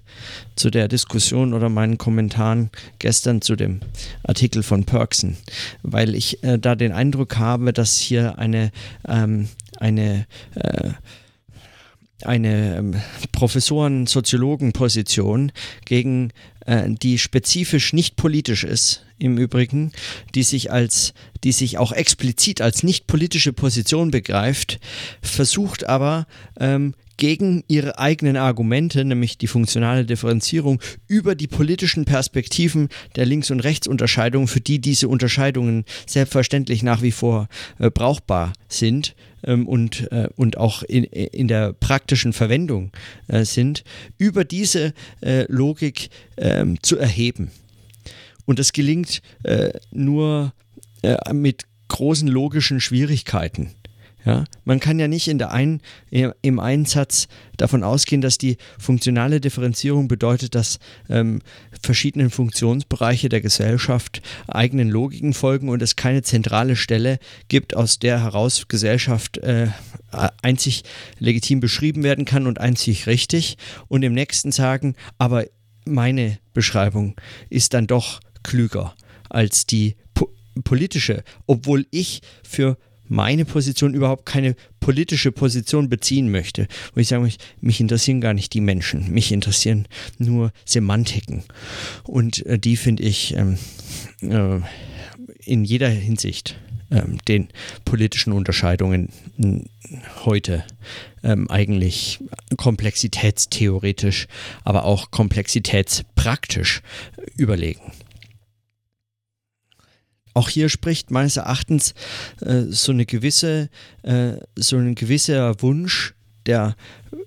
zu 0.55 0.71
der 0.71 0.87
Diskussion 0.87 1.53
oder 1.53 1.69
meinen 1.69 1.99
Kommentaren 1.99 2.71
gestern 3.01 3.43
zu 3.43 3.57
dem 3.57 3.81
Artikel 4.23 4.63
von 4.63 4.85
Perksen, 4.85 5.37
weil 5.83 6.15
ich 6.15 6.45
äh, 6.45 6.59
da 6.61 6.77
den 6.77 6.93
Eindruck 6.93 7.39
habe, 7.39 7.73
dass 7.73 7.99
hier 7.99 8.39
eine, 8.39 8.71
ähm, 9.09 9.49
eine 9.81 10.27
äh, 10.55 10.91
eine 12.25 12.77
ähm, 12.77 12.95
Professoren-Soziologen-Position 13.33 15.53
gegen 15.85 16.33
äh, 16.67 16.85
die 16.89 17.19
spezifisch 17.19 17.93
nicht 17.93 18.17
politisch 18.17 18.65
ist, 18.65 19.05
im 19.19 19.39
Übrigen, 19.39 19.93
die 20.35 20.43
sich 20.43 20.71
als, 20.71 21.15
die 21.45 21.53
sich 21.53 21.79
auch 21.79 21.93
explizit 21.93 22.61
als 22.61 22.83
nicht 22.83 23.07
politische 23.07 23.53
Position 23.53 24.11
begreift, 24.11 24.81
versucht 25.23 25.89
aber 25.89 26.27
ähm, 26.59 26.95
gegen 27.19 27.65
ihre 27.67 27.99
eigenen 27.99 28.37
Argumente, 28.37 29.05
nämlich 29.05 29.39
die 29.39 29.49
funktionale 29.49 30.07
Differenzierung, 30.07 30.81
über 31.09 31.35
die 31.35 31.49
politischen 31.49 32.05
Perspektiven 32.05 32.89
der 33.17 33.27
Links- 33.27 33.51
und 33.51 33.61
Rechtsunterscheidung, 33.61 34.47
für 34.47 34.61
die 34.61 34.79
diese 34.79 35.09
Unterscheidungen 35.09 35.85
selbstverständlich 36.07 36.83
nach 36.83 37.03
wie 37.03 37.11
vor 37.11 37.49
äh, 37.79 37.91
brauchbar 37.91 38.53
sind, 38.69 39.15
ähm, 39.45 39.67
und, 39.67 40.11
äh, 40.13 40.29
und 40.37 40.57
auch 40.57 40.83
in, 40.83 41.05
in 41.05 41.49
der 41.49 41.73
praktischen 41.73 42.33
Verwendung 42.33 42.91
äh, 43.29 43.45
sind, 43.45 43.85
über 44.19 44.45
diese 44.45 44.95
äh, 45.21 45.45
Logik 45.51 46.11
ähm, 46.37 46.83
zu 46.83 46.99
erheben. 46.99 47.51
Und 48.47 48.59
das 48.59 48.73
gelingt 48.73 49.21
äh, 49.43 49.71
nur 49.91 50.53
äh, 51.03 51.33
mit 51.33 51.65
großen 51.89 52.29
logischen 52.29 52.81
Schwierigkeiten. 52.81 53.71
Ja, 54.25 54.45
man 54.65 54.81
kann 54.81 54.99
ja 54.99 55.07
nicht 55.07 55.29
in 55.29 55.39
der 55.39 55.53
einen, 55.53 55.81
im 56.11 56.59
Einsatz 56.59 57.29
davon 57.57 57.85
ausgehen, 57.85 58.21
dass 58.21 58.37
die 58.37 58.57
funktionale 58.79 59.41
Differenzierung 59.41 60.09
bedeutet, 60.09 60.55
dass 60.55 60.81
ähm, 61.09 61.41
verschiedene 61.83 62.29
Funktionsbereiche 62.29 63.29
der 63.29 63.41
Gesellschaft 63.41 64.21
eigenen 64.49 64.89
Logiken 64.91 65.35
folgen 65.35 65.69
und 65.69 65.83
es 65.83 65.97
keine 65.97 66.23
zentrale 66.23 66.77
Stelle 66.77 67.19
gibt, 67.49 67.77
aus 67.77 68.01
der 68.01 68.23
heraus 68.23 68.67
Gesellschaft 68.69 69.39
äh, 69.39 69.69
einzig 70.43 70.83
legitim 71.19 71.61
beschrieben 71.61 72.03
werden 72.03 72.25
kann 72.25 72.47
und 72.47 72.61
einzig 72.61 73.07
richtig. 73.07 73.57
Und 73.87 74.03
im 74.03 74.15
nächsten 74.15 74.53
sagen, 74.53 74.97
aber 75.19 75.45
meine 75.85 76.39
Beschreibung 76.53 77.15
ist 77.51 77.73
dann 77.73 77.87
doch 77.87 78.21
klüger 78.43 78.95
als 79.29 79.67
die 79.67 79.97
po 80.15 80.29
politische, 80.65 81.23
obwohl 81.47 81.87
ich 81.93 82.21
für 82.43 82.79
meine 83.09 83.45
Position 83.45 83.95
überhaupt 83.95 84.27
keine 84.27 84.55
politische 84.81 85.33
Position 85.33 85.89
beziehen 85.89 86.31
möchte. 86.31 86.69
Wo 86.95 87.01
ich 87.01 87.09
sage, 87.09 87.31
mich 87.61 87.81
interessieren 87.81 88.21
gar 88.21 88.35
nicht 88.35 88.53
die 88.55 88.61
Menschen, 88.61 89.13
mich 89.13 89.33
interessieren 89.33 89.87
nur 90.19 90.53
Semantiken. 90.65 91.45
Und 92.05 92.45
äh, 92.47 92.59
die 92.59 92.77
finde 92.77 93.03
ich 93.03 93.35
ähm, 93.37 93.59
äh, 94.23 94.61
in 95.45 95.65
jeder 95.65 95.89
Hinsicht 95.89 96.59
ähm, 96.91 97.19
den 97.27 97.49
politischen 97.85 98.33
Unterscheidungen 98.33 99.11
heute 100.25 100.65
ähm, 101.23 101.51
eigentlich 101.51 102.21
komplexitätstheoretisch, 102.57 104.27
aber 104.65 104.85
auch 104.85 105.11
komplexitätspraktisch 105.11 106.83
überlegen. 107.37 107.93
Auch 110.39 110.51
hier 110.51 110.69
spricht 110.69 111.11
meines 111.11 111.37
Erachtens 111.37 111.95
äh, 112.43 112.63
so 112.69 112.93
eine 112.93 113.07
gewisse, 113.07 113.71
äh, 114.05 114.35
so 114.55 114.77
ein 114.77 114.95
gewisser 114.95 115.61
Wunsch 115.63 116.15
der, 116.47 116.77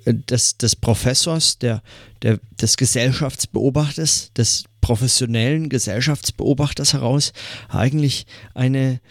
äh, 0.06 0.14
des, 0.14 0.56
des 0.56 0.78
Professors, 0.78 1.60
der, 1.60 1.84
der, 2.22 2.40
des 2.62 2.78
Gesellschaftsbeobachters, 2.78 4.32
des 4.32 4.64
professionellen 4.80 5.68
Gesellschaftsbeobachters 5.68 6.94
heraus, 6.94 7.34
eigentlich 7.68 8.28
eine, 8.54 9.02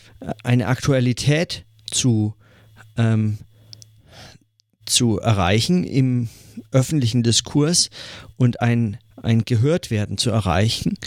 eine 0.44 0.68
Aktualität 0.68 1.66
zu, 1.90 2.34
ähm, 2.96 3.36
zu 4.86 5.18
erreichen 5.18 5.84
im 5.84 6.30
öffentlichen 6.72 7.22
Diskurs 7.22 7.90
und 8.40 8.60
ein 8.62 8.98
ein 9.22 9.44
Gehörtwerden 9.44 10.18
zu 10.18 10.30
erreichen 10.30 10.98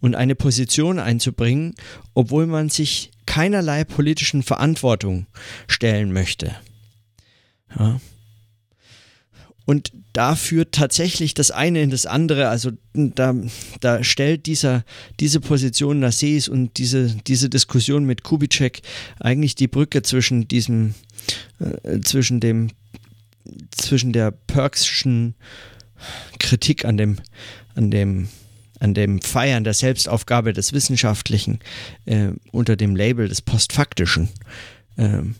und 0.00 0.14
eine 0.14 0.34
Position 0.34 0.98
einzubringen, 0.98 1.74
obwohl 2.14 2.46
man 2.46 2.68
sich 2.68 3.10
keinerlei 3.26 3.84
politischen 3.84 4.42
Verantwortung 4.42 5.26
stellen 5.68 6.12
möchte. 6.12 6.54
Ja. 7.78 8.00
Und 9.64 9.92
da 10.12 10.34
führt 10.34 10.72
tatsächlich 10.72 11.34
das 11.34 11.50
eine 11.50 11.80
in 11.82 11.90
das 11.90 12.04
andere. 12.04 12.48
Also 12.48 12.72
da, 12.92 13.34
da 13.80 14.02
stellt 14.02 14.46
dieser, 14.46 14.84
diese 15.20 15.40
Position 15.40 16.00
Nasseis 16.00 16.48
und 16.48 16.76
diese, 16.78 17.16
diese 17.26 17.48
Diskussion 17.48 18.04
mit 18.04 18.24
Kubitschek 18.24 18.82
eigentlich 19.20 19.54
die 19.54 19.68
Brücke 19.68 20.02
zwischen 20.02 20.48
diesem, 20.48 20.94
äh, 21.60 22.00
zwischen 22.00 22.40
dem, 22.40 22.70
zwischen 23.70 24.12
der 24.12 24.32
Perkschen 24.32 25.36
Kritik 26.38 26.84
an 26.84 26.96
dem, 26.96 27.18
an 27.74 27.90
dem, 27.90 28.28
an 28.80 28.94
dem 28.94 29.20
Feiern 29.20 29.64
der 29.64 29.74
Selbstaufgabe 29.74 30.52
des 30.52 30.72
Wissenschaftlichen 30.72 31.60
äh, 32.04 32.28
unter 32.50 32.76
dem 32.76 32.96
Label 32.96 33.28
des 33.28 33.42
Postfaktischen. 33.42 34.28
Ähm, 34.98 35.34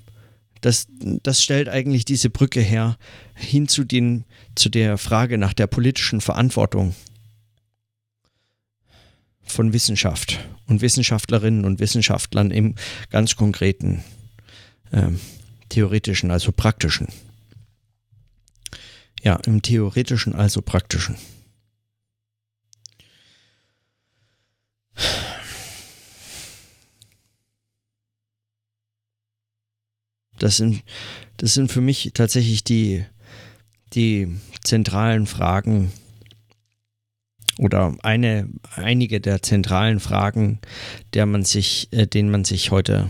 das, 0.61 0.87
das 1.23 1.43
stellt 1.43 1.69
eigentlich 1.69 2.05
diese 2.05 2.31
Brücke 2.31 2.61
her 2.61 2.97
hin 3.35 3.67
zu, 3.69 3.85
den, 3.85 4.25
zu 4.55 4.69
der 4.69 4.97
Frage 4.97 5.37
nach 5.37 5.53
der 5.53 5.67
politischen 5.67 6.21
Verantwortung 6.21 6.95
von 9.43 9.73
Wissenschaft 9.73 10.39
und 10.67 10.81
Wissenschaftlerinnen 10.81 11.65
und 11.65 11.81
Wissenschaftlern 11.81 12.51
im 12.51 12.77
ganz 13.11 13.37
konkreten 13.37 14.05
ähm, 14.93 15.19
theoretischen, 15.69 16.31
also 16.31 16.53
praktischen. 16.53 17.09
Ja, 19.23 19.37
im 19.47 19.63
theoretischen, 19.63 20.35
also 20.35 20.63
praktischen. 20.63 21.17
Das 30.39 30.57
sind, 30.57 30.83
das 31.37 31.55
sind 31.55 31.71
für 31.71 31.81
mich 31.81 32.11
tatsächlich 32.15 32.65
die, 32.65 33.05
die 33.95 34.41
zentralen 34.65 35.27
Fragen 35.27 35.93
oder 37.59 37.95
eine, 38.03 38.49
einige 38.75 39.21
der 39.21 39.41
zentralen 39.41 40.01
Fragen, 40.01 40.59
der 41.15 41.27
man 41.27 41.45
sich, 41.45 41.87
äh, 41.93 42.09
denen 42.09 42.33
man 42.33 42.45
sich 42.45 42.73
heute 42.73 43.09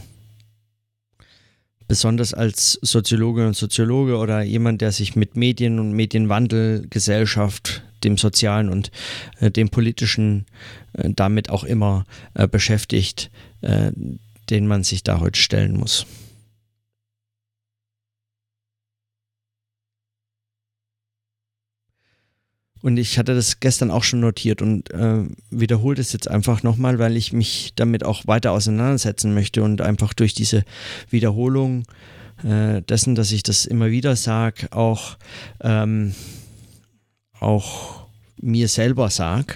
besonders 1.88 2.34
als 2.34 2.78
Soziologe 2.82 3.46
und 3.46 3.56
Soziologe 3.56 4.16
oder 4.16 4.42
jemand, 4.42 4.80
der 4.80 4.92
sich 4.92 5.16
mit 5.16 5.36
Medien 5.36 5.78
und 5.78 5.92
Medienwandel, 5.92 6.86
Gesellschaft, 6.88 7.82
dem 8.04 8.16
sozialen 8.16 8.68
und 8.68 8.90
äh, 9.40 9.50
dem 9.50 9.68
politischen 9.68 10.46
äh, 10.94 11.10
damit 11.14 11.50
auch 11.50 11.64
immer 11.64 12.04
äh, 12.34 12.48
beschäftigt, 12.48 13.30
äh, 13.60 13.92
den 14.50 14.66
man 14.66 14.84
sich 14.84 15.02
da 15.02 15.20
heute 15.20 15.40
stellen 15.40 15.76
muss. 15.76 16.06
Und 22.82 22.96
ich 22.96 23.16
hatte 23.16 23.34
das 23.34 23.60
gestern 23.60 23.92
auch 23.92 24.02
schon 24.02 24.20
notiert 24.20 24.60
und 24.60 24.90
äh, 24.90 25.24
wiederhole 25.50 25.96
das 25.96 26.12
jetzt 26.12 26.28
einfach 26.28 26.64
nochmal, 26.64 26.98
weil 26.98 27.16
ich 27.16 27.32
mich 27.32 27.72
damit 27.76 28.04
auch 28.04 28.26
weiter 28.26 28.50
auseinandersetzen 28.50 29.32
möchte 29.34 29.62
und 29.62 29.80
einfach 29.80 30.12
durch 30.12 30.34
diese 30.34 30.64
Wiederholung 31.08 31.84
äh, 32.42 32.82
dessen, 32.82 33.14
dass 33.14 33.30
ich 33.30 33.44
das 33.44 33.66
immer 33.66 33.90
wieder 33.92 34.16
sage, 34.16 34.66
auch, 34.72 35.16
ähm, 35.60 36.12
auch 37.38 38.06
mir 38.40 38.66
selber 38.66 39.10
sage, 39.10 39.54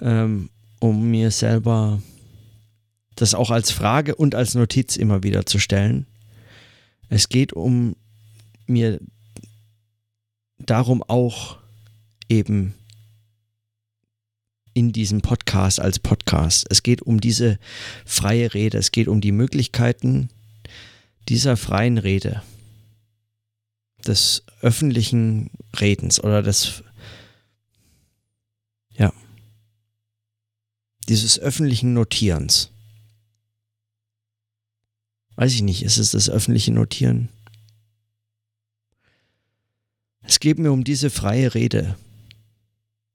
ähm, 0.00 0.48
um 0.78 1.10
mir 1.10 1.30
selber 1.30 2.00
das 3.14 3.34
auch 3.34 3.50
als 3.50 3.70
Frage 3.70 4.14
und 4.14 4.34
als 4.34 4.54
Notiz 4.54 4.96
immer 4.96 5.22
wieder 5.22 5.44
zu 5.44 5.58
stellen. 5.58 6.06
Es 7.10 7.28
geht 7.28 7.52
um 7.52 7.94
mir 8.66 9.00
darum 10.58 11.02
auch 11.02 11.59
eben 12.30 12.74
in 14.72 14.92
diesem 14.92 15.20
Podcast 15.20 15.80
als 15.80 15.98
Podcast. 15.98 16.66
Es 16.70 16.82
geht 16.82 17.02
um 17.02 17.20
diese 17.20 17.58
freie 18.06 18.54
Rede, 18.54 18.78
es 18.78 18.92
geht 18.92 19.08
um 19.08 19.20
die 19.20 19.32
Möglichkeiten 19.32 20.30
dieser 21.28 21.56
freien 21.56 21.98
Rede, 21.98 22.42
des 24.06 24.44
öffentlichen 24.62 25.50
Redens 25.78 26.22
oder 26.22 26.42
des, 26.42 26.82
ja, 28.92 29.12
dieses 31.08 31.38
öffentlichen 31.38 31.92
Notierens. 31.92 32.70
Weiß 35.36 35.52
ich 35.52 35.62
nicht, 35.62 35.82
ist 35.82 35.98
es 35.98 36.12
das 36.12 36.30
öffentliche 36.30 36.72
Notieren? 36.72 37.28
Es 40.22 40.38
geht 40.38 40.58
mir 40.58 40.72
um 40.72 40.84
diese 40.84 41.10
freie 41.10 41.54
Rede, 41.54 41.96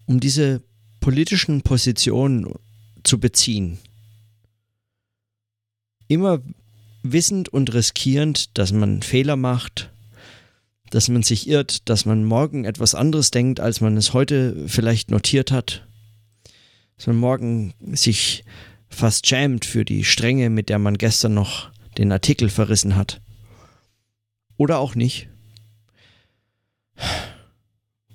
um 0.06 0.20
diese 0.20 0.62
politischen 1.00 1.62
Positionen 1.62 2.54
zu 3.04 3.20
beziehen. 3.20 3.78
Immer 6.08 6.42
wissend 7.04 7.50
und 7.50 7.74
riskierend, 7.74 8.58
dass 8.58 8.72
man 8.72 9.02
Fehler 9.02 9.36
macht, 9.36 9.92
dass 10.90 11.10
man 11.10 11.24
sich 11.24 11.48
irrt, 11.48 11.90
dass 11.90 12.06
man 12.06 12.24
morgen 12.26 12.66
etwas 12.66 12.96
anderes 12.96 13.32
denkt, 13.32 13.60
als 13.60 13.82
man 13.82 13.98
es 13.98 14.14
heute 14.14 14.68
vielleicht 14.68 15.12
notiert 15.12 15.52
hat, 15.52 15.88
dass 16.98 17.08
man 17.08 17.18
morgen 17.18 17.74
sich 17.94 18.44
fast 18.90 19.28
schämt 19.28 19.66
für 19.66 19.86
die 19.86 20.04
Strenge, 20.04 20.50
mit 20.50 20.70
der 20.70 20.80
man 20.80 20.98
gestern 20.98 21.34
noch 21.34 21.70
den 21.98 22.12
Artikel 22.12 22.50
verrissen 22.50 22.96
hat. 22.96 23.22
Oder 24.58 24.80
auch 24.80 24.96
nicht 24.96 25.28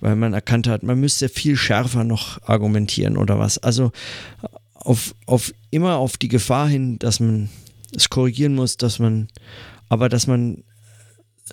weil 0.00 0.16
man 0.16 0.32
erkannt 0.32 0.66
hat, 0.66 0.82
man 0.82 0.98
müsste 0.98 1.28
viel 1.28 1.56
schärfer 1.56 2.04
noch 2.04 2.42
argumentieren 2.42 3.16
oder 3.16 3.38
was. 3.38 3.58
Also 3.58 3.92
auf, 4.74 5.14
auf 5.26 5.52
immer 5.70 5.96
auf 5.96 6.16
die 6.16 6.28
Gefahr 6.28 6.68
hin, 6.68 6.98
dass 6.98 7.20
man 7.20 7.50
es 7.94 8.08
korrigieren 8.08 8.54
muss, 8.54 8.76
dass 8.76 8.98
man, 8.98 9.28
aber 9.88 10.08
dass 10.08 10.26
man 10.26 10.64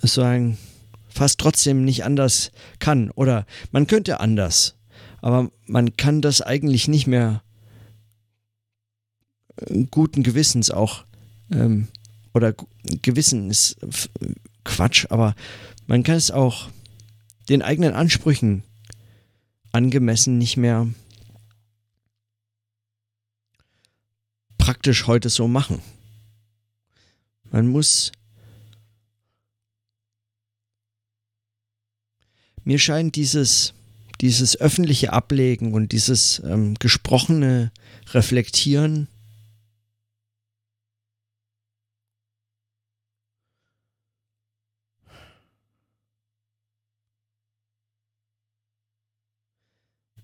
sagen, 0.02 0.58
fast 1.08 1.40
trotzdem 1.40 1.84
nicht 1.84 2.04
anders 2.04 2.52
kann. 2.78 3.10
Oder 3.10 3.46
man 3.72 3.86
könnte 3.86 4.20
anders, 4.20 4.76
aber 5.20 5.50
man 5.66 5.96
kann 5.96 6.22
das 6.22 6.40
eigentlich 6.40 6.88
nicht 6.88 7.06
mehr 7.06 7.42
guten 9.90 10.22
Gewissens 10.22 10.70
auch 10.70 11.04
ähm, 11.50 11.88
oder 12.34 12.54
Gewissen 13.02 13.50
ist 13.50 13.76
Quatsch, 14.64 15.06
aber 15.10 15.34
man 15.86 16.02
kann 16.02 16.16
es 16.16 16.30
auch 16.30 16.68
den 17.48 17.62
eigenen 17.62 17.94
Ansprüchen 17.94 18.62
angemessen 19.72 20.38
nicht 20.38 20.56
mehr 20.56 20.86
praktisch 24.56 25.06
heute 25.06 25.28
so 25.30 25.48
machen. 25.48 25.80
Man 27.50 27.68
muss 27.68 28.12
mir 32.64 32.78
scheint 32.78 33.16
dieses 33.16 33.74
dieses 34.20 34.60
öffentliche 34.60 35.12
Ablegen 35.12 35.72
und 35.74 35.92
dieses 35.92 36.42
ähm, 36.44 36.74
gesprochene 36.74 37.70
Reflektieren 38.12 39.08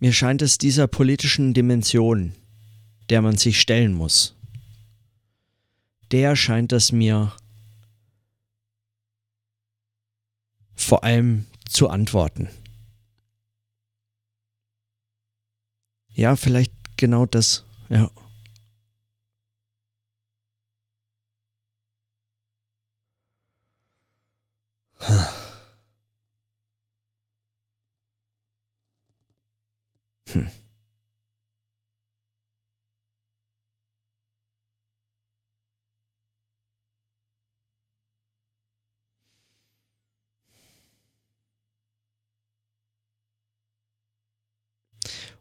Mir 0.05 0.13
scheint 0.13 0.43
es 0.43 0.59
dieser 0.59 0.87
politischen 0.87 1.55
Dimension, 1.55 2.35
der 3.09 3.23
man 3.23 3.39
sich 3.39 3.59
stellen 3.59 3.95
muss, 3.95 4.37
der 6.13 6.37
scheint 6.37 6.73
es 6.73 6.93
mir 6.93 7.33
vor 10.75 11.05
allem 11.05 11.47
zu 11.67 11.89
antworten. 11.89 12.51
Ja, 16.13 16.37
vielleicht 16.37 16.75
genau 16.99 17.25
das. 17.25 17.65
Ja. 17.89 18.11
Hm. 24.99 25.44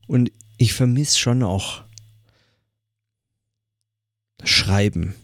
Und 0.07 0.31
ich 0.57 0.73
vermisse 0.73 1.17
schon 1.17 1.43
auch 1.43 1.83
Schreiben. 4.43 5.15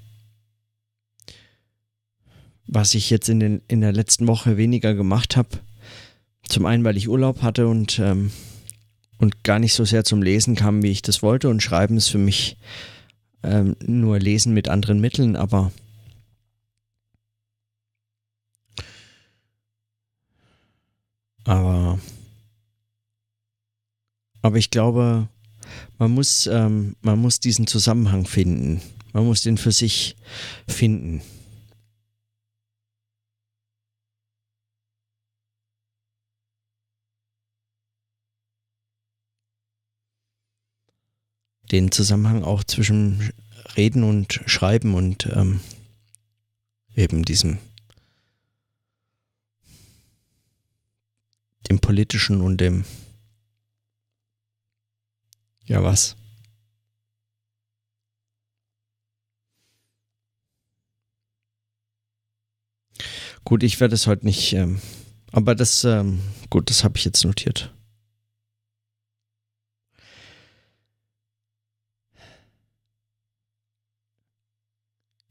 Was 2.66 2.94
ich 2.94 3.10
jetzt 3.10 3.30
in, 3.30 3.40
den, 3.40 3.62
in 3.68 3.82
der 3.82 3.92
letzten 3.92 4.28
Woche 4.28 4.58
weniger 4.58 4.94
gemacht 4.94 5.36
habe. 5.38 5.50
Zum 6.48 6.66
einen, 6.66 6.84
weil 6.84 6.98
ich 6.98 7.10
Urlaub 7.10 7.42
hatte 7.42 7.68
und, 7.68 8.00
ähm, 8.00 8.32
und 9.18 9.44
gar 9.44 9.60
nicht 9.60 9.74
so 9.74 9.86
sehr 9.86 10.04
zum 10.04 10.22
Lesen 10.22 10.56
kam, 10.56 10.84
wie 10.84 10.92
ich 10.92 11.02
das 11.02 11.22
wollte. 11.22 11.50
Und 11.50 11.62
Schreiben 11.62 11.98
ist 11.98 12.10
für 12.10 12.18
mich 12.18 12.58
ähm, 13.44 13.76
nur 13.82 14.20
Lesen 14.20 14.54
mit 14.54 14.70
anderen 14.70 15.00
Mitteln, 15.00 15.36
aber 15.36 15.72
aber 21.46 22.00
aber 24.42 24.58
ich 24.58 24.70
glaube, 24.70 25.28
man 25.98 26.12
muss, 26.12 26.48
ähm, 26.48 26.96
man 27.02 27.20
muss 27.20 27.40
diesen 27.40 27.68
Zusammenhang 27.68 28.26
finden. 28.26 28.82
Man 29.14 29.26
muss 29.26 29.42
den 29.42 29.58
für 29.58 29.72
sich 29.72 30.16
finden. 30.68 31.22
Den 41.72 41.92
Zusammenhang 41.92 42.44
auch 42.44 42.64
zwischen 42.64 43.32
Reden 43.78 44.04
und 44.04 44.42
Schreiben 44.48 44.96
und 44.96 45.28
ähm, 45.34 45.60
eben 46.96 47.24
diesem 47.24 47.60
dem 51.70 51.80
politischen 51.80 52.42
und 52.42 52.60
dem 52.60 52.86
ja, 55.70 55.84
was? 55.84 56.16
Gut, 63.46 63.64
ich 63.64 63.80
werde 63.80 63.96
es 63.96 64.08
heute 64.08 64.26
nicht, 64.26 64.54
ähm, 64.54 64.82
aber 65.32 65.56
das, 65.56 65.84
ähm, 65.84 66.20
gut, 66.50 66.70
das 66.70 66.84
habe 66.84 66.98
ich 66.98 67.06
jetzt 67.06 67.24
notiert. 67.24 67.74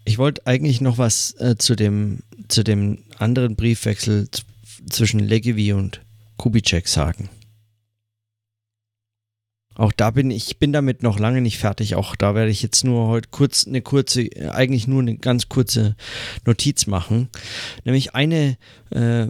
Ich 0.05 0.17
wollte 0.19 0.47
eigentlich 0.47 0.81
noch 0.81 0.97
was 0.99 1.33
äh, 1.39 1.57
zu 1.59 1.77
dem 1.77 2.23
zu 2.49 2.65
dem 2.65 3.05
anderen 3.19 3.57
Briefwechsel 3.57 4.29
zwischen 4.89 5.21
Legevi 5.21 5.75
und 5.75 6.01
Kubitschek 6.39 6.89
sagen. 6.89 7.29
Auch 9.79 9.93
da 9.93 10.11
bin 10.11 10.33
ich 10.33 10.59
bin 10.59 10.73
damit 10.73 11.05
noch 11.05 11.21
lange 11.21 11.41
nicht 11.41 11.59
fertig. 11.59 11.95
Auch 11.95 12.17
da 12.17 12.35
werde 12.35 12.51
ich 12.51 12.63
jetzt 12.63 12.85
nur 12.85 13.07
heute 13.07 13.29
kurz 13.31 13.65
eine 13.67 13.81
kurze, 13.81 14.29
eigentlich 14.53 14.89
nur 14.89 15.01
eine 15.01 15.17
ganz 15.17 15.49
kurze 15.49 15.95
Notiz 16.45 16.89
machen. 16.89 17.29
Nämlich 17.85 18.15
eine 18.15 18.59
äh, 18.91 19.29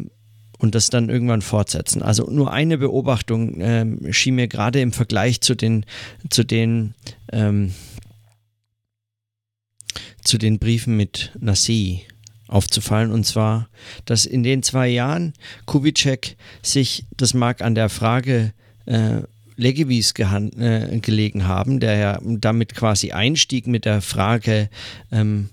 und 0.58 0.74
das 0.74 0.88
dann 0.88 1.10
irgendwann 1.10 1.42
fortsetzen. 1.42 2.02
Also 2.02 2.30
nur 2.30 2.50
eine 2.50 2.78
Beobachtung 2.78 3.60
ähm, 3.60 4.12
schien 4.12 4.36
mir 4.36 4.48
gerade 4.48 4.80
im 4.80 4.92
Vergleich 4.92 5.42
zu 5.42 5.54
den 5.54 5.84
zu 6.30 6.44
den 6.44 6.94
ähm, 7.30 7.74
zu 10.24 10.38
den 10.38 10.58
Briefen 10.58 10.96
mit 10.96 11.32
Nassi 11.38 12.06
aufzufallen. 12.46 13.12
Und 13.12 13.24
zwar, 13.24 13.68
dass 14.06 14.24
in 14.24 14.42
den 14.42 14.62
zwei 14.62 14.88
Jahren 14.88 15.34
Kubitschek 15.66 16.38
sich, 16.62 17.04
das 17.18 17.34
mag 17.34 17.60
an 17.60 17.74
der 17.74 17.90
Frage 17.90 18.54
äh, 18.86 19.20
Legevis 19.58 20.14
äh, 20.16 21.00
gelegen 21.00 21.46
haben, 21.46 21.80
der 21.80 21.96
ja 21.96 22.18
damit 22.22 22.74
quasi 22.74 23.10
einstieg 23.10 23.66
mit 23.66 23.84
der 23.84 24.00
Frage, 24.00 24.70
ähm, 25.10 25.50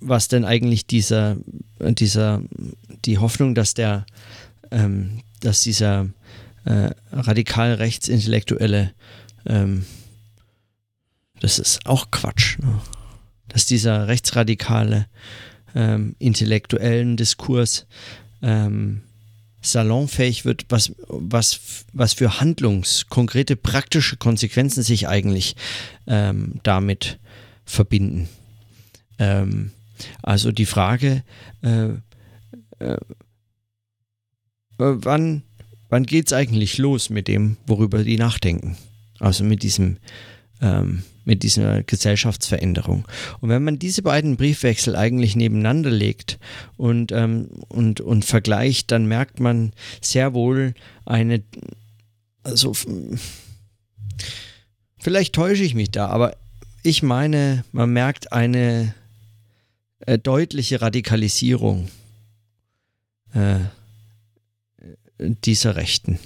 was 0.00 0.26
denn 0.26 0.44
eigentlich 0.44 0.86
dieser, 0.86 1.36
dieser, 1.80 2.42
die 3.04 3.18
Hoffnung, 3.18 3.54
dass 3.54 3.74
der, 3.74 4.04
ähm, 4.72 5.20
dass 5.40 5.62
dieser 5.62 6.08
äh, 6.64 6.90
radikal 7.12 7.74
rechtsintellektuelle, 7.74 8.92
ähm, 9.46 9.86
das 11.40 11.60
ist 11.60 11.86
auch 11.86 12.10
Quatsch, 12.10 12.58
ne? 12.58 12.80
dass 13.46 13.64
dieser 13.64 14.08
rechtsradikale 14.08 15.06
ähm, 15.76 16.16
intellektuellen 16.18 17.16
Diskurs 17.16 17.86
ähm, 18.42 19.02
salonfähig 19.60 20.44
wird, 20.44 20.66
was, 20.68 20.92
was, 21.08 21.84
was 21.92 22.12
für 22.12 22.40
Handlungs-, 22.40 23.06
konkrete, 23.08 23.56
praktische 23.56 24.16
Konsequenzen 24.16 24.82
sich 24.82 25.08
eigentlich 25.08 25.56
ähm, 26.06 26.60
damit 26.62 27.18
verbinden. 27.64 28.28
Ähm, 29.18 29.72
also 30.22 30.52
die 30.52 30.66
Frage, 30.66 31.24
äh, 31.62 31.88
äh, 32.78 32.96
wann, 34.78 35.42
wann 35.88 36.04
geht 36.04 36.28
es 36.28 36.32
eigentlich 36.32 36.78
los 36.78 37.10
mit 37.10 37.28
dem, 37.28 37.56
worüber 37.66 38.04
die 38.04 38.16
nachdenken? 38.16 38.76
Also 39.18 39.44
mit 39.44 39.62
diesem 39.62 39.98
ähm, 40.60 41.02
mit 41.28 41.42
dieser 41.42 41.82
Gesellschaftsveränderung. 41.82 43.06
Und 43.40 43.50
wenn 43.50 43.62
man 43.62 43.78
diese 43.78 44.00
beiden 44.00 44.38
Briefwechsel 44.38 44.96
eigentlich 44.96 45.36
nebeneinander 45.36 45.90
legt 45.90 46.38
und, 46.78 47.12
ähm, 47.12 47.50
und, 47.68 48.00
und 48.00 48.24
vergleicht, 48.24 48.90
dann 48.90 49.04
merkt 49.04 49.38
man 49.38 49.74
sehr 50.00 50.32
wohl 50.32 50.72
eine, 51.04 51.42
also 52.44 52.72
vielleicht 54.98 55.34
täusche 55.34 55.64
ich 55.64 55.74
mich 55.74 55.90
da, 55.90 56.06
aber 56.06 56.34
ich 56.82 57.02
meine, 57.02 57.62
man 57.72 57.92
merkt 57.92 58.32
eine 58.32 58.94
äh, 60.00 60.18
deutliche 60.18 60.80
Radikalisierung 60.80 61.90
äh, 63.34 63.58
dieser 65.18 65.76
Rechten 65.76 66.18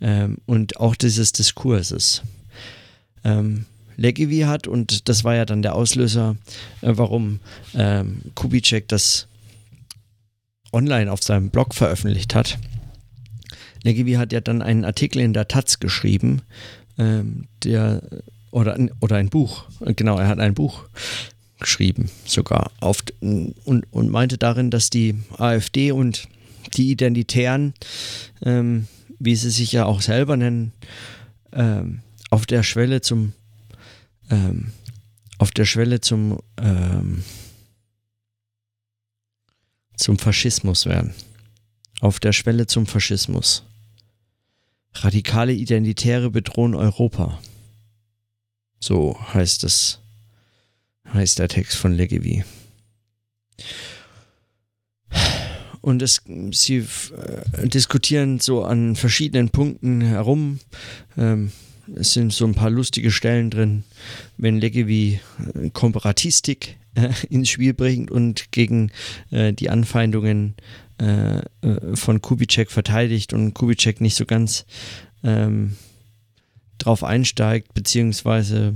ähm, 0.00 0.38
und 0.46 0.78
auch 0.78 0.96
dieses 0.96 1.32
Diskurses. 1.32 2.22
Ähm, 3.24 3.66
Legevi 3.96 4.40
hat, 4.40 4.66
und 4.66 5.08
das 5.08 5.24
war 5.24 5.34
ja 5.34 5.44
dann 5.44 5.62
der 5.62 5.74
Auslöser, 5.74 6.36
äh, 6.80 6.92
warum 6.94 7.40
ähm, 7.74 8.22
Kubitschek 8.34 8.88
das 8.88 9.26
online 10.72 11.12
auf 11.12 11.22
seinem 11.22 11.50
Blog 11.50 11.74
veröffentlicht 11.74 12.34
hat. 12.34 12.58
Legevi 13.82 14.14
hat 14.14 14.32
ja 14.32 14.40
dann 14.40 14.62
einen 14.62 14.84
Artikel 14.84 15.20
in 15.20 15.32
der 15.32 15.48
Taz 15.48 15.80
geschrieben, 15.80 16.42
ähm, 16.98 17.46
der 17.64 18.02
oder, 18.50 18.76
oder 19.00 19.16
ein 19.16 19.28
Buch, 19.28 19.64
genau, 19.80 20.18
er 20.18 20.28
hat 20.28 20.40
ein 20.40 20.54
Buch 20.54 20.84
geschrieben, 21.60 22.10
sogar, 22.24 22.72
auf, 22.80 23.04
und, 23.20 23.84
und 23.90 24.10
meinte 24.10 24.38
darin, 24.38 24.70
dass 24.70 24.90
die 24.90 25.14
AfD 25.36 25.92
und 25.92 26.26
die 26.74 26.90
Identitären, 26.90 27.74
ähm, 28.42 28.86
wie 29.20 29.36
sie 29.36 29.50
sich 29.50 29.70
ja 29.70 29.84
auch 29.84 30.00
selber 30.00 30.36
nennen, 30.36 30.72
ähm, 31.52 32.00
auf 32.30 32.46
der 32.46 32.64
Schwelle 32.64 33.02
zum 33.02 33.34
ähm, 34.30 34.72
auf 35.38 35.52
der 35.52 35.66
Schwelle 35.66 36.00
zum 36.00 36.40
ähm, 36.56 37.22
zum 39.96 40.18
Faschismus 40.18 40.86
wären. 40.86 41.14
Auf 42.00 42.18
der 42.18 42.32
Schwelle 42.32 42.66
zum 42.66 42.86
Faschismus. 42.86 43.62
Radikale 44.94 45.52
Identitäre 45.52 46.30
bedrohen 46.30 46.74
Europa. 46.74 47.38
So 48.80 49.18
heißt 49.34 49.64
es, 49.64 50.00
heißt 51.12 51.38
der 51.38 51.48
Text 51.48 51.76
von 51.76 51.92
Legevi. 51.92 52.44
Und 55.80 56.02
es, 56.02 56.22
sie 56.52 56.78
äh, 56.78 57.68
diskutieren 57.68 58.38
so 58.38 58.64
an 58.64 58.96
verschiedenen 58.96 59.50
Punkten 59.50 60.00
herum. 60.00 60.60
Ähm, 61.16 61.52
es 61.96 62.12
sind 62.12 62.32
so 62.32 62.44
ein 62.44 62.54
paar 62.54 62.70
lustige 62.70 63.10
Stellen 63.10 63.50
drin, 63.50 63.84
wenn 64.36 64.58
Legevi 64.58 65.20
äh, 65.54 65.70
Komparatistik 65.70 66.76
äh, 66.94 67.10
ins 67.30 67.48
Spiel 67.48 67.74
bringt 67.74 68.10
und 68.10 68.52
gegen 68.52 68.90
äh, 69.30 69.52
die 69.52 69.70
Anfeindungen 69.70 70.54
äh, 71.00 71.38
äh, 71.38 71.42
von 71.94 72.20
Kubitschek 72.20 72.70
verteidigt 72.70 73.32
und 73.32 73.54
Kubitschek 73.54 74.00
nicht 74.00 74.16
so 74.16 74.26
ganz 74.26 74.66
ähm, 75.24 75.76
drauf 76.78 77.04
einsteigt, 77.04 77.74
beziehungsweise 77.74 78.74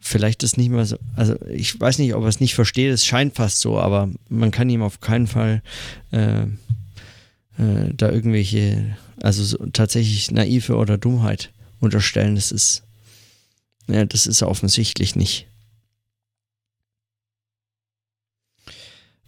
vielleicht 0.00 0.42
das 0.42 0.56
nicht 0.56 0.70
mehr 0.70 0.86
so, 0.86 0.96
also 1.14 1.36
ich 1.46 1.78
weiß 1.78 1.98
nicht, 1.98 2.14
ob 2.14 2.22
er 2.22 2.28
es 2.28 2.40
nicht 2.40 2.54
versteht, 2.54 2.92
es 2.92 3.04
scheint 3.04 3.36
fast 3.36 3.60
so, 3.60 3.78
aber 3.78 4.08
man 4.28 4.50
kann 4.50 4.70
ihm 4.70 4.82
auf 4.82 5.00
keinen 5.00 5.26
Fall 5.26 5.62
äh, 6.10 6.42
äh, 6.42 7.92
da 7.94 8.10
irgendwelche, 8.10 8.96
also 9.20 9.44
so, 9.44 9.58
tatsächlich 9.72 10.30
naive 10.30 10.76
oder 10.76 10.96
Dummheit 10.96 11.50
unterstellen. 11.80 12.34
Das 12.34 12.50
ist, 12.50 12.82
ja, 13.86 14.04
das 14.06 14.26
ist 14.26 14.42
offensichtlich 14.42 15.16
nicht. 15.16 15.46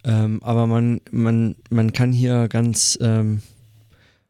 Ähm, 0.05 0.43
aber 0.43 0.67
man, 0.67 1.01
man, 1.11 1.55
man 1.71 1.93
kann 1.93 2.13
hier 2.13 2.49
ganz, 2.49 2.99
ähm, 3.01 3.43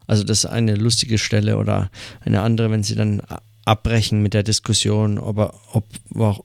also 0.07 0.25
das 0.25 0.45
ist 0.45 0.51
eine 0.51 0.75
lustige 0.75 1.17
Stelle 1.17 1.57
oder 1.57 1.91
eine 2.21 2.43
andere, 2.43 2.71
wenn 2.71 2.83
sie 2.83 2.95
dann 2.95 3.23
abbrechen 3.65 4.23
mit 4.23 4.35
der 4.35 4.43
Diskussion, 4.43 5.19
ob, 5.19 5.39
ob, 5.73 5.85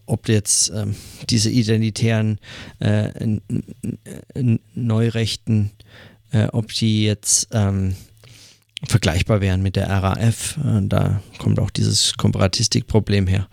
ob 0.06 0.30
jetzt 0.30 0.72
ähm, 0.76 0.96
diese 1.30 1.50
identitären 1.50 2.40
äh, 2.80 3.10
Neurechten, 4.76 5.72
äh, 6.32 6.48
ob 6.52 6.74
die 6.74 7.04
jetzt 7.04 7.50
ähm, 7.52 7.96
vergleichbar 8.88 9.42
wären 9.42 9.62
mit 9.62 9.76
der 9.76 9.90
RAF. 9.90 10.58
Äh, 10.58 10.82
da 10.84 11.22
kommt 11.40 11.60
auch 11.60 11.72
dieses 11.72 12.16
Komparatistikproblem 12.18 13.28
her 13.28 13.48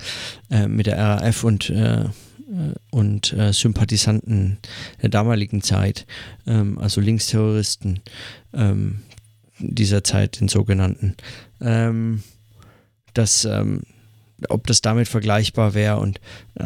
äh, 0.51 0.69
mit 0.69 0.87
der 0.87 0.99
RAF 0.99 1.45
und 1.45 1.71
äh, 1.71 2.05
und 2.91 3.33
äh, 3.33 3.53
Sympathisanten 3.53 4.59
der 5.03 5.09
damaligen 5.09 5.63
Zeit, 5.63 6.07
ähm, 6.47 6.79
also 6.79 7.01
Linksterroristen 7.01 8.01
ähm, 8.53 9.01
dieser 9.59 10.05
Zeit, 10.05 10.41
den 10.41 10.49
sogenannten, 10.49 11.17
ähm, 11.61 12.23
dass, 13.15 13.45
ähm, 13.45 13.83
ob 14.49 14.67
das 14.67 14.81
damit 14.83 15.09
vergleichbar 15.09 15.75
wäre 15.75 15.99
und, 15.99 16.21
äh, 16.55 16.65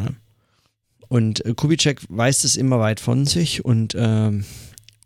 und 1.08 1.42
Kubitschek 1.56 2.00
weist 2.08 2.44
es 2.44 2.56
immer 2.56 2.80
weit 2.80 3.00
von 3.00 3.24
sich 3.24 3.64
und 3.64 3.94
ähm, 3.96 4.44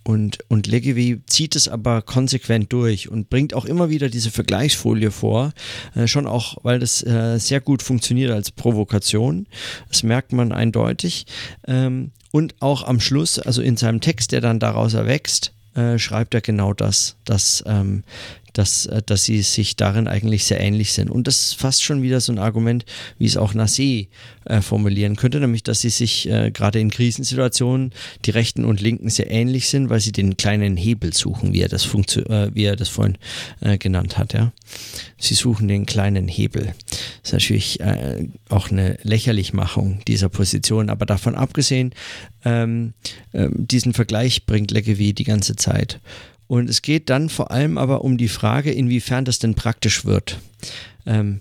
und, 0.04 0.38
und 0.48 0.66
Legevi 0.66 1.20
zieht 1.26 1.54
es 1.54 1.68
aber 1.68 2.02
konsequent 2.02 2.72
durch 2.72 3.08
und 3.08 3.30
bringt 3.30 3.54
auch 3.54 3.64
immer 3.64 3.88
wieder 3.88 4.08
diese 4.08 4.30
Vergleichsfolie 4.30 5.10
vor, 5.10 5.52
äh, 5.94 6.08
schon 6.08 6.26
auch, 6.26 6.56
weil 6.62 6.80
das 6.80 7.04
äh, 7.04 7.38
sehr 7.38 7.60
gut 7.60 7.82
funktioniert 7.82 8.32
als 8.32 8.50
Provokation. 8.50 9.46
Das 9.88 10.02
merkt 10.02 10.32
man 10.32 10.50
eindeutig. 10.50 11.26
Ähm, 11.68 12.10
und 12.32 12.54
auch 12.60 12.82
am 12.82 12.98
Schluss, 12.98 13.38
also 13.38 13.62
in 13.62 13.76
seinem 13.76 14.00
Text, 14.00 14.32
der 14.32 14.40
dann 14.40 14.58
daraus 14.58 14.94
erwächst, 14.94 15.52
äh, 15.74 15.98
schreibt 15.98 16.34
er 16.34 16.40
genau 16.40 16.72
das, 16.72 17.16
dass 17.24 17.62
ähm, 17.66 18.02
dass, 18.52 18.86
äh, 18.86 19.02
dass 19.04 19.24
sie 19.24 19.42
sich 19.42 19.76
darin 19.76 20.08
eigentlich 20.08 20.44
sehr 20.44 20.60
ähnlich 20.60 20.92
sind. 20.92 21.10
Und 21.10 21.26
das 21.26 21.40
ist 21.40 21.54
fast 21.54 21.82
schon 21.82 22.02
wieder 22.02 22.20
so 22.20 22.32
ein 22.32 22.38
Argument, 22.38 22.84
wie 23.18 23.26
es 23.26 23.36
auch 23.36 23.54
Nassé 23.54 24.08
äh, 24.44 24.60
formulieren 24.60 25.16
könnte, 25.16 25.40
nämlich, 25.40 25.62
dass 25.62 25.80
sie 25.80 25.90
sich 25.90 26.28
äh, 26.28 26.50
gerade 26.50 26.80
in 26.80 26.90
Krisensituationen, 26.90 27.92
die 28.24 28.30
Rechten 28.30 28.64
und 28.64 28.80
Linken 28.80 29.08
sehr 29.08 29.30
ähnlich 29.30 29.68
sind, 29.68 29.90
weil 29.90 30.00
sie 30.00 30.12
den 30.12 30.36
kleinen 30.36 30.76
Hebel 30.76 31.12
suchen, 31.12 31.52
wie 31.52 31.60
er 31.60 31.68
das, 31.68 31.86
äh, 31.86 32.50
wie 32.54 32.64
er 32.64 32.76
das 32.76 32.88
vorhin 32.88 33.18
äh, 33.60 33.78
genannt 33.78 34.18
hat. 34.18 34.32
Ja? 34.32 34.52
Sie 35.18 35.34
suchen 35.34 35.68
den 35.68 35.86
kleinen 35.86 36.28
Hebel. 36.28 36.74
Das 36.90 37.30
ist 37.30 37.32
natürlich 37.32 37.80
äh, 37.80 38.26
auch 38.48 38.70
eine 38.70 38.98
Lächerlichmachung 39.02 40.00
dieser 40.06 40.28
Position, 40.28 40.90
aber 40.90 41.06
davon 41.06 41.34
abgesehen, 41.34 41.94
ähm, 42.44 42.94
ähm 43.32 43.52
diesen 43.54 43.94
Vergleich 43.94 44.46
bringt 44.46 44.70
Legevi 44.70 45.12
die 45.12 45.24
ganze 45.24 45.56
Zeit. 45.56 46.00
Und 46.52 46.68
es 46.68 46.82
geht 46.82 47.08
dann 47.08 47.30
vor 47.30 47.50
allem 47.50 47.78
aber 47.78 48.04
um 48.04 48.18
die 48.18 48.28
Frage, 48.28 48.72
inwiefern 48.72 49.24
das 49.24 49.38
denn 49.38 49.54
praktisch 49.54 50.04
wird. 50.04 50.38
Ähm, 51.06 51.40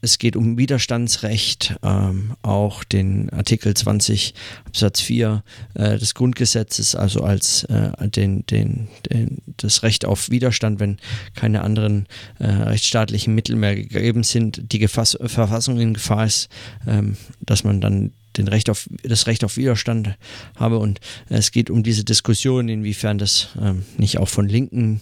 es 0.00 0.18
geht 0.18 0.34
um 0.34 0.56
Widerstandsrecht, 0.56 1.76
ähm, 1.82 2.32
auch 2.40 2.82
den 2.82 3.28
Artikel 3.28 3.74
20 3.74 4.32
Absatz 4.64 5.02
4 5.02 5.44
äh, 5.74 5.98
des 5.98 6.14
Grundgesetzes, 6.14 6.94
also 6.94 7.20
als 7.20 7.64
äh, 7.64 7.90
den, 8.08 8.46
den, 8.46 8.88
den, 9.10 9.42
das 9.58 9.82
Recht 9.82 10.06
auf 10.06 10.30
Widerstand, 10.30 10.80
wenn 10.80 10.96
keine 11.34 11.60
anderen 11.60 12.06
äh, 12.38 12.46
rechtsstaatlichen 12.46 13.34
Mittel 13.34 13.56
mehr 13.56 13.76
gegeben 13.76 14.22
sind, 14.22 14.72
die 14.72 14.78
Gefass 14.78 15.18
Verfassung 15.22 15.78
in 15.78 15.92
Gefahr 15.92 16.24
ist, 16.24 16.48
ähm, 16.86 17.18
dass 17.40 17.62
man 17.62 17.82
dann 17.82 18.12
den 18.38 18.48
Recht 18.48 18.70
auf, 18.70 18.88
das 19.02 19.26
Recht 19.26 19.44
auf 19.44 19.56
Widerstand 19.56 20.16
habe. 20.56 20.78
Und 20.78 21.00
es 21.28 21.50
geht 21.50 21.70
um 21.70 21.82
diese 21.82 22.04
Diskussion, 22.04 22.68
inwiefern 22.68 23.18
das 23.18 23.48
ähm, 23.60 23.84
nicht 23.96 24.18
auch 24.18 24.28
von 24.28 24.48
Linken 24.48 25.00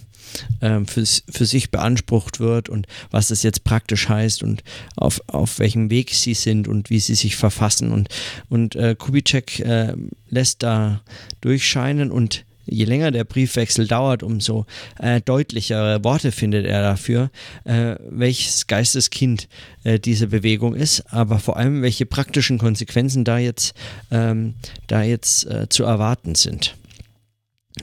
ähm, 0.61 0.87
für, 0.87 1.03
für 1.29 1.45
sich 1.45 1.71
beansprucht 1.71 2.39
wird 2.39 2.69
und 2.69 2.87
was 3.11 3.29
das 3.29 3.43
jetzt 3.43 3.63
praktisch 3.63 4.09
heißt 4.09 4.43
und 4.43 4.63
auf, 4.95 5.21
auf 5.27 5.59
welchem 5.59 5.89
Weg 5.89 6.13
sie 6.13 6.33
sind 6.33 6.67
und 6.67 6.89
wie 6.89 6.99
sie 6.99 7.15
sich 7.15 7.35
verfassen. 7.35 7.91
Und, 7.91 8.09
und 8.49 8.75
äh, 8.75 8.95
Kubitschek 8.97 9.59
äh, 9.59 9.93
lässt 10.29 10.63
da 10.63 11.01
durchscheinen 11.41 12.11
und 12.11 12.45
je 12.65 12.85
länger 12.85 13.11
der 13.11 13.23
Briefwechsel 13.23 13.87
dauert, 13.87 14.23
umso 14.23 14.65
äh, 14.99 15.21
deutlichere 15.21 16.03
Worte 16.03 16.31
findet 16.31 16.65
er 16.65 16.81
dafür, 16.81 17.29
äh, 17.63 17.95
welches 18.09 18.67
Geisteskind 18.67 19.47
äh, 19.83 19.99
diese 19.99 20.27
Bewegung 20.27 20.75
ist, 20.75 21.01
aber 21.13 21.39
vor 21.39 21.57
allem 21.57 21.81
welche 21.81 22.05
praktischen 22.05 22.57
Konsequenzen 22.57 23.23
da 23.23 23.37
jetzt, 23.37 23.73
ähm, 24.11 24.55
da 24.87 25.03
jetzt 25.03 25.45
äh, 25.45 25.69
zu 25.69 25.83
erwarten 25.83 26.35
sind. 26.35 26.75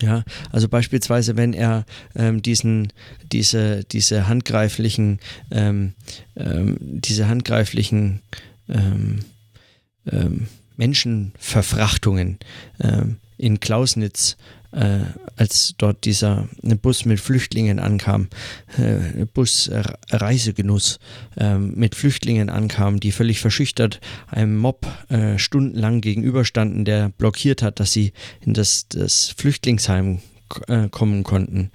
Ja, 0.00 0.24
also 0.50 0.68
beispielsweise, 0.70 1.36
wenn 1.36 1.52
er 1.52 1.84
ähm, 2.16 2.40
diesen, 2.40 2.92
diese, 3.30 3.84
diese 3.84 4.26
handgreiflichen, 4.26 5.20
ähm, 5.50 5.92
ähm, 6.34 6.78
diese 6.80 7.28
handgreiflichen 7.28 8.22
ähm, 8.70 9.18
ähm, 10.10 10.48
Menschenverfrachtungen 10.78 12.38
in 13.36 13.60
Klausnitz 13.60 14.36
äh, 14.72 15.00
als 15.36 15.74
dort 15.78 16.04
dieser 16.04 16.48
Bus 16.62 17.04
mit 17.04 17.20
Flüchtlingen 17.20 17.78
ankam, 17.78 18.28
äh, 18.78 19.24
Bus 19.26 19.68
äh, 19.68 19.82
Reisegenuss 20.10 20.98
äh, 21.36 21.58
mit 21.58 21.94
Flüchtlingen 21.94 22.50
ankam, 22.50 23.00
die 23.00 23.12
völlig 23.12 23.40
verschüchtert 23.40 24.00
einem 24.28 24.56
Mob 24.56 24.86
äh, 25.08 25.38
stundenlang 25.38 26.00
gegenüberstanden, 26.00 26.84
der 26.84 27.10
blockiert 27.10 27.62
hat, 27.62 27.80
dass 27.80 27.92
sie 27.92 28.12
in 28.40 28.54
das, 28.54 28.88
das 28.88 29.34
Flüchtlingsheim 29.36 30.20
äh, 30.68 30.88
kommen 30.88 31.22
konnten. 31.22 31.70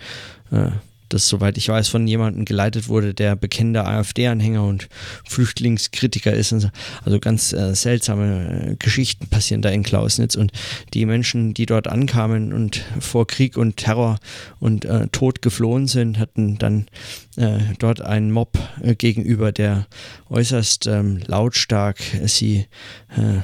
Das, 1.09 1.27
soweit 1.27 1.57
ich 1.57 1.69
weiß, 1.69 1.87
von 1.87 2.07
jemandem 2.07 2.45
geleitet 2.45 2.87
wurde, 2.87 3.13
der 3.13 3.35
bekennender 3.35 3.87
AfD-Anhänger 3.87 4.63
und 4.63 4.89
Flüchtlingskritiker 5.25 6.33
ist. 6.33 6.53
Also 7.03 7.19
ganz 7.19 7.53
äh, 7.53 7.75
seltsame 7.75 8.71
äh, 8.71 8.75
Geschichten 8.75 9.27
passieren 9.27 9.61
da 9.61 9.69
in 9.69 9.83
Klausnitz. 9.83 10.35
Und 10.35 10.51
die 10.93 11.05
Menschen, 11.05 11.53
die 11.53 11.65
dort 11.65 11.87
ankamen 11.87 12.53
und 12.53 12.83
vor 12.99 13.27
Krieg 13.27 13.57
und 13.57 13.77
Terror 13.77 14.19
und 14.59 14.85
äh, 14.85 15.07
Tod 15.07 15.41
geflohen 15.41 15.87
sind, 15.87 16.19
hatten 16.19 16.57
dann 16.57 16.87
äh, 17.37 17.59
dort 17.79 18.01
einen 18.01 18.31
Mob 18.31 18.57
äh, 18.81 18.95
gegenüber, 18.95 19.51
der 19.51 19.87
äußerst 20.29 20.87
ähm, 20.87 21.19
lautstark 21.25 21.97
sie 22.25 22.65
äh, 23.15 23.41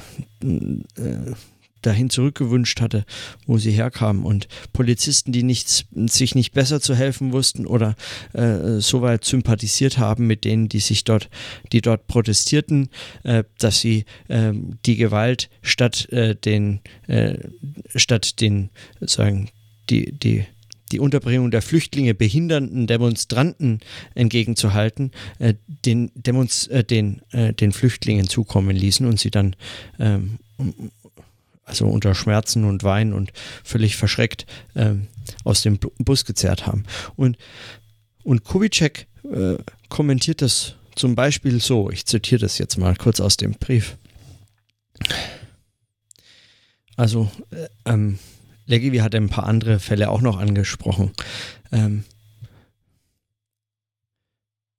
dahin 1.86 2.10
zurückgewünscht 2.10 2.80
hatte, 2.80 3.04
wo 3.46 3.58
sie 3.58 3.72
herkamen. 3.72 4.24
Und 4.24 4.48
Polizisten, 4.72 5.32
die 5.32 5.42
nichts, 5.42 5.84
sich 5.94 6.34
nicht 6.34 6.52
besser 6.52 6.80
zu 6.80 6.94
helfen 6.94 7.32
wussten 7.32 7.66
oder 7.66 7.96
äh, 8.32 8.80
soweit 8.80 9.24
sympathisiert 9.24 9.98
haben 9.98 10.26
mit 10.26 10.44
denen, 10.44 10.68
die 10.68 10.80
sich 10.80 11.04
dort, 11.04 11.28
die 11.72 11.80
dort 11.80 12.06
protestierten, 12.06 12.88
äh, 13.22 13.44
dass 13.58 13.80
sie 13.80 14.04
äh, 14.28 14.52
die 14.86 14.96
Gewalt 14.96 15.50
statt 15.62 16.10
äh, 16.12 16.34
den, 16.34 16.80
äh, 17.06 17.34
statt 17.94 18.40
den, 18.40 18.70
sagen, 19.00 19.48
die, 19.90 20.12
die 20.12 20.46
die 20.92 21.00
Unterbringung 21.00 21.50
der 21.50 21.62
Flüchtlinge 21.62 22.14
behindernden 22.14 22.86
Demonstranten 22.86 23.80
entgegenzuhalten, 24.14 25.10
äh, 25.38 25.54
den, 25.84 26.12
Demonst 26.14 26.70
äh, 26.70 26.84
den, 26.84 27.22
äh, 27.32 27.52
den 27.52 27.72
Flüchtlingen 27.72 28.28
zukommen 28.28 28.76
ließen 28.76 29.06
und 29.06 29.18
sie 29.18 29.30
dann 29.30 29.56
ähm, 29.98 30.38
also 31.64 31.86
unter 31.86 32.14
Schmerzen 32.14 32.64
und 32.64 32.82
Wein 32.82 33.12
und 33.12 33.32
völlig 33.62 33.96
verschreckt 33.96 34.46
ähm, 34.74 35.08
aus 35.44 35.62
dem 35.62 35.78
Bus 35.78 36.24
gezerrt 36.24 36.66
haben. 36.66 36.84
Und, 37.16 37.36
und 38.22 38.44
Kubitschek 38.44 39.06
äh, 39.24 39.56
kommentiert 39.88 40.42
das 40.42 40.74
zum 40.94 41.14
Beispiel 41.14 41.60
so, 41.60 41.90
ich 41.90 42.06
zitiere 42.06 42.40
das 42.40 42.58
jetzt 42.58 42.76
mal 42.76 42.94
kurz 42.96 43.20
aus 43.20 43.36
dem 43.36 43.52
Brief. 43.52 43.96
Also, 46.96 47.30
äh, 47.50 47.68
ähm, 47.84 48.18
Leggevi 48.66 48.98
hat 48.98 49.14
ein 49.14 49.28
paar 49.28 49.44
andere 49.44 49.80
Fälle 49.80 50.08
auch 50.10 50.20
noch 50.20 50.38
angesprochen. 50.38 51.12
Ähm, 51.72 52.04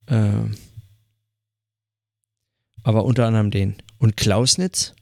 äh, 0.07 0.31
aber 2.83 3.03
unter 3.03 3.25
anderem 3.25 3.51
den. 3.51 3.75
Und 3.97 4.15
Klausnitz, 4.15 4.93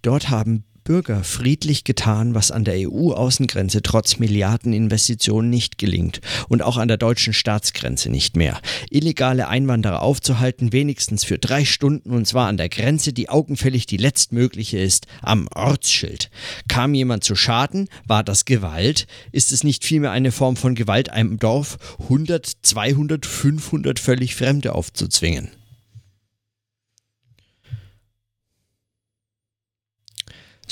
dort 0.00 0.30
haben 0.30 0.64
Bürger 0.84 1.24
friedlich 1.24 1.84
getan, 1.84 2.34
was 2.34 2.50
an 2.50 2.64
der 2.64 2.74
EU-Außengrenze 2.88 3.82
trotz 3.82 4.18
Milliardeninvestitionen 4.18 5.50
nicht 5.50 5.78
gelingt 5.78 6.20
und 6.48 6.62
auch 6.62 6.76
an 6.76 6.88
der 6.88 6.96
deutschen 6.96 7.32
Staatsgrenze 7.32 8.10
nicht 8.10 8.36
mehr. 8.36 8.60
Illegale 8.90 9.48
Einwanderer 9.48 10.02
aufzuhalten, 10.02 10.72
wenigstens 10.72 11.24
für 11.24 11.38
drei 11.38 11.64
Stunden 11.64 12.10
und 12.10 12.26
zwar 12.26 12.48
an 12.48 12.56
der 12.56 12.68
Grenze, 12.68 13.12
die 13.12 13.28
augenfällig 13.28 13.86
die 13.86 13.96
letztmögliche 13.96 14.78
ist, 14.78 15.06
am 15.22 15.48
Ortsschild. 15.54 16.30
Kam 16.68 16.94
jemand 16.94 17.24
zu 17.24 17.36
Schaden, 17.36 17.88
war 18.06 18.24
das 18.24 18.44
Gewalt? 18.44 19.06
Ist 19.30 19.52
es 19.52 19.64
nicht 19.64 19.84
vielmehr 19.84 20.10
eine 20.10 20.32
Form 20.32 20.56
von 20.56 20.74
Gewalt, 20.74 21.10
einem 21.10 21.38
Dorf 21.38 21.78
100, 22.00 22.50
200, 22.62 23.24
500 23.24 23.98
völlig 23.98 24.34
Fremde 24.34 24.74
aufzuzwingen? 24.74 25.61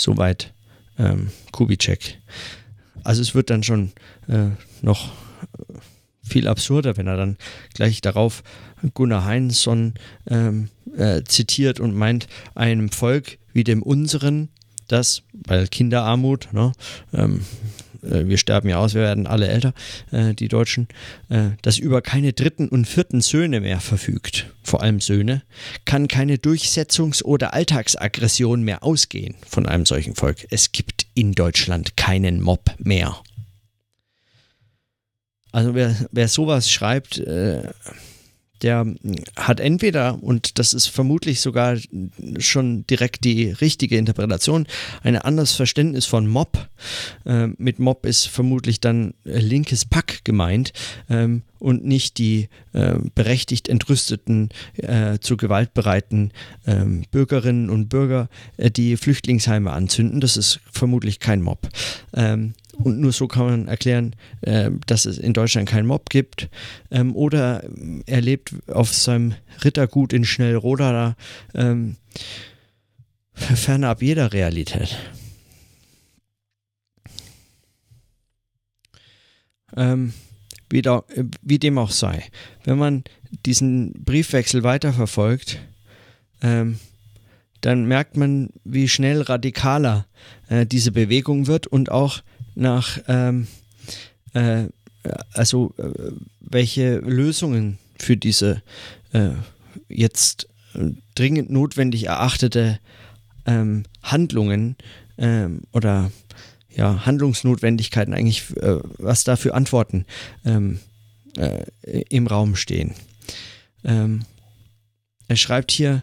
Soweit 0.00 0.54
ähm, 0.98 1.30
Kubitschek. 1.52 2.18
Also 3.04 3.22
es 3.22 3.34
wird 3.34 3.50
dann 3.50 3.62
schon 3.62 3.92
äh, 4.28 4.48
noch 4.82 5.12
viel 6.22 6.48
absurder, 6.48 6.96
wenn 6.96 7.06
er 7.06 7.16
dann 7.16 7.36
gleich 7.74 8.00
darauf 8.00 8.42
Gunnar 8.94 9.24
Heinzson 9.24 9.94
ähm, 10.26 10.68
äh, 10.96 11.22
zitiert 11.24 11.80
und 11.80 11.94
meint, 11.94 12.28
einem 12.54 12.90
Volk 12.90 13.38
wie 13.52 13.64
dem 13.64 13.82
unseren, 13.82 14.48
das, 14.88 15.22
weil 15.32 15.66
Kinderarmut, 15.68 16.48
ne, 16.52 16.72
ähm, 17.12 17.44
äh, 18.02 18.26
wir 18.26 18.38
sterben 18.38 18.68
ja 18.68 18.78
aus, 18.78 18.94
wir 18.94 19.02
werden 19.02 19.26
alle 19.26 19.48
älter, 19.48 19.74
äh, 20.10 20.34
die 20.34 20.48
Deutschen, 20.48 20.88
äh, 21.28 21.50
das 21.62 21.78
über 21.78 22.02
keine 22.02 22.32
dritten 22.32 22.68
und 22.68 22.86
vierten 22.86 23.20
Söhne 23.20 23.60
mehr 23.60 23.80
verfügt, 23.80 24.46
vor 24.62 24.82
allem 24.82 25.00
Söhne, 25.00 25.42
kann 25.84 26.08
keine 26.08 26.36
Durchsetzungs- 26.36 27.22
oder 27.22 27.54
Alltagsaggression 27.54 28.62
mehr 28.62 28.82
ausgehen 28.82 29.36
von 29.46 29.66
einem 29.66 29.86
solchen 29.86 30.14
Volk. 30.14 30.46
Es 30.50 30.72
gibt 30.72 31.06
in 31.14 31.32
Deutschland 31.32 31.96
keinen 31.96 32.40
Mob 32.40 32.74
mehr. 32.78 33.16
Also 35.52 35.74
wer, 35.74 35.96
wer 36.12 36.28
sowas 36.28 36.70
schreibt, 36.70 37.18
äh, 37.18 37.62
der 38.62 38.86
hat 39.36 39.60
entweder, 39.60 40.22
und 40.22 40.58
das 40.58 40.72
ist 40.72 40.86
vermutlich 40.86 41.40
sogar 41.40 41.76
schon 42.38 42.86
direkt 42.86 43.24
die 43.24 43.50
richtige 43.50 43.96
Interpretation, 43.96 44.66
ein 45.02 45.16
anderes 45.16 45.52
Verständnis 45.52 46.06
von 46.06 46.26
Mob. 46.26 46.68
Äh, 47.24 47.48
mit 47.58 47.78
Mob 47.78 48.06
ist 48.06 48.26
vermutlich 48.26 48.80
dann 48.80 49.14
linkes 49.24 49.84
Pack 49.84 50.24
gemeint 50.24 50.72
ähm, 51.08 51.42
und 51.58 51.84
nicht 51.84 52.18
die 52.18 52.48
äh, 52.72 52.96
berechtigt 53.14 53.68
entrüsteten, 53.68 54.48
äh, 54.76 55.18
zu 55.18 55.36
Gewalt 55.36 55.74
bereiten 55.74 56.32
ähm, 56.66 57.04
Bürgerinnen 57.10 57.70
und 57.70 57.88
Bürger, 57.88 58.28
äh, 58.56 58.70
die 58.70 58.96
Flüchtlingsheime 58.96 59.70
anzünden. 59.70 60.20
Das 60.20 60.36
ist 60.36 60.60
vermutlich 60.70 61.20
kein 61.20 61.42
Mob. 61.42 61.68
Ähm, 62.14 62.54
und 62.82 63.00
nur 63.00 63.12
so 63.12 63.28
kann 63.28 63.46
man 63.46 63.68
erklären, 63.68 64.14
äh, 64.42 64.70
dass 64.86 65.04
es 65.04 65.18
in 65.18 65.32
Deutschland 65.32 65.68
keinen 65.68 65.86
Mob 65.86 66.10
gibt. 66.10 66.48
Ähm, 66.90 67.14
oder 67.14 67.62
er 68.06 68.20
lebt 68.20 68.54
auf 68.68 68.92
seinem 68.92 69.34
Rittergut 69.64 70.12
in 70.12 70.24
Schnellroda 70.24 70.92
da, 70.92 71.16
ähm, 71.60 71.96
fernab 73.34 74.02
jeder 74.02 74.32
Realität. 74.32 74.96
Ähm, 79.76 80.12
wie, 80.68 80.82
da, 80.82 81.04
wie, 81.42 81.58
dem 81.58 81.78
auch 81.78 81.90
sei. 81.90 82.24
Wenn 82.64 82.78
man 82.78 83.04
diesen 83.46 83.92
Briefwechsel 84.04 84.62
weiterverfolgt, 84.62 85.58
ähm, 86.42 86.78
dann 87.60 87.84
merkt 87.84 88.16
man, 88.16 88.50
wie 88.64 88.88
schnell 88.88 89.20
radikaler 89.22 90.06
äh, 90.48 90.66
diese 90.66 90.92
Bewegung 90.92 91.46
wird 91.46 91.66
und 91.66 91.90
auch 91.90 92.22
nach, 92.54 92.98
ähm, 93.08 93.46
äh, 94.32 94.64
also 95.32 95.72
äh, 95.78 96.12
welche 96.40 96.98
Lösungen 96.98 97.78
für 97.98 98.16
diese 98.16 98.62
äh, 99.12 99.30
jetzt 99.88 100.48
äh, 100.74 100.90
dringend 101.14 101.50
notwendig 101.50 102.06
erachtete 102.06 102.78
ähm, 103.46 103.84
Handlungen 104.02 104.76
ähm, 105.18 105.62
oder 105.72 106.10
ja, 106.74 107.04
Handlungsnotwendigkeiten 107.04 108.14
eigentlich, 108.14 108.56
äh, 108.56 108.78
was 108.98 109.24
da 109.24 109.36
für 109.36 109.54
Antworten 109.54 110.06
ähm, 110.44 110.78
äh, 111.36 111.64
im 112.08 112.26
Raum 112.26 112.56
stehen. 112.56 112.94
Ähm, 113.84 114.22
er 115.28 115.36
schreibt 115.36 115.72
hier, 115.72 116.02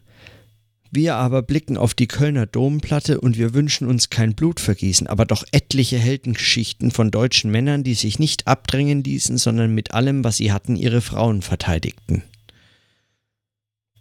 wir 0.91 1.15
aber 1.15 1.41
blicken 1.41 1.77
auf 1.77 1.93
die 1.93 2.07
Kölner 2.07 2.45
Domplatte 2.45 3.19
und 3.19 3.38
wir 3.38 3.53
wünschen 3.53 3.88
uns 3.88 4.09
kein 4.09 4.33
Blutvergießen, 4.35 5.07
aber 5.07 5.25
doch 5.25 5.43
etliche 5.51 5.97
Heldengeschichten 5.97 6.91
von 6.91 7.11
deutschen 7.11 7.51
Männern, 7.51 7.83
die 7.83 7.93
sich 7.93 8.19
nicht 8.19 8.47
abdrängen 8.47 9.03
ließen, 9.03 9.38
sondern 9.38 9.73
mit 9.73 9.93
allem, 9.93 10.23
was 10.23 10.38
sie 10.38 10.51
hatten, 10.51 10.75
ihre 10.75 11.01
Frauen 11.01 11.41
verteidigten. 11.41 12.23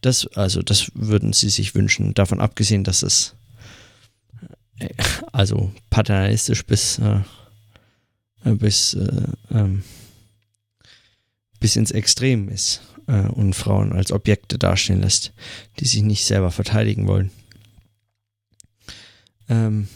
Das, 0.01 0.27
also, 0.37 0.63
das 0.63 0.91
würden 0.95 1.33
sie 1.33 1.51
sich 1.51 1.75
wünschen, 1.75 2.15
davon 2.15 2.41
abgesehen, 2.41 2.85
dass 2.85 3.03
es 3.03 3.35
äh, 4.79 4.91
also 5.33 5.73
paternalistisch 5.91 6.65
bis, 6.65 6.99
äh, 6.99 7.21
bis, 8.45 8.95
äh, 8.95 9.27
ähm, 9.51 9.83
bis 11.59 11.77
ins 11.77 11.91
Extrem 11.91 12.49
ist 12.49 12.81
äh, 13.07 13.27
und 13.29 13.55
Frauen 13.55 13.93
als 13.93 14.13
Objekte 14.13 14.59
dastehen 14.59 15.01
lässt, 15.01 15.33
die 15.81 15.87
sich 15.87 16.03
nicht 16.03 16.25
selber 16.25 16.51
verteidigen 16.51 17.07
wollen. 17.07 17.31
Ähm, 19.49 19.89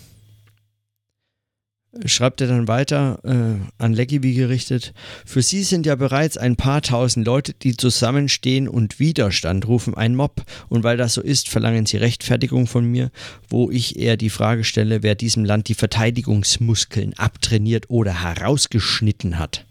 schreibt 2.05 2.41
er 2.41 2.47
dann 2.47 2.69
weiter 2.69 3.19
äh, 3.25 3.83
an 3.83 3.93
Leggevi 3.93 4.35
gerichtet, 4.35 4.95
für 5.27 5.43
sie 5.43 5.65
sind 5.65 5.87
ja 5.87 5.97
bereits 5.97 6.37
ein 6.39 6.55
paar 6.55 6.83
tausend 6.83 7.27
Leute, 7.27 7.53
die 7.53 7.77
zusammenstehen 7.77 8.69
und 8.69 9.01
Widerstand 9.01 9.67
rufen, 9.67 9.95
ein 9.97 10.15
Mob, 10.15 10.45
und 10.69 10.85
weil 10.85 10.97
das 10.97 11.15
so 11.15 11.21
ist, 11.21 11.49
verlangen 11.49 11.87
sie 11.87 11.97
Rechtfertigung 11.97 12.69
von 12.69 12.85
mir, 12.85 13.11
wo 13.49 13.71
ich 13.71 13.99
eher 13.99 14.17
die 14.17 14.31
Frage 14.31 14.63
stelle, 14.63 15.03
wer 15.03 15.17
diesem 15.17 15.45
Land 15.45 15.69
die 15.69 15.75
Verteidigungsmuskeln 15.75 17.15
abtrainiert 17.15 17.91
oder 17.91 18.23
herausgeschnitten 18.23 19.39
hat. 19.39 19.65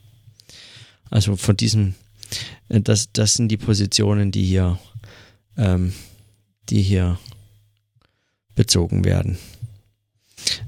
Also 1.09 1.37
von 1.37 1.55
diesem 1.55 1.95
das, 2.67 3.11
das 3.11 3.35
sind 3.35 3.49
die 3.49 3.57
Positionen, 3.57 4.31
die 4.31 4.45
hier, 4.45 4.79
ähm, 5.57 5.93
die 6.69 6.81
hier 6.81 7.19
bezogen 8.55 9.05
werden. 9.05 9.37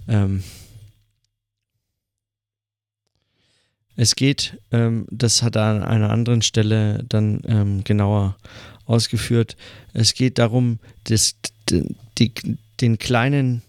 Ähm, 0.07 0.43
es 3.95 4.15
geht, 4.15 4.57
ähm, 4.71 5.05
das 5.11 5.43
hat 5.43 5.55
er 5.55 5.63
an 5.63 5.83
einer 5.83 6.09
anderen 6.09 6.41
Stelle 6.41 7.03
dann 7.07 7.41
ähm, 7.45 7.83
genauer 7.83 8.37
ausgeführt, 8.85 9.57
es 9.93 10.13
geht 10.13 10.37
darum, 10.39 10.79
das, 11.03 11.35
die, 11.69 12.57
den 12.79 12.97
kleinen 12.97 13.61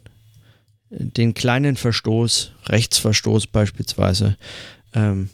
den 0.92 1.34
kleinen 1.34 1.76
Verstoß, 1.76 2.52
Rechtsverstoß 2.66 3.46
beispielsweise, 3.46 4.36
ähm, 4.94 5.30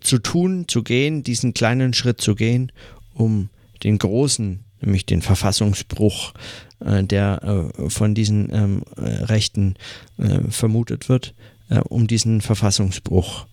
zu 0.00 0.18
tun, 0.18 0.66
zu 0.68 0.82
gehen, 0.82 1.22
diesen 1.22 1.54
kleinen 1.54 1.94
Schritt 1.94 2.20
zu 2.20 2.34
gehen, 2.34 2.72
um 3.14 3.50
den 3.82 3.98
großen 3.98 4.64
nämlich 4.80 5.06
den 5.06 5.22
Verfassungsbruch, 5.22 6.32
äh, 6.80 7.04
der 7.04 7.72
äh, 7.78 7.90
von 7.90 8.14
diesen 8.14 8.52
ähm, 8.52 8.82
äh, 8.96 9.24
Rechten 9.24 9.74
äh, 10.18 10.40
vermutet 10.50 11.08
wird, 11.08 11.34
äh, 11.68 11.78
um 11.80 12.06
diesen 12.06 12.40
Verfassungsbruch 12.40 13.46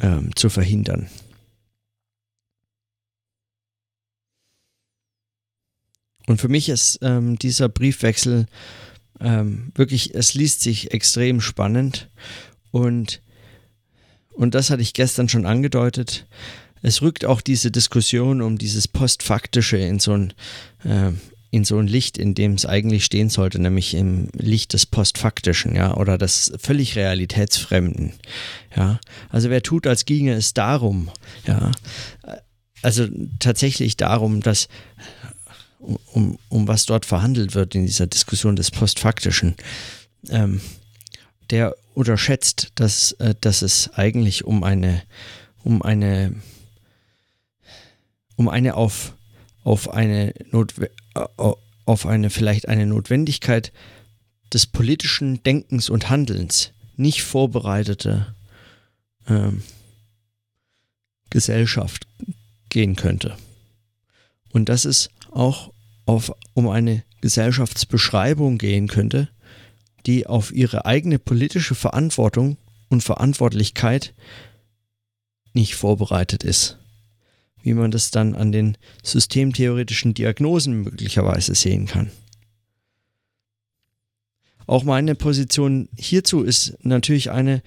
ähm, 0.00 0.34
zu 0.36 0.48
verhindern. 0.48 1.08
Und 6.26 6.40
für 6.40 6.48
mich 6.48 6.68
ist 6.68 7.00
ähm, 7.02 7.38
dieser 7.38 7.68
Briefwechsel 7.68 8.46
ähm, 9.18 9.72
wirklich, 9.74 10.14
es 10.14 10.34
liest 10.34 10.62
sich 10.62 10.92
extrem 10.92 11.40
spannend 11.40 12.08
und, 12.70 13.20
und 14.34 14.54
das 14.54 14.70
hatte 14.70 14.82
ich 14.82 14.94
gestern 14.94 15.28
schon 15.28 15.46
angedeutet. 15.46 16.26
Es 16.82 17.02
rückt 17.02 17.24
auch 17.24 17.40
diese 17.40 17.70
Diskussion 17.70 18.40
um 18.40 18.56
dieses 18.56 18.88
Postfaktische 18.88 19.76
in 19.76 19.98
so 19.98 20.12
ein, 20.12 20.32
äh, 20.84 21.12
in 21.50 21.64
so 21.64 21.78
ein 21.78 21.86
Licht, 21.86 22.16
in 22.16 22.34
dem 22.34 22.54
es 22.54 22.64
eigentlich 22.64 23.04
stehen 23.04 23.28
sollte, 23.28 23.58
nämlich 23.58 23.94
im 23.94 24.28
Licht 24.32 24.72
des 24.72 24.86
Postfaktischen, 24.86 25.74
ja, 25.74 25.94
oder 25.96 26.16
des 26.16 26.52
völlig 26.58 26.96
Realitätsfremden, 26.96 28.12
ja. 28.76 29.00
Also 29.28 29.50
wer 29.50 29.62
tut, 29.62 29.86
als 29.86 30.04
ginge 30.04 30.34
es 30.34 30.54
darum, 30.54 31.10
ja, 31.46 31.72
also 32.82 33.06
tatsächlich 33.40 33.96
darum, 33.96 34.40
dass 34.40 34.68
um, 36.12 36.38
um 36.48 36.68
was 36.68 36.86
dort 36.86 37.06
verhandelt 37.06 37.54
wird 37.54 37.74
in 37.74 37.86
dieser 37.86 38.06
Diskussion 38.06 38.56
des 38.56 38.70
Postfaktischen, 38.70 39.54
ähm, 40.28 40.60
der 41.50 41.76
unterschätzt, 41.94 42.72
dass, 42.76 43.12
äh, 43.12 43.34
dass 43.40 43.62
es 43.62 43.90
eigentlich 43.94 44.44
um 44.44 44.62
eine, 44.62 45.02
um 45.64 45.82
eine, 45.82 46.34
um 48.36 48.48
eine 48.48 48.74
auf, 48.74 49.14
auf 49.64 49.90
eine 49.90 50.34
Notwe 50.50 50.90
äh, 51.14 51.52
auf 51.86 52.06
eine 52.06 52.30
vielleicht 52.30 52.68
eine 52.68 52.86
Notwendigkeit 52.86 53.72
des 54.52 54.66
politischen 54.66 55.42
Denkens 55.42 55.90
und 55.90 56.08
Handelns 56.08 56.72
nicht 56.96 57.22
vorbereitete 57.22 58.34
ähm, 59.26 59.62
Gesellschaft 61.30 62.06
gehen 62.68 62.94
könnte. 62.94 63.36
Und 64.52 64.68
das 64.68 64.84
ist 64.84 65.10
auch 65.30 65.72
auf, 66.06 66.32
um 66.54 66.68
eine 66.68 67.02
Gesellschaftsbeschreibung 67.20 68.58
gehen 68.58 68.86
könnte, 68.86 69.28
die 70.06 70.26
auf 70.26 70.52
ihre 70.52 70.86
eigene 70.86 71.18
politische 71.18 71.74
Verantwortung 71.74 72.56
und 72.88 73.02
Verantwortlichkeit 73.02 74.14
nicht 75.52 75.74
vorbereitet 75.74 76.44
ist. 76.44 76.78
Wie 77.62 77.74
man 77.74 77.90
das 77.90 78.10
dann 78.10 78.34
an 78.34 78.52
den 78.52 78.78
systemtheoretischen 79.02 80.14
Diagnosen 80.14 80.82
möglicherweise 80.82 81.54
sehen 81.54 81.86
kann. 81.86 82.10
Auch 84.66 84.84
meine 84.84 85.14
Position 85.14 85.88
hierzu 85.98 86.42
ist 86.42 86.78
natürlich 86.82 87.30
eine, 87.32 87.60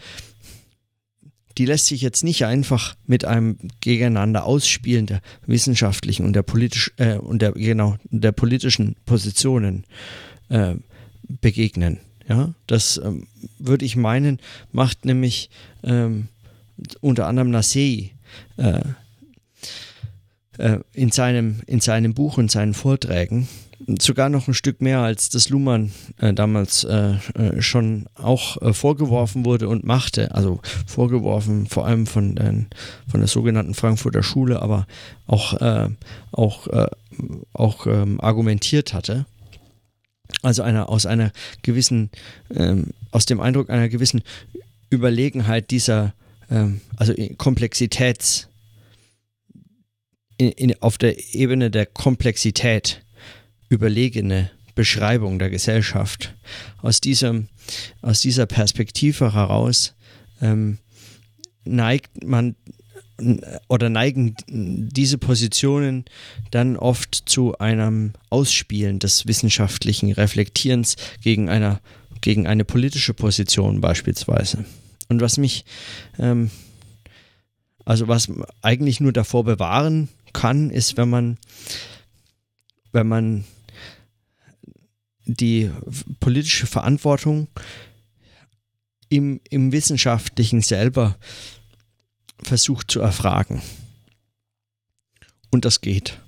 die 1.58 1.66
lässt 1.66 1.88
sich 1.88 2.02
jetzt 2.02 2.24
nicht 2.24 2.46
einfach 2.46 2.96
mit 3.06 3.26
einem 3.26 3.58
gegeneinander 3.82 4.46
Ausspielen 4.46 5.06
der 5.06 5.22
wissenschaftlichen 5.46 6.26
und 6.26 6.34
der 6.34 6.44
politisch 6.44 6.94
äh, 6.98 7.18
und 7.18 7.42
der 7.42 7.52
genau 7.52 7.98
der 8.06 8.32
politischen 8.32 8.96
Positionen 9.06 9.86
äh, 10.48 10.76
begegnen. 11.28 12.00
Ja, 12.28 12.54
das 12.68 13.02
ähm, 13.04 13.28
würde 13.60 13.86
ich 13.86 13.96
meinen, 13.96 14.40
macht 14.72 15.06
nämlich 15.06 15.50
ähm, 15.84 16.30
unter 17.02 17.28
anderem 17.28 17.52
Nassei 17.52 18.12
äh, 18.58 18.82
äh, 20.58 20.80
in, 20.94 21.12
seinem, 21.12 21.62
in 21.68 21.80
seinem 21.80 22.14
Buch 22.14 22.38
und 22.38 22.50
seinen 22.50 22.74
Vorträgen 22.74 23.48
sogar 24.00 24.30
noch 24.30 24.48
ein 24.48 24.54
Stück 24.54 24.82
mehr, 24.82 25.00
als 25.00 25.30
das 25.30 25.50
Luhmann 25.50 25.92
äh, 26.20 26.34
damals 26.34 26.84
äh, 26.84 27.16
äh, 27.36 27.62
schon 27.62 28.06
auch 28.16 28.62
äh, 28.62 28.74
vorgeworfen 28.74 29.46
wurde 29.46 29.68
und 29.68 29.84
machte. 29.84 30.34
Also 30.34 30.62
vorgeworfen 30.86 31.68
vor 31.68 31.86
allem 31.86 32.08
von, 32.08 32.68
von 33.08 33.20
der 33.20 33.28
sogenannten 33.28 33.74
Frankfurter 33.74 34.24
Schule, 34.24 34.62
aber 34.62 34.88
auch, 35.28 35.60
äh, 35.62 35.90
auch, 36.32 36.68
äh, 36.68 36.88
auch 37.54 37.88
ähm, 37.88 38.20
argumentiert 38.22 38.94
hatte. 38.94 39.26
Also 40.42 40.64
einer, 40.64 40.90
aus 40.90 41.06
einer 41.06 41.32
gewissen, 41.62 42.10
ähm, 42.54 42.92
aus 43.12 43.26
dem 43.26 43.40
Eindruck 43.40 43.70
einer 43.70 43.90
gewissen 43.90 44.24
Überlegenheit 44.90 45.72
dieser, 45.72 46.14
ähm, 46.50 46.82
also 46.96 47.14
Komplexitäts, 47.38 48.48
in, 50.38 50.50
in, 50.52 50.82
auf 50.82 50.98
der 50.98 51.34
Ebene 51.34 51.70
der 51.70 51.86
Komplexität 51.86 53.04
überlegene 53.70 54.52
Beschreibung 54.76 55.40
der 55.40 55.50
Gesellschaft. 55.50 56.34
Aus, 56.82 57.02
diesem, 57.02 57.50
aus 58.02 58.22
dieser 58.22 58.46
Perspektive 58.46 59.34
heraus 59.34 59.96
ähm, 60.42 60.80
neigt 61.64 62.24
man 62.24 62.56
oder 63.68 63.90
neigen 63.90 64.36
diese 64.48 65.18
Positionen 65.18 66.06
dann 66.52 66.78
oft 66.78 67.16
zu 67.28 67.58
einem 67.60 68.14
Ausspielen 68.30 69.00
des 69.00 69.28
wissenschaftlichen 69.28 70.12
Reflektierens 70.12 70.96
gegen, 71.22 71.50
einer, 71.50 71.80
gegen 72.22 72.48
eine 72.48 72.66
politische 72.66 73.14
Position 73.14 73.82
beispielsweise. 73.82 74.66
Und 75.10 75.22
was 75.22 75.38
mich, 75.38 75.66
ähm, 76.18 76.50
also 77.86 78.08
was 78.08 78.32
eigentlich 78.62 79.00
nur 79.00 79.14
davor 79.14 79.44
bewahren 79.44 80.10
kann, 80.34 80.72
ist, 80.72 80.98
wenn 80.98 81.10
man, 81.10 81.38
wenn 82.92 83.08
man 83.08 83.44
die 85.26 85.70
politische 86.20 86.68
Verantwortung 86.68 87.48
im, 89.10 89.40
im 89.50 89.72
Wissenschaftlichen 89.72 90.62
selber 90.62 91.18
versucht 92.42 92.92
zu 92.92 93.00
erfragen. 93.00 93.62
Und 95.52 95.66
das 95.66 95.82
geht. 95.82 96.20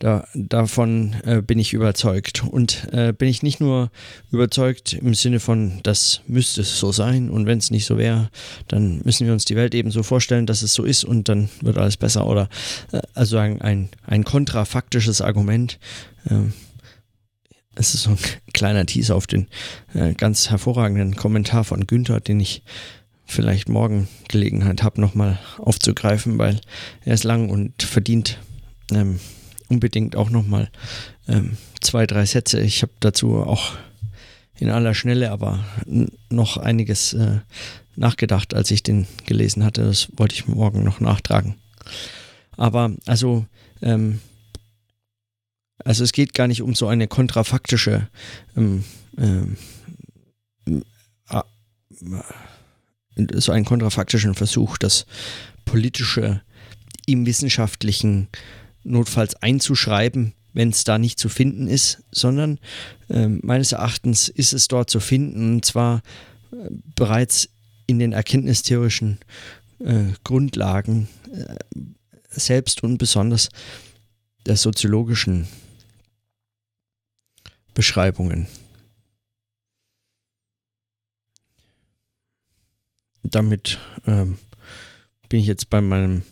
Da, 0.00 0.26
davon 0.34 1.14
äh, 1.24 1.42
bin 1.42 1.58
ich 1.58 1.74
überzeugt. 1.74 2.42
Und 2.42 2.88
äh, 2.90 3.12
bin 3.12 3.28
ich 3.28 3.42
nicht 3.42 3.60
nur 3.60 3.90
überzeugt 4.32 4.94
im 4.94 5.14
Sinne 5.14 5.40
von, 5.40 5.80
das 5.82 6.22
müsste 6.26 6.64
so 6.64 6.90
sein 6.90 7.28
und 7.28 7.44
wenn 7.44 7.58
es 7.58 7.70
nicht 7.70 7.84
so 7.84 7.98
wäre, 7.98 8.30
dann 8.66 9.02
müssen 9.04 9.26
wir 9.26 9.34
uns 9.34 9.44
die 9.44 9.56
Welt 9.56 9.74
eben 9.74 9.90
so 9.90 10.02
vorstellen, 10.02 10.46
dass 10.46 10.62
es 10.62 10.72
so 10.72 10.84
ist 10.84 11.04
und 11.04 11.28
dann 11.28 11.50
wird 11.60 11.76
alles 11.76 11.98
besser. 11.98 12.26
Oder 12.26 12.48
äh, 12.92 13.02
also 13.12 13.36
ein, 13.36 13.60
ein, 13.60 13.90
ein 14.06 14.24
kontrafaktisches 14.24 15.20
Argument. 15.20 15.78
Äh, 16.24 16.50
es 17.74 17.94
ist 17.94 18.04
so 18.04 18.10
ein 18.10 18.18
kleiner 18.54 18.86
Teaser 18.86 19.14
auf 19.14 19.26
den 19.26 19.48
äh, 19.92 20.14
ganz 20.14 20.48
hervorragenden 20.48 21.14
Kommentar 21.14 21.64
von 21.64 21.86
Günther, 21.86 22.20
den 22.20 22.40
ich 22.40 22.62
vielleicht 23.30 23.68
morgen 23.68 24.08
Gelegenheit 24.28 24.82
habe, 24.82 25.00
nochmal 25.00 25.38
aufzugreifen, 25.58 26.38
weil 26.38 26.60
er 27.04 27.14
ist 27.14 27.24
lang 27.24 27.48
und 27.48 27.82
verdient 27.82 28.38
ähm, 28.92 29.20
unbedingt 29.68 30.16
auch 30.16 30.30
nochmal 30.30 30.70
ähm, 31.28 31.56
zwei, 31.80 32.06
drei 32.06 32.26
Sätze. 32.26 32.60
Ich 32.60 32.82
habe 32.82 32.92
dazu 33.00 33.36
auch 33.36 33.74
in 34.58 34.68
aller 34.68 34.94
Schnelle 34.94 35.30
aber 35.30 35.64
noch 36.28 36.56
einiges 36.56 37.14
äh, 37.14 37.38
nachgedacht, 37.96 38.52
als 38.54 38.70
ich 38.70 38.82
den 38.82 39.06
gelesen 39.26 39.64
hatte. 39.64 39.82
Das 39.82 40.08
wollte 40.16 40.34
ich 40.34 40.46
morgen 40.46 40.82
noch 40.82 41.00
nachtragen. 41.00 41.54
Aber 42.56 42.92
also 43.06 43.46
ähm, 43.80 44.20
also 45.84 46.04
es 46.04 46.12
geht 46.12 46.34
gar 46.34 46.46
nicht 46.46 46.62
um 46.62 46.74
so 46.74 46.88
eine 46.88 47.08
kontrafaktische 47.08 48.08
ähm, 48.56 48.84
ähm, 49.16 49.56
äh, 50.66 51.42
so 53.34 53.52
einen 53.52 53.64
kontrafaktischen 53.64 54.34
Versuch, 54.34 54.78
das 54.78 55.06
politische 55.64 56.42
im 57.06 57.26
wissenschaftlichen 57.26 58.28
notfalls 58.84 59.34
einzuschreiben, 59.36 60.32
wenn 60.52 60.70
es 60.70 60.84
da 60.84 60.98
nicht 60.98 61.18
zu 61.18 61.28
finden 61.28 61.66
ist, 61.66 62.02
sondern 62.10 62.58
äh, 63.08 63.28
meines 63.28 63.72
Erachtens 63.72 64.28
ist 64.28 64.52
es 64.52 64.68
dort 64.68 64.90
zu 64.90 65.00
finden 65.00 65.54
und 65.54 65.64
zwar 65.64 66.02
äh, 66.52 66.56
bereits 66.94 67.48
in 67.86 67.98
den 67.98 68.12
erkenntnistheorischen 68.12 69.18
äh, 69.80 70.04
Grundlagen 70.24 71.08
äh, 71.32 71.54
selbst 72.30 72.82
und 72.82 72.98
besonders 72.98 73.48
der 74.46 74.56
soziologischen 74.56 75.46
Beschreibungen. 77.74 78.46
Damit 83.22 83.78
ähm, 84.06 84.38
bin 85.28 85.40
ich 85.40 85.46
jetzt 85.46 85.70
bei 85.70 85.80
meinem, 85.80 86.22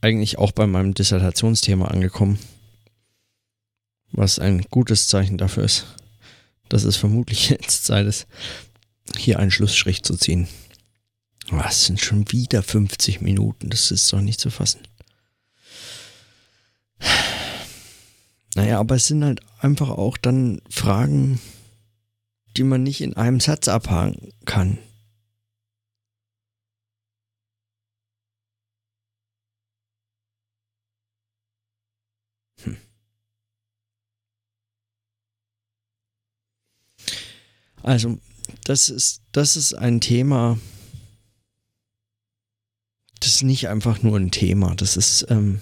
eigentlich 0.00 0.38
auch 0.38 0.52
bei 0.52 0.66
meinem 0.66 0.94
Dissertationsthema 0.94 1.86
angekommen, 1.86 2.38
was 4.12 4.38
ein 4.38 4.62
gutes 4.70 5.08
Zeichen 5.08 5.38
dafür 5.38 5.64
ist, 5.64 5.86
dass 6.68 6.84
es 6.84 6.96
vermutlich 6.96 7.48
jetzt 7.50 7.84
Zeit 7.84 8.06
ist, 8.06 8.26
hier 9.16 9.38
einen 9.38 9.50
Schlussstrich 9.50 10.02
zu 10.02 10.16
ziehen. 10.16 10.48
Was 11.50 11.84
sind 11.84 12.00
schon 12.00 12.30
wieder 12.32 12.62
50 12.62 13.20
Minuten? 13.20 13.70
Das 13.70 13.90
ist 13.90 14.12
doch 14.12 14.20
nicht 14.20 14.40
zu 14.40 14.50
fassen. 14.50 14.80
Naja, 18.56 18.80
aber 18.80 18.96
es 18.96 19.06
sind 19.06 19.22
halt 19.22 19.40
einfach 19.60 19.90
auch 19.90 20.16
dann 20.16 20.60
Fragen, 20.70 21.40
die 22.56 22.64
man 22.64 22.82
nicht 22.82 23.00
in 23.00 23.14
einem 23.14 23.38
Satz 23.38 23.68
abhaken 23.68 24.32
kann. 24.44 24.78
Also, 37.86 38.18
das 38.64 38.90
ist, 38.90 39.22
das 39.30 39.54
ist 39.54 39.72
ein 39.72 40.00
Thema, 40.00 40.58
das 43.20 43.36
ist 43.36 43.42
nicht 43.44 43.68
einfach 43.68 44.02
nur 44.02 44.18
ein 44.18 44.32
Thema, 44.32 44.74
das 44.74 44.96
ist, 44.96 45.26
ähm, 45.30 45.60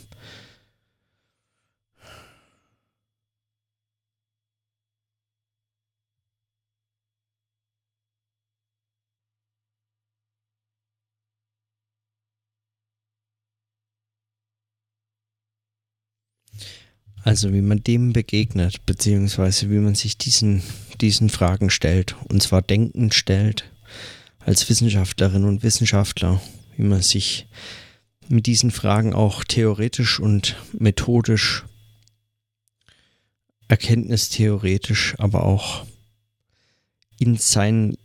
Also 17.25 17.55
wie 17.55 17.63
man 17.63 17.83
dem 17.83 18.13
begegnet, 18.13 18.85
beziehungsweise 18.85 19.71
wie 19.71 19.79
man 19.79 19.95
sich 19.95 20.19
diesen, 20.19 20.63
diesen 21.01 21.31
Fragen 21.31 21.71
stellt. 21.71 22.17
Und 22.29 22.43
zwar 22.43 22.61
denkend 22.61 23.15
stellt, 23.15 23.65
als 24.41 24.69
Wissenschaftlerin 24.69 25.45
und 25.45 25.63
Wissenschaftler, 25.63 26.43
wie 26.77 26.83
man 26.83 27.01
sich 27.01 27.47
mit 28.29 28.45
diesen 28.45 28.71
Fragen 28.71 29.15
auch 29.15 29.43
theoretisch 29.43 30.21
und 30.21 30.57
methodisch, 30.79 31.65
erkenntnistheoretisch, 33.69 35.15
aber 35.17 35.45
auch 35.45 35.87
in 37.19 37.39
seinen, 37.39 37.97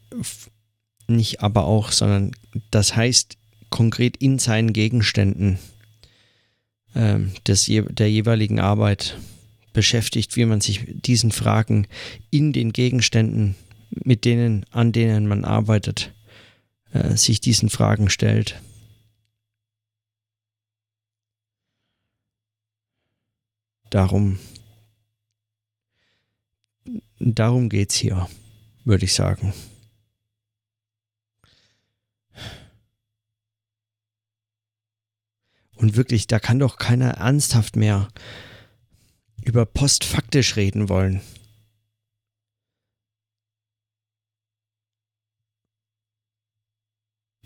nicht 1.07 1.41
aber 1.41 1.65
auch, 1.65 1.91
sondern 1.91 2.31
das 2.71 2.95
heißt 2.95 3.35
konkret 3.69 4.15
in 4.15 4.39
seinen 4.39 4.71
Gegenständen 4.71 5.59
ähm, 6.95 7.31
des, 7.47 7.65
der 7.65 8.11
jeweiligen 8.11 8.59
Arbeit 8.59 9.17
beschäftigt, 9.73 10.35
wie 10.35 10.45
man 10.45 10.61
sich 10.61 10.85
diesen 10.87 11.31
Fragen 11.31 11.87
in 12.31 12.53
den 12.53 12.73
Gegenständen, 12.73 13.55
mit 13.91 14.25
denen, 14.25 14.65
an 14.71 14.91
denen 14.91 15.27
man 15.27 15.45
arbeitet, 15.45 16.13
äh, 16.91 17.15
sich 17.15 17.41
diesen 17.41 17.69
Fragen 17.69 18.09
stellt. 18.09 18.61
Darum, 23.89 24.37
darum 27.19 27.69
geht 27.69 27.89
es 27.89 27.95
hier, 27.95 28.29
würde 28.83 29.05
ich 29.05 29.13
sagen. 29.13 29.53
Und 35.79 35.95
wirklich, 35.95 36.27
da 36.27 36.39
kann 36.39 36.59
doch 36.59 36.75
keiner 36.77 37.11
ernsthaft 37.11 37.77
mehr 37.77 38.09
über 39.45 39.65
postfaktisch 39.65 40.57
reden 40.57 40.89
wollen. 40.89 41.21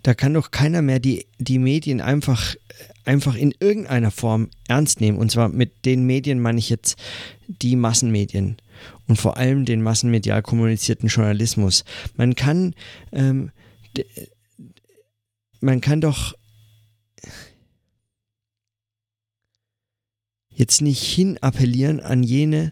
Da 0.01 0.15
kann 0.15 0.33
doch 0.33 0.49
keiner 0.49 0.81
mehr 0.81 0.99
die, 0.99 1.27
die 1.37 1.59
Medien 1.59 2.01
einfach, 2.01 2.55
einfach 3.05 3.35
in 3.35 3.53
irgendeiner 3.59 4.09
Form 4.09 4.49
ernst 4.67 4.99
nehmen. 4.99 5.19
Und 5.19 5.31
zwar 5.31 5.49
mit 5.49 5.85
den 5.85 6.03
Medien 6.05 6.41
meine 6.41 6.57
ich 6.57 6.69
jetzt 6.69 6.97
die 7.47 7.75
Massenmedien 7.75 8.57
und 9.07 9.17
vor 9.17 9.37
allem 9.37 9.63
den 9.63 9.83
massenmedial 9.83 10.41
kommunizierten 10.41 11.07
Journalismus. 11.07 11.85
Man 12.17 12.33
kann, 12.33 12.73
ähm, 13.11 13.51
man 15.61 15.81
kann 15.81 16.01
doch 16.01 16.33
jetzt 20.55 20.81
nicht 20.81 21.03
hin 21.03 21.37
appellieren 21.39 21.99
an 21.99 22.23
jene, 22.23 22.71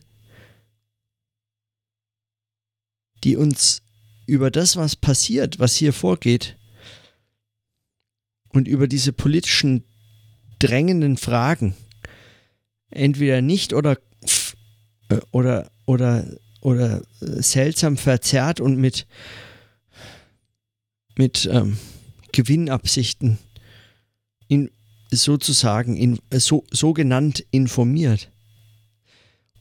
die 3.23 3.35
uns 3.35 3.81
über 4.25 4.51
das, 4.51 4.75
was 4.75 4.95
passiert, 4.95 5.59
was 5.59 5.75
hier 5.75 5.93
vorgeht, 5.93 6.57
und 8.53 8.67
über 8.67 8.87
diese 8.87 9.13
politischen 9.13 9.83
drängenden 10.59 11.17
Fragen 11.17 11.75
entweder 12.89 13.41
nicht 13.41 13.73
oder 13.73 13.97
äh, 15.09 15.19
oder 15.31 15.71
oder 15.85 16.25
oder 16.61 17.01
seltsam 17.19 17.97
verzerrt 17.97 18.59
und 18.59 18.77
mit 18.77 19.07
mit 21.17 21.49
ähm, 21.51 21.77
Gewinnabsichten 22.31 23.37
in, 24.47 24.69
sozusagen 25.11 25.97
in, 25.97 26.19
so, 26.33 26.65
so 26.71 26.93
genannt 26.93 27.45
informiert. 27.51 28.31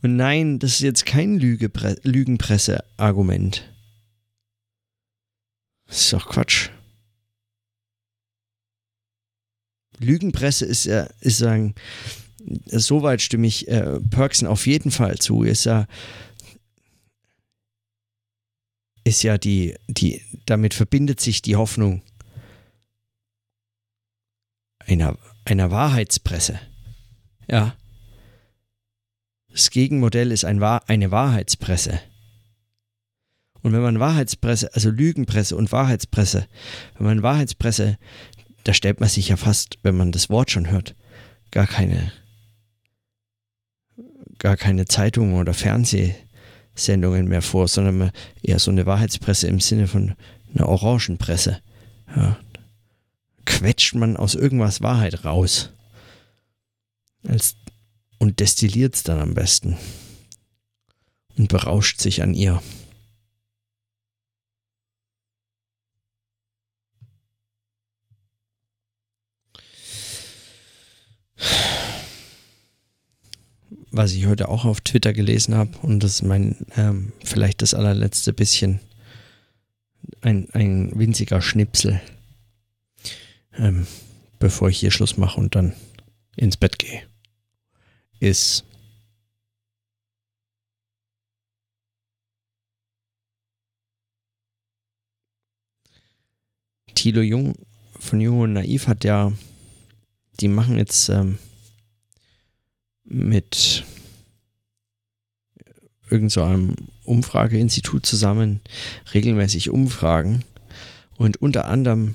Und 0.02 0.16
nein, 0.16 0.58
das 0.58 0.72
ist 0.74 0.80
jetzt 0.80 1.04
kein 1.04 1.38
Lügenpresse-Argument. 1.38 3.70
Das 5.86 6.02
ist 6.02 6.12
doch 6.12 6.28
Quatsch. 6.28 6.68
Lügenpresse 9.98 10.64
ist 10.64 10.84
ja, 10.86 11.08
ist 11.20 11.38
sagen, 11.38 11.74
soweit 12.66 13.20
stimme 13.20 13.46
ich 13.46 13.68
äh, 13.68 14.00
Perksen 14.00 14.48
auf 14.48 14.66
jeden 14.66 14.90
Fall 14.90 15.18
zu, 15.18 15.42
ist 15.42 15.64
ja, 15.64 15.86
ist 19.04 19.22
ja 19.22 19.36
die, 19.36 19.76
die, 19.88 20.22
damit 20.46 20.72
verbindet 20.72 21.20
sich 21.20 21.42
die 21.42 21.56
Hoffnung 21.56 22.00
einer 24.78 25.18
einer 25.50 25.70
Wahrheitspresse. 25.70 26.58
Ja. 27.48 27.74
Das 29.50 29.70
Gegenmodell 29.70 30.30
ist 30.30 30.44
ein 30.44 30.60
Wahr 30.60 30.82
eine 30.86 31.10
Wahrheitspresse. 31.10 32.00
Und 33.62 33.72
wenn 33.72 33.82
man 33.82 34.00
Wahrheitspresse, 34.00 34.74
also 34.74 34.90
Lügenpresse 34.90 35.56
und 35.56 35.72
Wahrheitspresse, 35.72 36.46
wenn 36.96 37.06
man 37.06 37.22
Wahrheitspresse, 37.22 37.98
da 38.64 38.72
stellt 38.72 39.00
man 39.00 39.08
sich 39.08 39.28
ja 39.28 39.36
fast, 39.36 39.78
wenn 39.82 39.96
man 39.96 40.12
das 40.12 40.30
Wort 40.30 40.50
schon 40.50 40.70
hört, 40.70 40.94
gar 41.50 41.66
keine, 41.66 42.12
gar 44.38 44.56
keine 44.56 44.86
Zeitungen 44.86 45.34
oder 45.34 45.52
Fernsehsendungen 45.52 47.28
mehr 47.28 47.42
vor, 47.42 47.68
sondern 47.68 48.12
eher 48.42 48.58
so 48.58 48.70
eine 48.70 48.86
Wahrheitspresse 48.86 49.48
im 49.48 49.60
Sinne 49.60 49.86
von 49.86 50.14
einer 50.54 50.68
Orangenpresse. 50.68 51.60
Ja, 52.14 52.38
quetscht 53.50 53.94
man 53.94 54.16
aus 54.16 54.34
irgendwas 54.34 54.80
Wahrheit 54.80 55.24
raus. 55.24 55.70
Als, 57.26 57.56
und 58.18 58.38
destilliert 58.40 58.94
es 58.94 59.02
dann 59.02 59.18
am 59.18 59.34
besten. 59.34 59.76
Und 61.36 61.48
berauscht 61.48 62.00
sich 62.00 62.22
an 62.22 62.34
ihr. 62.34 62.62
was 73.92 74.12
ich 74.12 74.26
heute 74.26 74.48
auch 74.48 74.64
auf 74.64 74.80
Twitter 74.82 75.12
gelesen 75.12 75.56
habe, 75.56 75.76
und 75.82 76.04
das 76.04 76.12
ist 76.12 76.22
mein, 76.22 76.64
ähm, 76.76 77.12
vielleicht 77.24 77.60
das 77.60 77.74
allerletzte 77.74 78.32
bisschen, 78.32 78.78
ein, 80.20 80.48
ein 80.52 80.96
winziger 80.96 81.42
Schnipsel 81.42 82.00
ähm, 83.52 83.86
bevor 84.38 84.68
ich 84.68 84.78
hier 84.78 84.90
Schluss 84.90 85.16
mache 85.16 85.40
und 85.40 85.54
dann 85.54 85.74
ins 86.36 86.56
Bett 86.56 86.78
gehe, 86.78 87.02
ist 88.18 88.64
Thilo 96.94 97.22
Jung 97.22 97.54
von 97.98 98.20
Jung 98.20 98.40
und 98.40 98.52
Naiv 98.54 98.86
hat 98.86 99.04
ja, 99.04 99.32
die 100.40 100.48
machen 100.48 100.76
jetzt 100.76 101.08
ähm, 101.08 101.38
mit 103.04 103.84
irgend 106.10 106.32
so 106.32 106.42
Umfrageinstitut 107.04 108.04
zusammen 108.04 108.60
regelmäßig 109.14 109.70
Umfragen 109.70 110.44
und 111.16 111.38
unter 111.38 111.66
anderem 111.66 112.14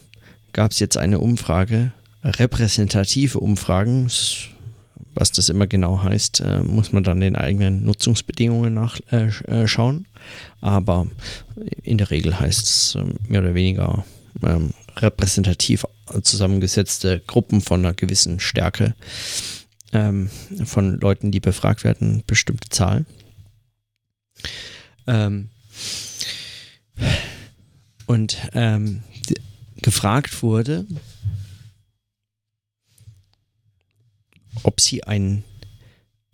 gab 0.56 0.72
es 0.72 0.80
jetzt 0.80 0.95
eine 0.95 1.20
Umfrage, 1.20 1.91
repräsentative 2.24 3.39
Umfragen, 3.41 4.10
was 5.14 5.32
das 5.34 5.49
immer 5.49 5.68
genau 5.68 6.01
heißt, 6.01 6.39
äh, 6.39 6.62
muss 6.62 6.93
man 6.93 7.03
dann 7.03 7.20
den 7.20 7.36
eigenen 7.36 7.84
Nutzungsbedingungen 7.84 8.74
nachschauen. 8.74 10.06
Äh, 10.06 10.66
Aber 10.66 11.08
in 11.84 11.97
der 11.97 12.10
Regel 12.10 12.39
heißt 12.39 12.66
es 12.66 12.95
äh, 12.95 13.03
mehr 13.28 13.41
oder 13.41 13.53
weniger 13.53 14.06
ähm, 14.43 14.72
repräsentativ 14.95 15.86
zusammengesetzte 16.22 17.22
Gruppen 17.28 17.60
von 17.60 17.82
einer 17.82 17.93
gewissen 17.93 18.39
Stärke 18.39 18.95
ähm, 19.91 20.30
von 20.64 20.97
Leuten, 21.01 21.32
die 21.32 21.41
befragt 21.41 21.84
werden, 21.84 22.24
bestimmte 22.26 22.70
Zahl. 22.70 23.06
Ähm, 25.06 25.49
und 28.06 28.38
ähm, 28.53 29.03
gefragt 29.76 30.41
wurde, 30.41 30.86
ob 34.63 34.82
sie 34.82 35.03
ein 35.03 35.43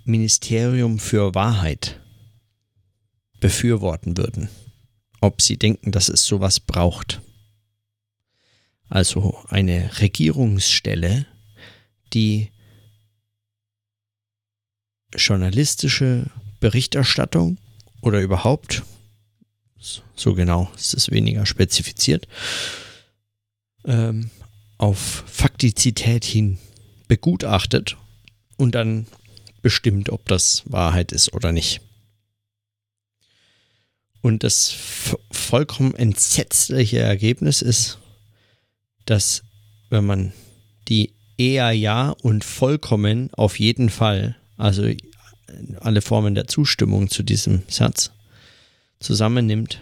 Ministerium 0.04 1.00
für 1.00 1.36
Wahrheit 1.36 2.00
befürworten 3.40 4.18
würden. 4.18 4.50
Ob 5.20 5.42
sie 5.42 5.58
denken, 5.58 5.92
dass 5.92 6.10
es 6.10 6.26
sowas 6.26 6.60
braucht. 6.60 7.22
Also 8.90 9.38
eine 9.48 10.00
Regierungsstelle, 10.00 11.26
die 12.14 12.52
journalistische 15.16 16.30
Berichterstattung 16.60 17.58
oder 18.02 18.22
überhaupt, 18.22 18.84
so 19.78 20.34
genau 20.34 20.72
ist 20.76 20.94
es 20.94 21.10
weniger 21.12 21.46
spezifiziert, 21.46 22.28
ähm, 23.86 24.30
auf 24.78 25.24
Faktizität 25.28 26.26
hin 26.26 26.58
begutachtet 27.08 27.98
und 28.58 28.76
dann 28.76 29.08
bestimmt, 29.62 30.10
ob 30.10 30.28
das 30.28 30.64
Wahrheit 30.66 31.12
ist 31.12 31.34
oder 31.34 31.52
nicht. 31.52 31.82
Und 34.22 34.44
das 34.44 34.74
vollkommen 35.32 35.96
entsetzliche 35.96 37.00
Ergebnis 37.00 37.62
ist, 37.62 37.98
dass 39.06 39.44
wenn 39.90 40.06
man 40.06 40.32
die 40.88 41.12
eher 41.38 41.72
ja 41.72 42.10
und 42.22 42.44
vollkommen 42.44 43.34
auf 43.34 43.60
jeden 43.60 43.90
Fall, 43.90 44.36
also 44.58 44.90
alle 45.80 46.02
Formen 46.02 46.36
der 46.36 46.48
Zustimmung 46.48 47.10
zu 47.10 47.24
diesem 47.24 47.64
Satz 47.68 48.12
zusammennimmt, 49.00 49.82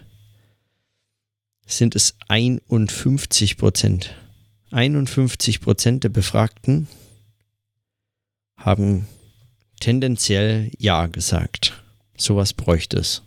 sind 1.69 1.95
es 1.95 2.15
51 2.27 3.57
Prozent. 3.57 4.15
51 4.71 5.61
Prozent 5.61 6.03
der 6.03 6.09
Befragten 6.09 6.87
haben 8.57 9.07
tendenziell 9.79 10.71
Ja 10.77 11.07
gesagt. 11.07 11.81
Sowas 12.17 12.53
bräuchte 12.53 12.97
es. 12.97 13.23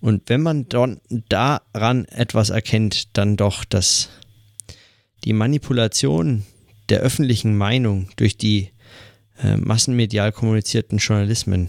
Und 0.00 0.28
wenn 0.28 0.42
man 0.42 0.68
dann 0.68 1.00
daran 1.28 2.04
etwas 2.06 2.50
erkennt, 2.50 3.16
dann 3.16 3.36
doch, 3.36 3.64
dass 3.64 4.10
die 5.24 5.32
Manipulation 5.32 6.44
der 6.88 7.00
öffentlichen 7.00 7.56
Meinung 7.56 8.08
durch 8.16 8.36
die 8.36 8.70
äh, 9.42 9.56
massenmedial 9.56 10.32
kommunizierten 10.32 10.98
Journalismen 10.98 11.68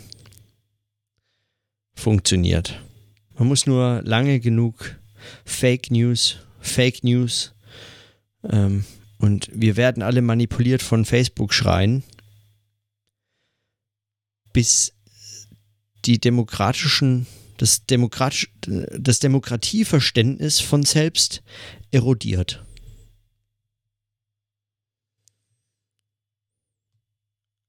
funktioniert. 1.95 2.79
Man 3.39 3.47
muss 3.47 3.65
nur 3.65 4.01
lange 4.03 4.41
genug 4.41 4.99
Fake 5.45 5.91
News, 5.91 6.39
Fake 6.59 7.05
News 7.05 7.53
ähm, 8.43 8.83
und 9.17 9.49
wir 9.53 9.77
werden 9.77 10.03
alle 10.03 10.21
manipuliert 10.21 10.81
von 10.81 11.05
Facebook 11.05 11.53
schreien, 11.53 12.03
bis 14.51 14.93
die 16.03 16.19
demokratischen, 16.19 17.27
das, 17.55 17.85
Demokratisch, 17.85 18.51
das 18.61 19.19
Demokratieverständnis 19.19 20.59
von 20.59 20.83
selbst 20.83 21.41
erodiert. 21.91 22.65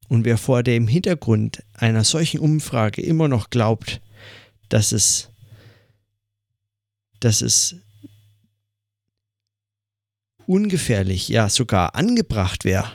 Und 0.09 0.25
wer 0.25 0.37
vor 0.37 0.65
dem 0.65 0.89
Hintergrund 0.89 1.63
einer 1.75 2.03
solchen 2.03 2.41
Umfrage 2.41 3.03
immer 3.03 3.29
noch 3.29 3.51
glaubt, 3.51 4.01
dass 4.69 4.91
es, 4.91 5.30
dass 7.21 7.43
es 7.43 7.77
ungefährlich, 10.47 11.29
ja 11.29 11.49
sogar 11.49 11.95
angebracht 11.95 12.65
wäre, 12.65 12.91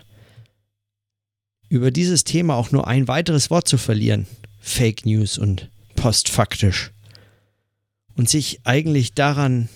über 1.69 1.91
dieses 1.91 2.23
Thema 2.23 2.55
auch 2.55 2.71
nur 2.71 2.87
ein 2.87 3.07
weiteres 3.07 3.49
Wort 3.49 3.67
zu 3.67 3.77
verlieren, 3.77 4.27
Fake 4.59 5.05
News 5.05 5.37
und 5.37 5.69
postfaktisch, 5.95 6.91
und 8.15 8.29
sich 8.29 8.61
eigentlich 8.63 9.13
daran 9.13 9.69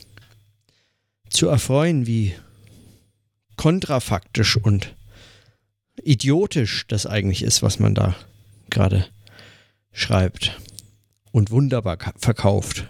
zu 1.30 1.48
erfreuen, 1.48 2.08
wie 2.08 2.34
kontrafaktisch 3.56 4.58
und 4.58 4.96
idiotisch 6.04 6.86
das 6.88 7.06
eigentlich 7.06 7.44
ist, 7.44 7.62
was 7.62 7.80
man 7.80 7.94
da 7.94 8.16
gerade 8.70 9.06
schreibt 9.92 10.60
und 11.32 11.52
wunderbar 11.52 11.98
verkauft. 12.18 12.88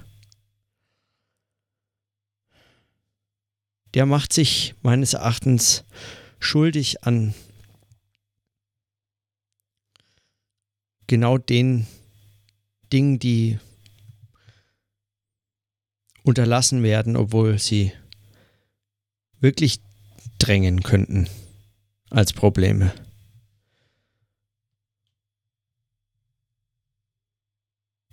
Der 3.94 4.06
macht 4.06 4.34
sich 4.34 4.76
meines 4.82 5.14
Erachtens 5.14 5.84
schuldig 6.40 7.04
an 7.04 7.34
genau 11.08 11.38
den 11.38 11.88
Dingen, 12.94 13.20
die 13.20 13.60
unterlassen 16.24 16.84
werden, 16.84 17.16
obwohl 17.18 17.58
sie 17.60 17.92
wirklich 19.40 19.80
drängen 20.38 20.84
könnten 20.84 21.28
als 22.10 22.34
Probleme. 22.34 22.94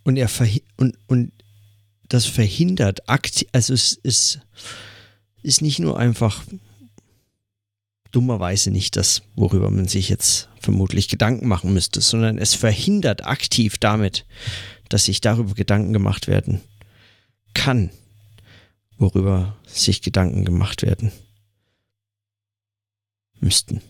Und 0.04 0.16
er 0.16 0.30
und, 0.76 0.96
und 1.08 1.32
das 2.08 2.26
verhindert 2.26 3.08
aktiv, 3.08 3.48
also 3.52 3.74
es 3.74 3.92
ist, 3.92 4.40
ist 5.46 5.62
nicht 5.62 5.78
nur 5.78 5.96
einfach 5.96 6.44
dummerweise 8.10 8.70
nicht 8.72 8.96
das, 8.96 9.22
worüber 9.36 9.70
man 9.70 9.86
sich 9.86 10.08
jetzt 10.08 10.48
vermutlich 10.60 11.08
Gedanken 11.08 11.46
machen 11.46 11.72
müsste, 11.72 12.00
sondern 12.00 12.38
es 12.38 12.54
verhindert 12.54 13.24
aktiv 13.24 13.78
damit, 13.78 14.26
dass 14.88 15.04
sich 15.04 15.20
darüber 15.20 15.54
Gedanken 15.54 15.92
gemacht 15.92 16.26
werden 16.26 16.60
kann, 17.54 17.90
worüber 18.98 19.56
sich 19.66 20.02
Gedanken 20.02 20.44
gemacht 20.44 20.82
werden 20.82 21.12
müssten. 23.38 23.82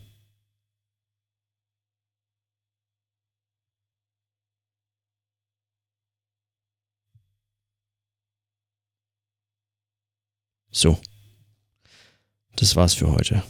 So. 10.70 11.00
Das 12.57 12.74
war's 12.74 12.94
für 12.94 13.11
heute. 13.11 13.42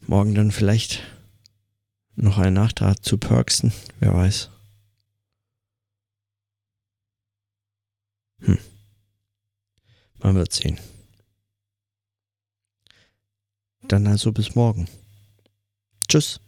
Morgen 0.00 0.34
dann 0.34 0.50
vielleicht 0.50 1.02
noch 2.16 2.36
ein 2.36 2.52
Nachtrag 2.52 3.02
zu 3.02 3.16
Perksen, 3.16 3.72
wer 3.98 4.12
weiß. 4.12 4.50
Hm. 8.40 8.58
Man 10.18 10.34
wird 10.34 10.52
sehen. 10.52 10.78
Dann 13.88 14.06
also 14.06 14.32
bis 14.32 14.54
morgen. 14.54 14.86
Tschüss. 16.08 16.40